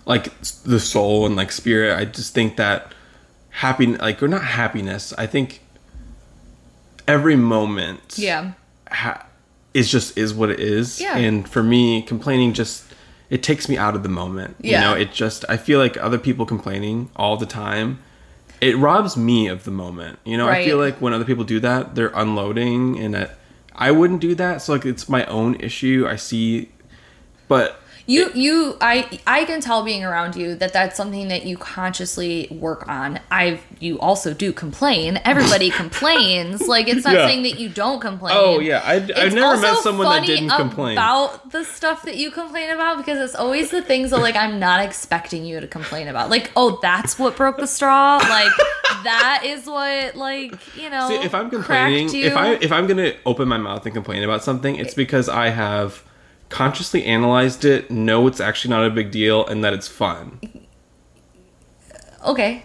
like 0.06 0.32
the 0.64 0.80
soul 0.80 1.26
and 1.26 1.36
like 1.36 1.52
spirit. 1.52 1.98
I 1.98 2.06
just 2.06 2.34
think 2.34 2.56
that 2.56 2.94
happy 3.50 3.86
like 3.96 4.22
or 4.22 4.28
not 4.28 4.44
happiness. 4.44 5.12
I 5.18 5.26
think 5.26 5.60
every 7.06 7.36
moment 7.36 8.16
yeah. 8.16 8.52
ha- 8.90 9.26
is 9.74 9.90
just 9.90 10.16
is 10.16 10.34
what 10.34 10.50
it 10.50 10.60
is. 10.60 11.00
Yeah. 11.00 11.16
And 11.16 11.48
for 11.48 11.62
me, 11.62 12.02
complaining 12.02 12.52
just 12.52 12.84
it 13.30 13.42
takes 13.42 13.68
me 13.68 13.76
out 13.76 13.94
of 13.94 14.02
the 14.02 14.08
moment. 14.08 14.56
Yeah. 14.60 14.78
You 14.78 14.84
know, 14.84 15.00
it 15.00 15.12
just 15.12 15.44
I 15.48 15.56
feel 15.56 15.78
like 15.78 15.96
other 15.96 16.18
people 16.18 16.46
complaining 16.46 17.10
all 17.16 17.36
the 17.36 17.46
time. 17.46 18.02
It 18.60 18.76
robs 18.76 19.16
me 19.16 19.48
of 19.48 19.64
the 19.64 19.72
moment. 19.72 20.20
You 20.24 20.36
know, 20.36 20.48
I 20.48 20.64
feel 20.64 20.78
like 20.78 21.00
when 21.00 21.12
other 21.12 21.24
people 21.24 21.42
do 21.42 21.58
that, 21.60 21.96
they're 21.96 22.12
unloading, 22.14 22.96
and 22.96 23.16
I, 23.16 23.30
I 23.74 23.90
wouldn't 23.90 24.20
do 24.20 24.36
that. 24.36 24.62
So 24.62 24.72
like, 24.74 24.86
it's 24.86 25.08
my 25.08 25.26
own 25.26 25.56
issue. 25.56 26.06
I 26.08 26.14
see, 26.14 26.70
but 27.48 27.81
You 28.06 28.30
you 28.34 28.76
I 28.80 29.20
I 29.26 29.44
can 29.44 29.60
tell 29.60 29.84
being 29.84 30.02
around 30.04 30.34
you 30.34 30.54
that 30.56 30.72
that's 30.72 30.96
something 30.96 31.28
that 31.28 31.44
you 31.46 31.56
consciously 31.56 32.48
work 32.50 32.88
on. 32.88 33.20
I 33.30 33.60
you 33.78 33.98
also 34.00 34.34
do 34.34 34.52
complain. 34.52 35.20
Everybody 35.24 35.70
complains. 35.82 36.66
Like 36.66 36.88
it's 36.88 37.04
not 37.04 37.14
Yeah. 37.14 37.26
saying 37.26 37.42
that 37.44 37.60
you 37.60 37.68
don't 37.68 38.00
complain. 38.00 38.34
oh 38.36 38.58
yeah, 38.58 38.82
I, 38.84 38.94
I've 38.94 39.34
never 39.34 39.56
met 39.60 39.78
someone 39.78 40.06
that 40.08 40.26
didn't 40.26 40.50
complain. 40.50 40.92
about 40.98 41.50
the 41.52 41.64
stuff 41.64 42.02
that 42.02 42.16
you 42.16 42.30
complain 42.30 42.70
about 42.70 42.96
because 42.96 43.18
it's 43.20 43.34
always 43.36 43.70
the 43.70 43.82
things 43.82 44.10
that 44.10 44.18
like 44.20 44.34
I'm 44.36 44.58
not 44.58 44.84
expecting 44.84 45.44
you 45.44 45.60
to 45.60 45.66
complain 45.68 46.08
about. 46.08 46.28
Like, 46.30 46.50
oh, 46.56 46.78
that's 46.82 47.18
what 47.18 47.36
broke 47.36 47.58
the 47.58 47.66
straw. 47.66 48.16
Like 48.16 48.50
that 49.04 49.42
is 49.44 49.66
what 49.66 50.16
like 50.16 50.54
you 50.76 50.90
know. 50.90 51.08
See, 51.08 51.16
if 51.16 51.34
I'm 51.34 51.50
complaining, 51.50 52.08
you. 52.12 52.26
if 52.26 52.36
I 52.36 52.54
if 52.54 52.72
I'm 52.72 52.86
gonna 52.86 53.12
open 53.26 53.46
my 53.48 53.58
mouth 53.58 53.84
and 53.86 53.94
complain 53.94 54.22
about 54.22 54.42
something, 54.42 54.76
it's 54.76 54.94
because 54.94 55.28
I 55.28 55.48
have 55.50 56.02
consciously 56.52 57.04
analyzed 57.04 57.64
it, 57.64 57.90
know 57.90 58.26
it's 58.26 58.38
actually 58.40 58.70
not 58.70 58.84
a 58.84 58.90
big 58.90 59.10
deal, 59.10 59.46
and 59.46 59.64
that 59.64 59.72
it's 59.72 59.88
fun. 59.88 60.38
okay, 62.26 62.62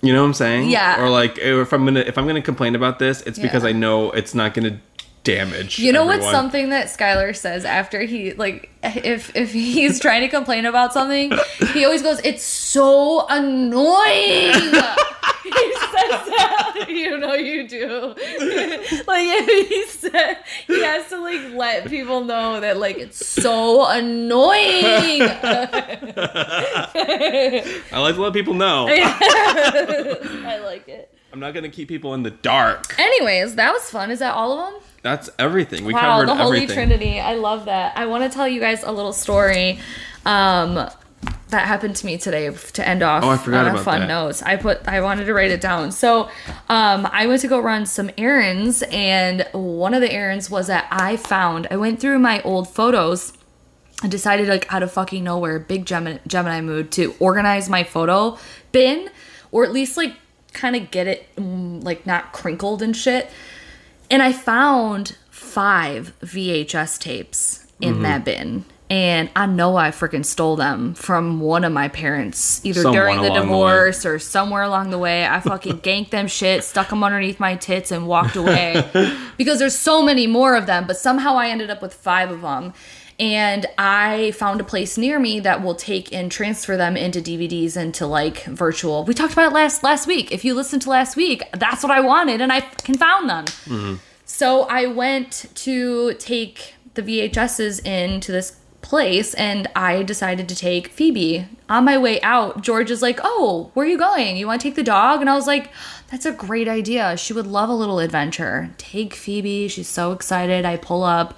You 0.00 0.12
know 0.12 0.22
what 0.22 0.28
I'm 0.28 0.34
saying? 0.34 0.70
Yeah. 0.70 1.00
Or 1.00 1.10
like, 1.10 1.38
if 1.38 1.72
I'm 1.72 1.84
gonna 1.84 2.00
if 2.00 2.16
I'm 2.18 2.26
gonna 2.26 2.42
complain 2.42 2.74
about 2.74 2.98
this, 2.98 3.20
it's 3.22 3.38
because 3.38 3.64
I 3.64 3.72
know 3.72 4.10
it's 4.12 4.34
not 4.34 4.54
gonna 4.54 4.80
damage. 5.28 5.78
You 5.78 5.92
know 5.92 6.06
what's 6.06 6.28
something 6.30 6.70
that 6.70 6.86
Skylar 6.86 7.36
says 7.36 7.64
after 7.66 8.00
he 8.00 8.32
like 8.32 8.70
if 8.82 9.34
if 9.36 9.52
he's 9.52 10.00
trying 10.04 10.22
to 10.22 10.28
complain 10.28 10.64
about 10.64 10.92
something, 10.92 11.32
he 11.72 11.84
always 11.84 12.02
goes, 12.02 12.20
"It's 12.24 12.42
so 12.42 13.26
annoying." 13.28 14.52
he 15.44 15.74
says 15.74 16.24
that, 16.32 16.86
you 16.88 17.18
know 17.18 17.34
you 17.34 17.68
do. 17.68 18.14
like 19.06 19.48
he 19.48 19.86
said, 19.88 20.38
he 20.66 20.82
has 20.82 21.08
to 21.10 21.20
like 21.20 21.52
let 21.52 21.86
people 21.88 22.24
know 22.24 22.60
that 22.60 22.78
like 22.78 22.96
it's 22.96 23.24
so 23.26 23.86
annoying. 23.86 25.22
I 27.92 27.98
like 27.98 28.14
to 28.14 28.20
let 28.22 28.32
people 28.32 28.54
know. 28.54 28.86
I 28.88 30.60
like 30.64 30.88
it. 30.88 31.14
I'm 31.32 31.40
not 31.40 31.52
gonna 31.52 31.68
keep 31.68 31.88
people 31.88 32.14
in 32.14 32.22
the 32.22 32.30
dark. 32.30 32.98
Anyways, 32.98 33.56
that 33.56 33.72
was 33.72 33.90
fun. 33.90 34.10
Is 34.10 34.20
that 34.20 34.34
all 34.34 34.52
of 34.52 34.72
them? 34.72 34.82
That's 35.02 35.30
everything. 35.38 35.84
We 35.84 35.94
wow, 35.94 36.00
covered 36.00 36.28
the 36.28 36.34
Holy 36.34 36.56
everything. 36.58 36.74
Trinity. 36.74 37.20
I 37.20 37.34
love 37.34 37.66
that. 37.66 37.96
I 37.96 38.06
want 38.06 38.24
to 38.24 38.30
tell 38.34 38.48
you 38.48 38.60
guys 38.60 38.82
a 38.82 38.90
little 38.92 39.12
story 39.12 39.78
um, 40.26 40.74
that 40.74 41.66
happened 41.66 41.96
to 41.96 42.06
me 42.06 42.18
today 42.18 42.50
to 42.50 42.86
end 42.86 43.02
off 43.02 43.22
Oh, 43.24 43.30
I 43.30 43.36
forgot 43.36 43.66
on 43.68 43.76
a 43.76 43.82
fun 43.82 44.00
that. 44.00 44.08
note. 44.08 44.42
I 44.44 44.56
put 44.56 44.86
I 44.88 45.00
wanted 45.00 45.24
to 45.26 45.34
write 45.34 45.50
it 45.50 45.60
down. 45.60 45.92
So 45.92 46.24
um, 46.68 47.08
I 47.12 47.26
went 47.26 47.40
to 47.42 47.48
go 47.48 47.60
run 47.60 47.86
some 47.86 48.10
errands, 48.18 48.82
and 48.90 49.46
one 49.52 49.94
of 49.94 50.00
the 50.00 50.12
errands 50.12 50.50
was 50.50 50.66
that 50.66 50.86
I 50.90 51.16
found 51.16 51.68
I 51.70 51.76
went 51.76 52.00
through 52.00 52.18
my 52.18 52.42
old 52.42 52.68
photos. 52.68 53.32
I 54.02 54.08
decided 54.08 54.46
like 54.48 54.72
out 54.72 54.82
of 54.82 54.92
fucking 54.92 55.24
nowhere, 55.24 55.58
big 55.58 55.84
Gemini, 55.86 56.18
Gemini 56.26 56.60
mood 56.60 56.92
to 56.92 57.14
organize 57.18 57.68
my 57.68 57.82
photo 57.82 58.38
bin, 58.70 59.10
or 59.50 59.64
at 59.64 59.72
least 59.72 59.96
like 59.96 60.14
kind 60.52 60.76
of 60.76 60.90
get 60.90 61.06
it 61.06 61.34
mm, 61.36 61.82
like 61.82 62.06
not 62.06 62.32
crinkled 62.32 62.82
and 62.82 62.96
shit. 62.96 63.30
And 64.10 64.22
I 64.22 64.32
found 64.32 65.16
five 65.30 66.12
VHS 66.22 66.98
tapes 66.98 67.66
in 67.80 67.94
Mm-hmm. 67.94 68.02
that 68.02 68.24
bin. 68.24 68.64
And 68.90 69.28
I 69.36 69.44
know 69.44 69.76
I 69.76 69.90
freaking 69.90 70.24
stole 70.24 70.56
them 70.56 70.94
from 70.94 71.40
one 71.40 71.62
of 71.62 71.72
my 71.72 71.88
parents, 71.88 72.64
either 72.64 72.80
Someone 72.80 72.94
during 72.94 73.16
the 73.16 73.28
along 73.28 73.34
the 73.34 73.40
divorce 73.42 74.06
or 74.06 74.18
somewhere 74.18 74.62
along 74.62 74.88
the 74.90 74.98
way. 74.98 75.26
I 75.26 75.40
fucking 75.40 75.80
ganked 75.82 76.08
them 76.10 76.26
shit, 76.26 76.64
stuck 76.64 76.88
them 76.88 77.04
underneath 77.04 77.38
my 77.38 77.54
tits, 77.54 77.90
and 77.92 78.08
walked 78.08 78.34
away. 78.34 78.88
because 79.36 79.58
there's 79.58 79.76
so 79.76 80.02
many 80.02 80.26
more 80.26 80.56
of 80.56 80.64
them, 80.64 80.86
but 80.86 80.96
somehow 80.96 81.36
I 81.36 81.48
ended 81.50 81.68
up 81.68 81.82
with 81.82 81.92
five 81.92 82.30
of 82.30 82.40
them. 82.40 82.72
And 83.18 83.66
I 83.76 84.30
found 84.32 84.60
a 84.60 84.64
place 84.64 84.96
near 84.96 85.18
me 85.18 85.40
that 85.40 85.62
will 85.62 85.74
take 85.74 86.12
and 86.12 86.30
transfer 86.30 86.76
them 86.76 86.96
into 86.96 87.20
DVDs 87.20 87.76
into 87.76 88.06
like 88.06 88.44
virtual. 88.44 89.04
We 89.04 89.12
talked 89.12 89.32
about 89.32 89.50
it 89.50 89.54
last 89.54 89.82
last 89.82 90.06
week. 90.06 90.30
If 90.30 90.44
you 90.44 90.54
listened 90.54 90.82
to 90.82 90.90
last 90.90 91.16
week, 91.16 91.42
that's 91.52 91.82
what 91.82 91.90
I 91.90 92.00
wanted, 92.00 92.40
and 92.40 92.52
I 92.52 92.60
can 92.60 92.96
found 92.96 93.28
them. 93.28 93.44
Mm-hmm. 93.44 93.94
So 94.24 94.62
I 94.64 94.86
went 94.86 95.46
to 95.54 96.14
take 96.14 96.74
the 96.94 97.02
VHSs 97.02 97.84
into 97.84 98.30
this 98.30 98.56
place 98.82 99.34
and 99.34 99.66
I 99.74 100.02
decided 100.02 100.48
to 100.48 100.54
take 100.54 100.88
Phoebe. 100.88 101.46
On 101.68 101.84
my 101.84 101.98
way 101.98 102.20
out, 102.22 102.62
George 102.62 102.90
is 102.90 103.02
like, 103.02 103.20
Oh, 103.22 103.70
where 103.74 103.84
are 103.84 103.88
you 103.88 103.98
going? 103.98 104.36
You 104.36 104.46
want 104.46 104.60
to 104.60 104.68
take 104.68 104.76
the 104.76 104.82
dog? 104.82 105.20
And 105.20 105.28
I 105.28 105.34
was 105.34 105.46
like, 105.46 105.70
That's 106.10 106.24
a 106.24 106.32
great 106.32 106.68
idea. 106.68 107.16
She 107.16 107.32
would 107.32 107.46
love 107.46 107.68
a 107.68 107.74
little 107.74 107.98
adventure. 107.98 108.70
Take 108.78 109.14
Phoebe. 109.14 109.68
She's 109.68 109.88
so 109.88 110.12
excited. 110.12 110.64
I 110.64 110.76
pull 110.76 111.02
up. 111.02 111.36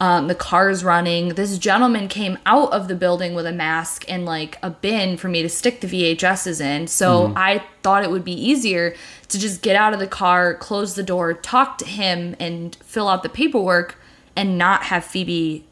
Um, 0.00 0.28
the 0.28 0.34
car's 0.34 0.82
running. 0.82 1.34
This 1.34 1.58
gentleman 1.58 2.08
came 2.08 2.38
out 2.46 2.72
of 2.72 2.88
the 2.88 2.94
building 2.94 3.34
with 3.34 3.44
a 3.44 3.52
mask 3.52 4.06
and 4.08 4.24
like 4.24 4.56
a 4.62 4.70
bin 4.70 5.18
for 5.18 5.28
me 5.28 5.42
to 5.42 5.48
stick 5.50 5.82
the 5.82 5.86
VHSs 5.86 6.58
in. 6.58 6.86
So 6.86 7.34
I 7.36 7.62
thought 7.82 8.02
it 8.02 8.10
would 8.10 8.24
be 8.24 8.32
easier 8.32 8.94
to 9.28 9.38
just 9.38 9.60
get 9.60 9.76
out 9.76 9.92
of 9.92 10.00
the 10.00 10.06
car, 10.06 10.54
close 10.54 10.94
the 10.94 11.02
door, 11.02 11.34
talk 11.34 11.76
to 11.78 11.84
him, 11.84 12.34
and 12.40 12.76
fill 12.76 13.08
out 13.08 13.22
the 13.22 13.28
paperwork 13.28 13.96
and 14.34 14.56
not 14.56 14.84
have 14.84 15.04
Phoebe 15.04 15.66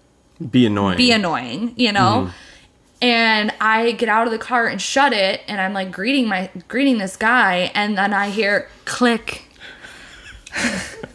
Be 0.51 0.66
annoying. 0.66 0.99
be 0.99 1.11
annoying, 1.11 1.72
you 1.76 1.91
know? 1.91 2.31
And 3.01 3.51
I 3.62 3.93
get 3.93 4.11
out 4.11 4.26
of 4.26 4.33
the 4.33 4.39
car 4.39 4.66
and 4.66 4.79
shut 4.83 5.14
it 5.14 5.41
and 5.49 5.59
I'm 5.59 5.72
like 5.72 5.91
greeting 5.91 6.29
my 6.29 6.51
greeting 6.68 6.99
this 6.99 7.16
guy 7.16 7.70
and 7.74 7.97
then 7.97 8.12
I 8.12 8.29
hear 8.29 8.68
click. 8.85 9.45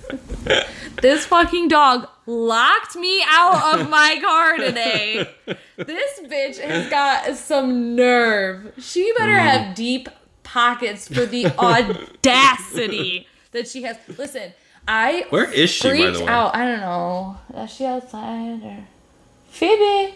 this 1.02 1.26
fucking 1.26 1.68
dog 1.68 2.08
locked 2.26 2.96
me 2.96 3.24
out 3.28 3.80
of 3.80 3.89
my 3.89 4.18
car 4.22 4.58
today. 4.58 5.30
This 5.78 6.20
bitch 6.22 6.60
has 6.60 6.89
got 6.89 7.36
some 7.36 7.96
nerve. 7.96 8.74
She 8.80 9.12
better 9.18 9.38
have 9.38 9.76
deep 9.76 10.10
pockets 10.44 11.08
for 11.08 11.26
the 11.26 11.48
audacity 11.58 13.28
that 13.52 13.68
she 13.68 13.84
has. 13.84 13.98
Listen, 14.18 14.54
I 14.88 15.26
Where 15.30 15.52
is 15.52 15.70
she, 15.70 15.84
by 15.89 15.96
freaked 15.96 16.18
the 16.20 16.26
way? 16.26 16.32
out. 16.32 16.56
I 16.56 16.66
don't 16.66 16.80
know. 16.82 17.38
Is 17.56 17.72
she 17.72 17.86
outside 17.86 18.64
or 18.64 18.86
Phoebe? 19.50 20.16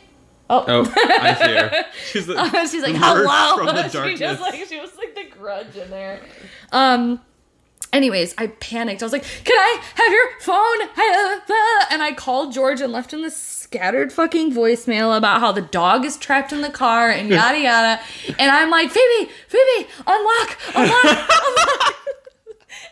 Oh. 0.50 0.64
Oh, 0.66 0.94
I 0.96 1.34
see 1.34 1.54
her. 1.56 1.86
She's, 2.12 2.26
the, 2.28 2.68
She's 2.70 2.82
like, 2.82 2.96
hello. 2.98 3.58
from 3.66 3.76
the 3.76 3.84
she 3.90 3.98
darkness. 3.98 4.20
just 4.20 4.42
like 4.42 4.66
she 4.68 4.80
was 4.80 4.96
like 4.98 5.14
the 5.16 5.26
grudge 5.38 5.76
in 5.76 5.90
there. 5.90 6.22
Um. 6.72 7.20
Anyways, 7.94 8.36
I 8.38 8.48
panicked. 8.48 9.02
I 9.02 9.06
was 9.06 9.14
like, 9.14 9.24
"Can 9.44 9.58
I 9.58 9.82
have 9.96 10.12
your 10.12 10.40
phone?" 10.42 10.82
And 11.92 12.04
I 12.04 12.14
called 12.16 12.54
George 12.54 12.82
and 12.82 12.92
left 12.92 13.14
him 13.14 13.22
this 13.22 13.36
scattered 13.36 14.12
fucking 14.14 14.54
voicemail 14.54 15.18
about 15.18 15.40
how 15.40 15.52
the 15.52 15.62
dog 15.62 16.06
is 16.06 16.18
trapped 16.18 16.52
in 16.54 16.62
the 16.62 16.70
car 16.70 17.10
and 17.10 17.30
yada 17.38 17.60
yada. 17.60 18.02
And 18.40 18.52
I'm 18.52 18.70
like, 18.70 18.90
"Phoebe, 18.92 19.32
Phoebe, 19.48 19.88
unlock, 20.06 20.58
unlock, 20.76 21.04
unlock." 21.06 21.96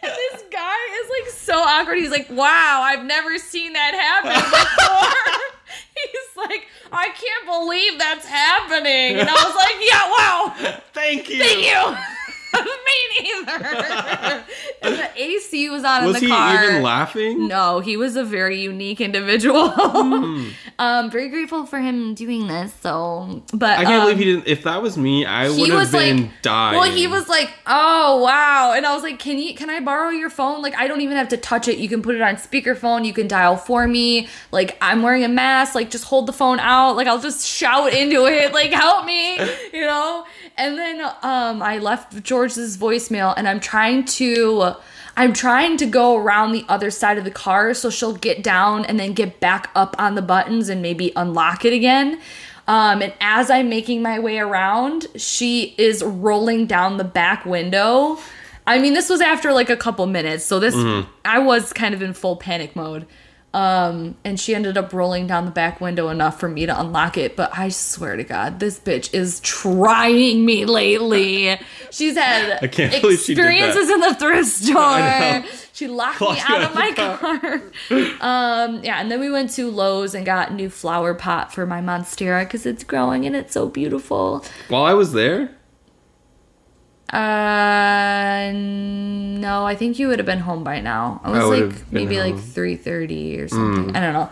And 0.02 0.12
this 0.12 0.43
guy 0.52 0.78
is 1.04 1.10
like 1.10 1.30
so 1.34 1.58
awkward. 1.58 1.98
He's 1.98 2.12
like, 2.12 2.30
"Wow, 2.30 2.82
I've 2.84 3.04
never 3.06 3.38
seen 3.38 3.74
that 3.74 3.93
happen 3.93 4.34
before." 4.34 5.41
He's 5.96 6.38
like, 6.38 6.68
"I 6.91 7.10
can't 7.10 7.46
believe 7.46 8.00
that's 8.00 8.26
happening." 8.26 9.20
And 9.20 9.30
I 9.30 9.34
was 9.34 9.56
like, 9.56 9.76
"Yeah, 9.82 10.10
wow." 10.12 10.80
Thank 10.93 11.30
you. 11.30 11.39
Thank 11.39 11.66
you. 11.66 11.98
Me 12.56 13.22
neither. 13.22 14.46
The 14.92 15.10
AC 15.16 15.70
was 15.70 15.84
on 15.84 16.06
Was 16.06 16.18
in 16.18 16.24
the 16.24 16.30
car. 16.30 16.54
Was 16.54 16.62
he 16.62 16.68
even 16.68 16.84
laughing? 16.84 17.48
No, 17.48 17.80
he 17.80 17.98
was 17.98 18.16
a 18.16 18.24
very 18.24 18.60
unique 18.62 19.02
individual. 19.02 19.70
Hmm. 19.70 20.50
um, 20.80 21.12
very 21.12 21.30
grateful 21.30 21.66
for 21.66 21.80
him 21.80 22.14
doing 22.14 22.48
this. 22.48 22.74
So, 22.82 23.44
but 23.54 23.80
I 23.80 23.84
can't 23.84 23.96
um, 23.96 24.02
believe 24.02 24.18
he 24.18 24.26
didn't. 24.26 24.48
If 24.48 24.64
that 24.64 24.82
was 24.82 24.98
me, 24.98 25.26
I 25.26 25.50
would 25.50 25.70
have 25.70 25.92
been 25.92 26.24
like, 26.24 26.42
dying. 26.42 26.80
well, 26.80 26.92
he 26.92 27.08
was 27.08 27.28
like, 27.30 27.52
oh 27.66 28.22
wow, 28.24 28.74
and 28.76 28.86
I 28.86 28.94
was 28.94 29.04
like, 29.04 29.20
can 29.20 29.38
you, 29.38 29.56
can 29.56 29.70
I 29.70 29.80
borrow 29.80 30.10
your 30.10 30.30
phone? 30.30 30.62
Like, 30.62 30.76
I 30.76 30.88
don't 30.88 31.02
even 31.02 31.18
have 31.18 31.30
to 31.30 31.38
touch 31.38 31.68
it. 31.68 31.78
You 31.78 31.90
can 31.90 32.02
put 32.02 32.16
it 32.16 32.22
on 32.22 32.36
speakerphone. 32.36 33.06
You 33.06 33.14
can 33.14 33.28
dial 33.28 33.58
for 33.58 33.88
me. 33.88 34.28
Like, 34.52 34.78
I'm 34.82 35.02
wearing 35.02 35.24
a 35.24 35.30
mask. 35.30 35.76
Like, 35.76 35.90
just 35.90 36.06
hold 36.06 36.28
the 36.28 36.34
phone 36.34 36.60
out. 36.60 36.96
Like, 36.96 37.08
I'll 37.08 37.22
just 37.22 37.46
shout 37.48 37.94
into 37.94 38.26
it. 38.26 38.54
Like, 38.54 38.72
help 38.72 39.06
me, 39.06 39.40
you 39.74 39.82
know. 39.82 40.26
And 40.58 40.78
then 40.78 41.02
um, 41.02 41.62
I 41.62 41.80
left 41.80 42.24
George's 42.24 42.78
voicemail, 42.78 43.34
and 43.36 43.48
I'm 43.48 43.60
trying 43.60 44.06
to. 44.06 44.74
I'm 45.18 45.34
trying 45.34 45.78
to 45.78 45.86
go 45.86 46.18
around 46.18 46.51
the 46.51 46.66
other 46.68 46.91
side 46.91 47.18
of 47.18 47.24
the 47.24 47.32
car 47.32 47.74
so 47.74 47.89
she'll 47.89 48.16
get 48.16 48.43
down 48.43 48.86
and 48.86 48.99
then 48.99 49.13
get 49.13 49.39
back 49.39 49.70
up 49.76 49.95
on 49.97 50.16
the 50.16 50.22
buttons 50.22 50.70
and 50.70 50.82
maybe 50.82 51.11
unlock 51.16 51.63
it 51.63 51.74
again. 51.74 52.20
Um, 52.68 53.01
and 53.01 53.13
as 53.22 53.49
I'm 53.49 53.70
making 53.70 54.01
my 54.01 54.20
way 54.20 54.39
around, 54.39 55.07
she 55.16 55.76
is 55.78 56.03
rolling 56.03 56.66
down 56.66 56.97
the 56.97 57.03
back 57.03 57.45
window. 57.45 58.18
I 58.68 58.80
mean, 58.80 58.93
this 58.93 59.09
was 59.09 59.22
after 59.22 59.53
like 59.53 59.70
a 59.70 59.78
couple 59.78 60.05
minutes, 60.07 60.43
so 60.43 60.59
this 60.59 60.74
I 61.24 61.39
was 61.39 61.72
kind 61.72 61.93
of 61.93 62.01
in 62.01 62.13
full 62.13 62.36
panic 62.36 62.76
mode. 62.76 63.05
Um, 63.56 64.18
and 64.26 64.38
she 64.38 64.53
ended 64.53 64.78
up 64.78 64.91
rolling 64.91 65.28
down 65.28 65.45
the 65.45 65.51
back 65.51 65.80
window 65.80 66.10
enough 66.10 66.41
for 66.41 66.49
me 66.49 66.66
to 66.66 66.78
unlock 66.78 67.18
it. 67.18 67.38
But 67.38 67.58
I 67.58 67.70
swear 67.70 68.18
to 68.18 68.24
God, 68.26 68.60
this 68.60 68.78
bitch 68.78 69.14
is 69.14 69.39
trying 69.39 70.43
me 70.43 70.66
lately. 70.66 71.58
She's 71.89 72.18
had 72.18 72.62
I 72.62 72.68
can't 72.68 73.01
believe 73.01 73.20
she 73.20 73.32
experiences 73.32 73.89
in 73.89 74.01
the 74.01 74.14
thrift 74.14 74.49
store. 74.49 75.45
She 75.72 75.88
locked 75.88 76.20
me 76.20 76.38
out 76.38 76.49
out 76.49 76.62
of 76.64 76.76
my 76.76 76.91
car. 76.91 77.62
um, 78.20 78.84
yeah, 78.84 78.99
and 78.99 79.10
then 79.10 79.22
we 79.22 79.32
went 79.32 79.51
to 79.51 79.72
Lowe's 79.72 80.14
and 80.14 80.26
got 80.26 80.51
a 80.51 80.53
new 80.53 80.70
flower 80.70 81.14
pot 81.14 81.53
for 81.53 81.66
my 81.66 81.80
monstera 81.80 82.43
because 82.43 82.66
it's 82.66 82.84
growing 82.84 83.26
and 83.26 83.38
it's 83.38 83.53
so 83.53 83.70
beautiful. 83.70 84.43
While 84.68 84.84
I 84.84 84.93
was 84.93 85.14
there, 85.14 85.56
Uh, 87.16 88.51
no, 88.53 89.66
I 89.66 89.76
think 89.76 89.99
you 89.99 90.07
would 90.07 90.20
have 90.20 90.26
been 90.26 90.39
home 90.39 90.63
by 90.63 90.82
now. 90.82 91.22
I 91.24 91.30
I 91.30 91.32
was 91.32 91.59
would 91.59 91.74
like 91.74 91.91
maybe 91.91 92.20
like 92.20 92.34
home. 92.36 92.41
Mm. 92.43 92.53
three 92.53 92.76
thirty 92.76 93.39
or 93.39 93.47
something. 93.47 93.95
I 93.95 93.99
don't 94.01 94.13
know, 94.13 94.30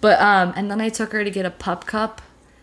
but 0.00 0.20
um, 0.20 0.52
and 0.56 0.70
then 0.70 0.80
I 0.80 0.88
took 0.88 1.12
her 1.12 1.24
to 1.24 1.30
get 1.30 1.46
a 1.46 1.50
pup 1.50 1.86
cup. 1.86 2.22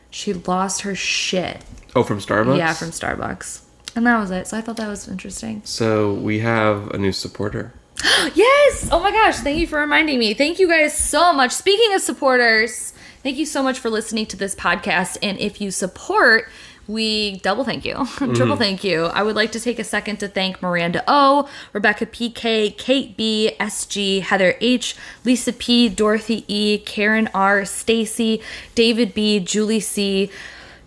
She 0.09 0.33
lost 0.33 0.81
her 0.81 0.95
shit. 0.95 1.63
oh, 1.95 2.03
from 2.03 2.19
Starbucks. 2.19 2.57
Yeah, 2.57 2.73
from 2.73 2.89
Starbucks, 2.91 3.61
and 3.95 4.05
that 4.05 4.19
was 4.19 4.31
it. 4.31 4.47
So 4.47 4.57
I 4.57 4.61
thought 4.61 4.77
that 4.77 4.87
was 4.87 5.07
interesting. 5.07 5.61
So 5.65 6.13
we 6.13 6.39
have 6.39 6.89
a 6.91 6.97
new 6.97 7.11
supporter. 7.11 7.73
Yes! 8.35 8.89
Oh 8.91 8.99
my 9.01 9.11
gosh, 9.11 9.37
thank 9.39 9.59
you 9.59 9.67
for 9.67 9.79
reminding 9.79 10.17
me. 10.17 10.33
Thank 10.33 10.57
you 10.59 10.67
guys 10.67 10.97
so 10.97 11.33
much. 11.33 11.51
Speaking 11.51 11.93
of 11.93 12.01
supporters, 12.01 12.93
thank 13.21 13.37
you 13.37 13.45
so 13.45 13.61
much 13.61 13.79
for 13.79 13.89
listening 13.89 14.25
to 14.27 14.37
this 14.37 14.55
podcast. 14.55 15.17
And 15.21 15.37
if 15.39 15.59
you 15.61 15.71
support, 15.71 16.49
we 16.87 17.37
double 17.37 17.63
thank 17.63 17.85
you, 17.85 17.95
mm-hmm. 17.95 18.33
triple 18.33 18.55
thank 18.55 18.83
you. 18.83 19.05
I 19.05 19.23
would 19.23 19.35
like 19.35 19.51
to 19.53 19.59
take 19.59 19.79
a 19.79 19.83
second 19.83 20.17
to 20.17 20.27
thank 20.27 20.61
Miranda 20.61 21.03
O, 21.07 21.49
Rebecca 21.71 22.05
PK, 22.05 22.77
Kate 22.77 23.15
B, 23.15 23.51
SG, 23.59 24.21
Heather 24.21 24.55
H, 24.59 24.95
Lisa 25.23 25.53
P, 25.53 25.89
Dorothy 25.89 26.43
E, 26.47 26.77
Karen 26.79 27.29
R, 27.33 27.65
Stacy, 27.65 28.41
David 28.75 29.13
B, 29.13 29.39
Julie 29.39 29.79
C, 29.79 30.29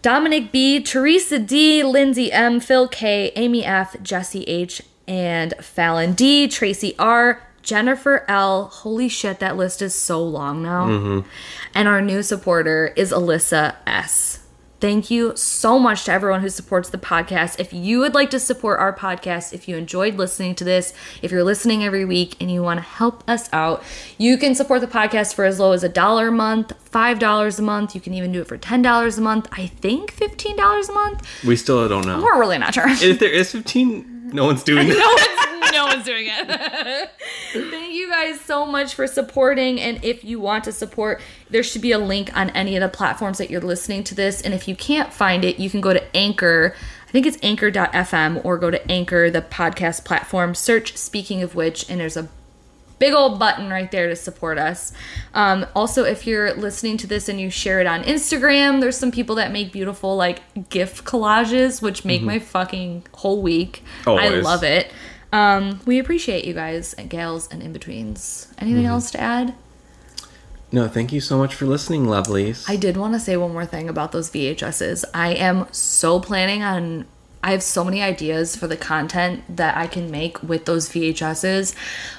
Dominic 0.03 0.53
B, 0.53 0.81
Teresa 0.81 1.39
D, 1.39 1.83
Lindsay 1.83 2.31
M, 2.31 2.61
Phil 2.61 2.89
K, 2.89 3.33
Amy 3.35 3.65
F, 3.65 3.97
Jesse 4.03 4.45
H, 4.45 4.83
and 5.09 5.55
Fallon 5.61 6.13
D, 6.13 6.47
Tracy 6.47 6.95
R, 6.99 7.43
Jennifer 7.63 8.25
L. 8.29 8.67
Holy 8.67 9.09
shit, 9.09 9.41
that 9.41 9.57
list 9.57 9.83
is 9.83 9.95
so 9.95 10.23
long 10.23 10.63
now. 10.63 10.87
Mm-hmm. 10.87 11.29
And 11.75 11.89
our 11.89 12.01
new 12.01 12.23
supporter 12.23 12.93
is 12.97 13.11
Alyssa 13.11 13.75
S. 13.87 14.46
Thank 14.87 15.11
you 15.11 15.33
so 15.35 15.81
much 15.81 16.05
to 16.05 16.13
everyone 16.13 16.43
who 16.43 16.49
supports 16.49 16.91
the 16.91 16.97
podcast. 16.97 17.59
If 17.59 17.73
you 17.73 17.99
would 17.99 18.15
like 18.15 18.31
to 18.31 18.39
support 18.39 18.79
our 18.79 18.95
podcast, 18.95 19.53
if 19.53 19.67
you 19.67 19.77
enjoyed 19.77 20.15
listening 20.15 20.55
to 20.55 20.63
this, 20.63 20.95
if 21.23 21.33
you're 21.33 21.43
listening 21.43 21.83
every 21.83 22.05
week 22.05 22.37
and 22.41 22.53
you 22.53 22.63
want 22.63 22.79
to 22.79 22.85
help 22.85 23.29
us 23.29 23.53
out, 23.53 23.83
you 24.17 24.39
can 24.39 24.55
support 24.55 24.83
the 24.83 24.87
podcast 24.87 25.35
for 25.35 25.45
as 25.45 25.59
low 25.59 25.73
as 25.73 25.83
a 25.83 25.89
dollar 25.89 26.29
a 26.29 26.31
month, 26.31 26.73
$5 26.89 27.59
a 27.59 27.63
month. 27.63 27.97
You 27.97 28.01
can 28.01 28.15
even 28.15 28.31
do 28.31 28.41
it 28.41 28.47
for 28.47 28.57
$10 28.57 29.19
a 29.19 29.21
month. 29.21 29.49
I 29.51 29.67
think 29.67 30.15
$15 30.15 30.89
a 30.89 30.93
month. 30.93 31.45
We 31.45 31.57
still 31.57 31.89
don't 31.89 32.07
know. 32.07 32.23
We're 32.23 32.39
really 32.39 32.59
not 32.59 32.75
sure. 32.75 32.85
if 32.89 33.19
there 33.19 33.29
is 33.29 33.51
15, 33.51 34.16
no 34.33 34.45
one's 34.45 34.63
doing 34.63 34.89
it. 34.89 34.95
no 34.99 35.07
one's 35.09 35.73
no 35.73 35.87
one's 35.87 36.05
doing 36.05 36.27
it. 36.29 37.11
Thank 37.53 37.95
you 37.95 38.09
guys 38.09 38.41
so 38.41 38.65
much 38.67 38.95
for 38.95 39.07
supporting. 39.07 39.81
And 39.81 40.03
if 40.03 40.25
you 40.25 40.41
want 40.41 40.65
to 40.65 40.73
support, 40.73 41.21
there 41.51 41.63
should 41.63 41.83
be 41.83 41.93
a 41.93 41.99
link 41.99 42.35
on 42.37 42.51
any 42.51 42.77
of 42.77 42.81
the 42.81 42.89
platforms 42.89 43.39
that 43.39 43.51
you're 43.51 43.61
listening 43.61 44.03
to 44.05 44.15
this. 44.15 44.41
And 44.41 44.55
if 44.55 44.69
you 44.69 44.75
can't 44.75 45.13
find 45.13 45.45
it, 45.45 45.59
you 45.59 45.69
can 45.69 45.81
go 45.81 45.93
to 45.93 46.17
Anchor. 46.17 46.75
I 47.09 47.13
think 47.13 47.27
it's 47.27 47.39
anchor.fm 47.43 48.45
or 48.45 48.59
go 48.59 48.71
to 48.71 48.91
Anchor, 48.91 49.31
the 49.31 49.43
podcast 49.43 50.05
platform. 50.05 50.55
Search 50.55 50.97
Speaking 50.97 51.43
of 51.43 51.55
Which, 51.55 51.89
and 51.91 52.01
there's 52.01 52.17
a 52.17 52.29
big 52.99 53.13
old 53.13 53.39
button 53.39 53.69
right 53.71 53.91
there 53.91 54.09
to 54.09 54.17
support 54.17 54.59
us. 54.59 54.93
Um, 55.35 55.67
also, 55.75 56.05
if 56.05 56.27
you're 56.27 56.55
listening 56.55 56.97
to 56.99 57.07
this 57.07 57.29
and 57.29 57.41
you 57.41 57.51
share 57.51 57.81
it 57.81 57.87
on 57.87 58.03
Instagram, 58.05 58.81
there's 58.81 58.97
some 58.97 59.11
people 59.11 59.37
that 59.37 59.53
make 59.53 59.73
beautiful 59.73 60.17
like 60.17 60.69
GIF 60.71 61.05
collages, 61.05 61.83
which 61.83 62.05
make 62.05 62.23
my 62.23 62.39
fucking 62.39 63.07
whole 63.15 63.43
week. 63.43 63.83
I 64.07 64.29
love 64.29 64.63
it. 64.65 64.91
Um, 65.33 65.81
we 65.85 65.99
appreciate 65.99 66.45
you 66.45 66.55
guys 66.55 66.95
and 66.95 67.11
gals 67.11 67.49
and 67.49 67.63
in 67.63 67.73
betweens. 67.73 68.49
Anything 68.59 68.87
else 68.87 69.11
to 69.11 69.21
add? 69.21 69.55
No, 70.73 70.89
thank 70.89 71.13
you 71.13 71.21
so 71.21 71.39
much 71.39 71.55
for 71.55 71.65
listening, 71.65 72.07
lovelies. 72.07 72.69
I 72.69 72.77
did 72.77 72.97
want 72.97 73.15
to 73.15 73.21
say 73.21 73.37
one 73.37 73.53
more 73.53 73.67
thing 73.67 73.89
about 73.89 74.13
those 74.13 74.31
VHSs. 74.31 75.05
I 75.15 75.35
am 75.35 75.67
so 75.73 76.21
planning 76.21 76.63
on. 76.63 77.07
I 77.43 77.53
have 77.53 77.63
so 77.63 77.85
many 77.85 78.03
ideas 78.03 78.57
for 78.57 78.67
the 78.67 78.77
content 78.77 79.45
that 79.57 79.77
I 79.77 79.87
can 79.87 80.11
make 80.11 80.43
with 80.43 80.65
those 80.65 80.89
VHSs, 80.89 81.75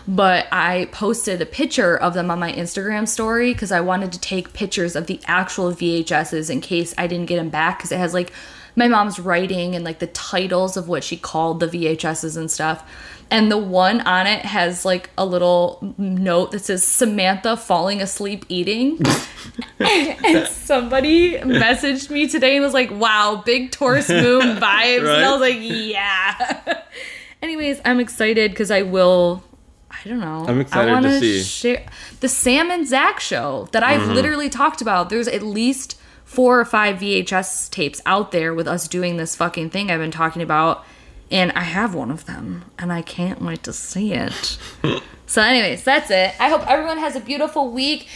but 0.08 0.48
I 0.52 0.88
posted 0.92 1.42
a 1.42 1.46
picture 1.46 1.98
of 1.98 2.14
them 2.14 2.32
on 2.32 2.40
my 2.40 2.54
Instagram 2.54 3.08
story 3.08 3.52
because 3.54 3.72
I 3.72 3.82
wanted 3.82 4.14
to 4.14 4.20
take 4.20 4.54
pictures 4.54 4.96
of 4.96 5.08
the 5.08 5.20
actual 5.26 5.74
VHSs 5.74 6.50
in 6.50 6.62
case 6.62 6.94
I 6.98 7.08
didn't 7.08 7.26
get 7.26 7.36
them 7.36 7.50
back 7.50 7.80
because 7.80 7.92
it 7.92 7.98
has 7.98 8.14
like 8.14 8.32
my 8.78 8.88
mom's 8.88 9.20
writing 9.20 9.76
and 9.76 9.84
like 9.84 10.00
the 10.00 10.08
titles 10.08 10.78
of 10.78 10.88
what 10.88 11.04
she 11.04 11.18
called 11.18 11.60
the 11.60 11.68
VHSs 11.68 12.38
and 12.38 12.50
stuff. 12.50 12.90
And 13.30 13.52
the 13.52 13.58
one 13.58 14.02
on 14.02 14.26
it 14.26 14.46
has 14.46 14.86
like 14.86 15.10
a 15.18 15.26
little 15.26 15.94
note 15.98 16.52
that 16.52 16.60
says 16.60 16.84
Samantha 16.84 17.58
falling 17.58 18.02
asleep 18.02 18.46
eating. 18.48 19.00
and 19.80 20.48
somebody 20.48 21.38
messaged 21.40 22.10
me 22.10 22.28
today 22.28 22.56
and 22.56 22.64
was 22.64 22.74
like, 22.74 22.92
wow, 22.92 23.42
big 23.46 23.72
Taurus 23.72 24.10
moon 24.10 24.58
vibes. 24.58 25.00
And 25.00 25.26
I 25.26 25.32
was 25.32 25.42
like, 25.42 25.58
yeah. 25.60 26.84
Anyways, 27.42 27.82
I'm 27.86 28.00
excited 28.00 28.52
because 28.52 28.72
I 28.72 28.82
will. 28.82 29.44
I 29.90 30.08
don't 30.08 30.20
know. 30.20 30.46
I'm 30.48 30.62
excited 30.62 30.90
I 30.90 30.94
wanna 30.94 31.20
see. 31.20 31.42
Share 31.42 31.86
the 32.20 32.30
Sam 32.30 32.72
and 32.72 32.88
Zach 32.88 33.20
show 33.20 33.68
that 33.72 33.84
I've 33.84 34.02
mm-hmm. 34.02 34.14
literally 34.14 34.50
talked 34.50 34.82
about. 34.82 35.10
There's 35.10 35.28
at 35.28 35.42
least 35.44 36.00
four 36.24 36.60
or 36.60 36.66
five 36.66 36.98
VHS 36.98 37.70
tapes 37.72 38.02
out 38.06 38.32
there 38.32 38.54
with 38.54 38.68
us 38.68 38.88
doing 38.88 39.18
this 39.18 39.36
fucking 39.36 39.70
thing 39.70 39.90
I've 39.90 40.00
been 40.00 40.12
talking 40.12 40.42
about. 40.42 40.86
And 41.30 41.52
I 41.54 41.62
have 41.64 41.94
one 41.94 42.10
of 42.10 42.26
them, 42.26 42.64
and 42.80 42.92
I 42.92 43.02
can't 43.02 43.42
wait 43.42 43.64
to 43.64 43.74
see 43.74 44.14
it. 44.14 44.58
so, 45.26 45.42
anyways, 45.42 45.84
that's 45.84 46.10
it. 46.10 46.34
I 46.40 46.50
hope 46.50 46.66
everyone 46.70 47.00
has 47.00 47.16
a 47.18 47.20
beautiful 47.20 47.70
week. 47.72 48.08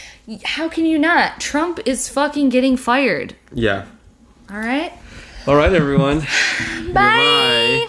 How 0.44 0.68
can 0.68 0.86
you 0.86 0.98
not? 0.98 1.38
Trump 1.40 1.80
is 1.84 2.08
fucking 2.08 2.48
getting 2.48 2.76
fired. 2.76 3.36
yeah. 3.52 3.86
All 4.50 4.58
right? 4.58 4.92
All 5.46 5.56
right, 5.56 5.72
everyone. 5.72 6.20
Bye. 6.92 7.86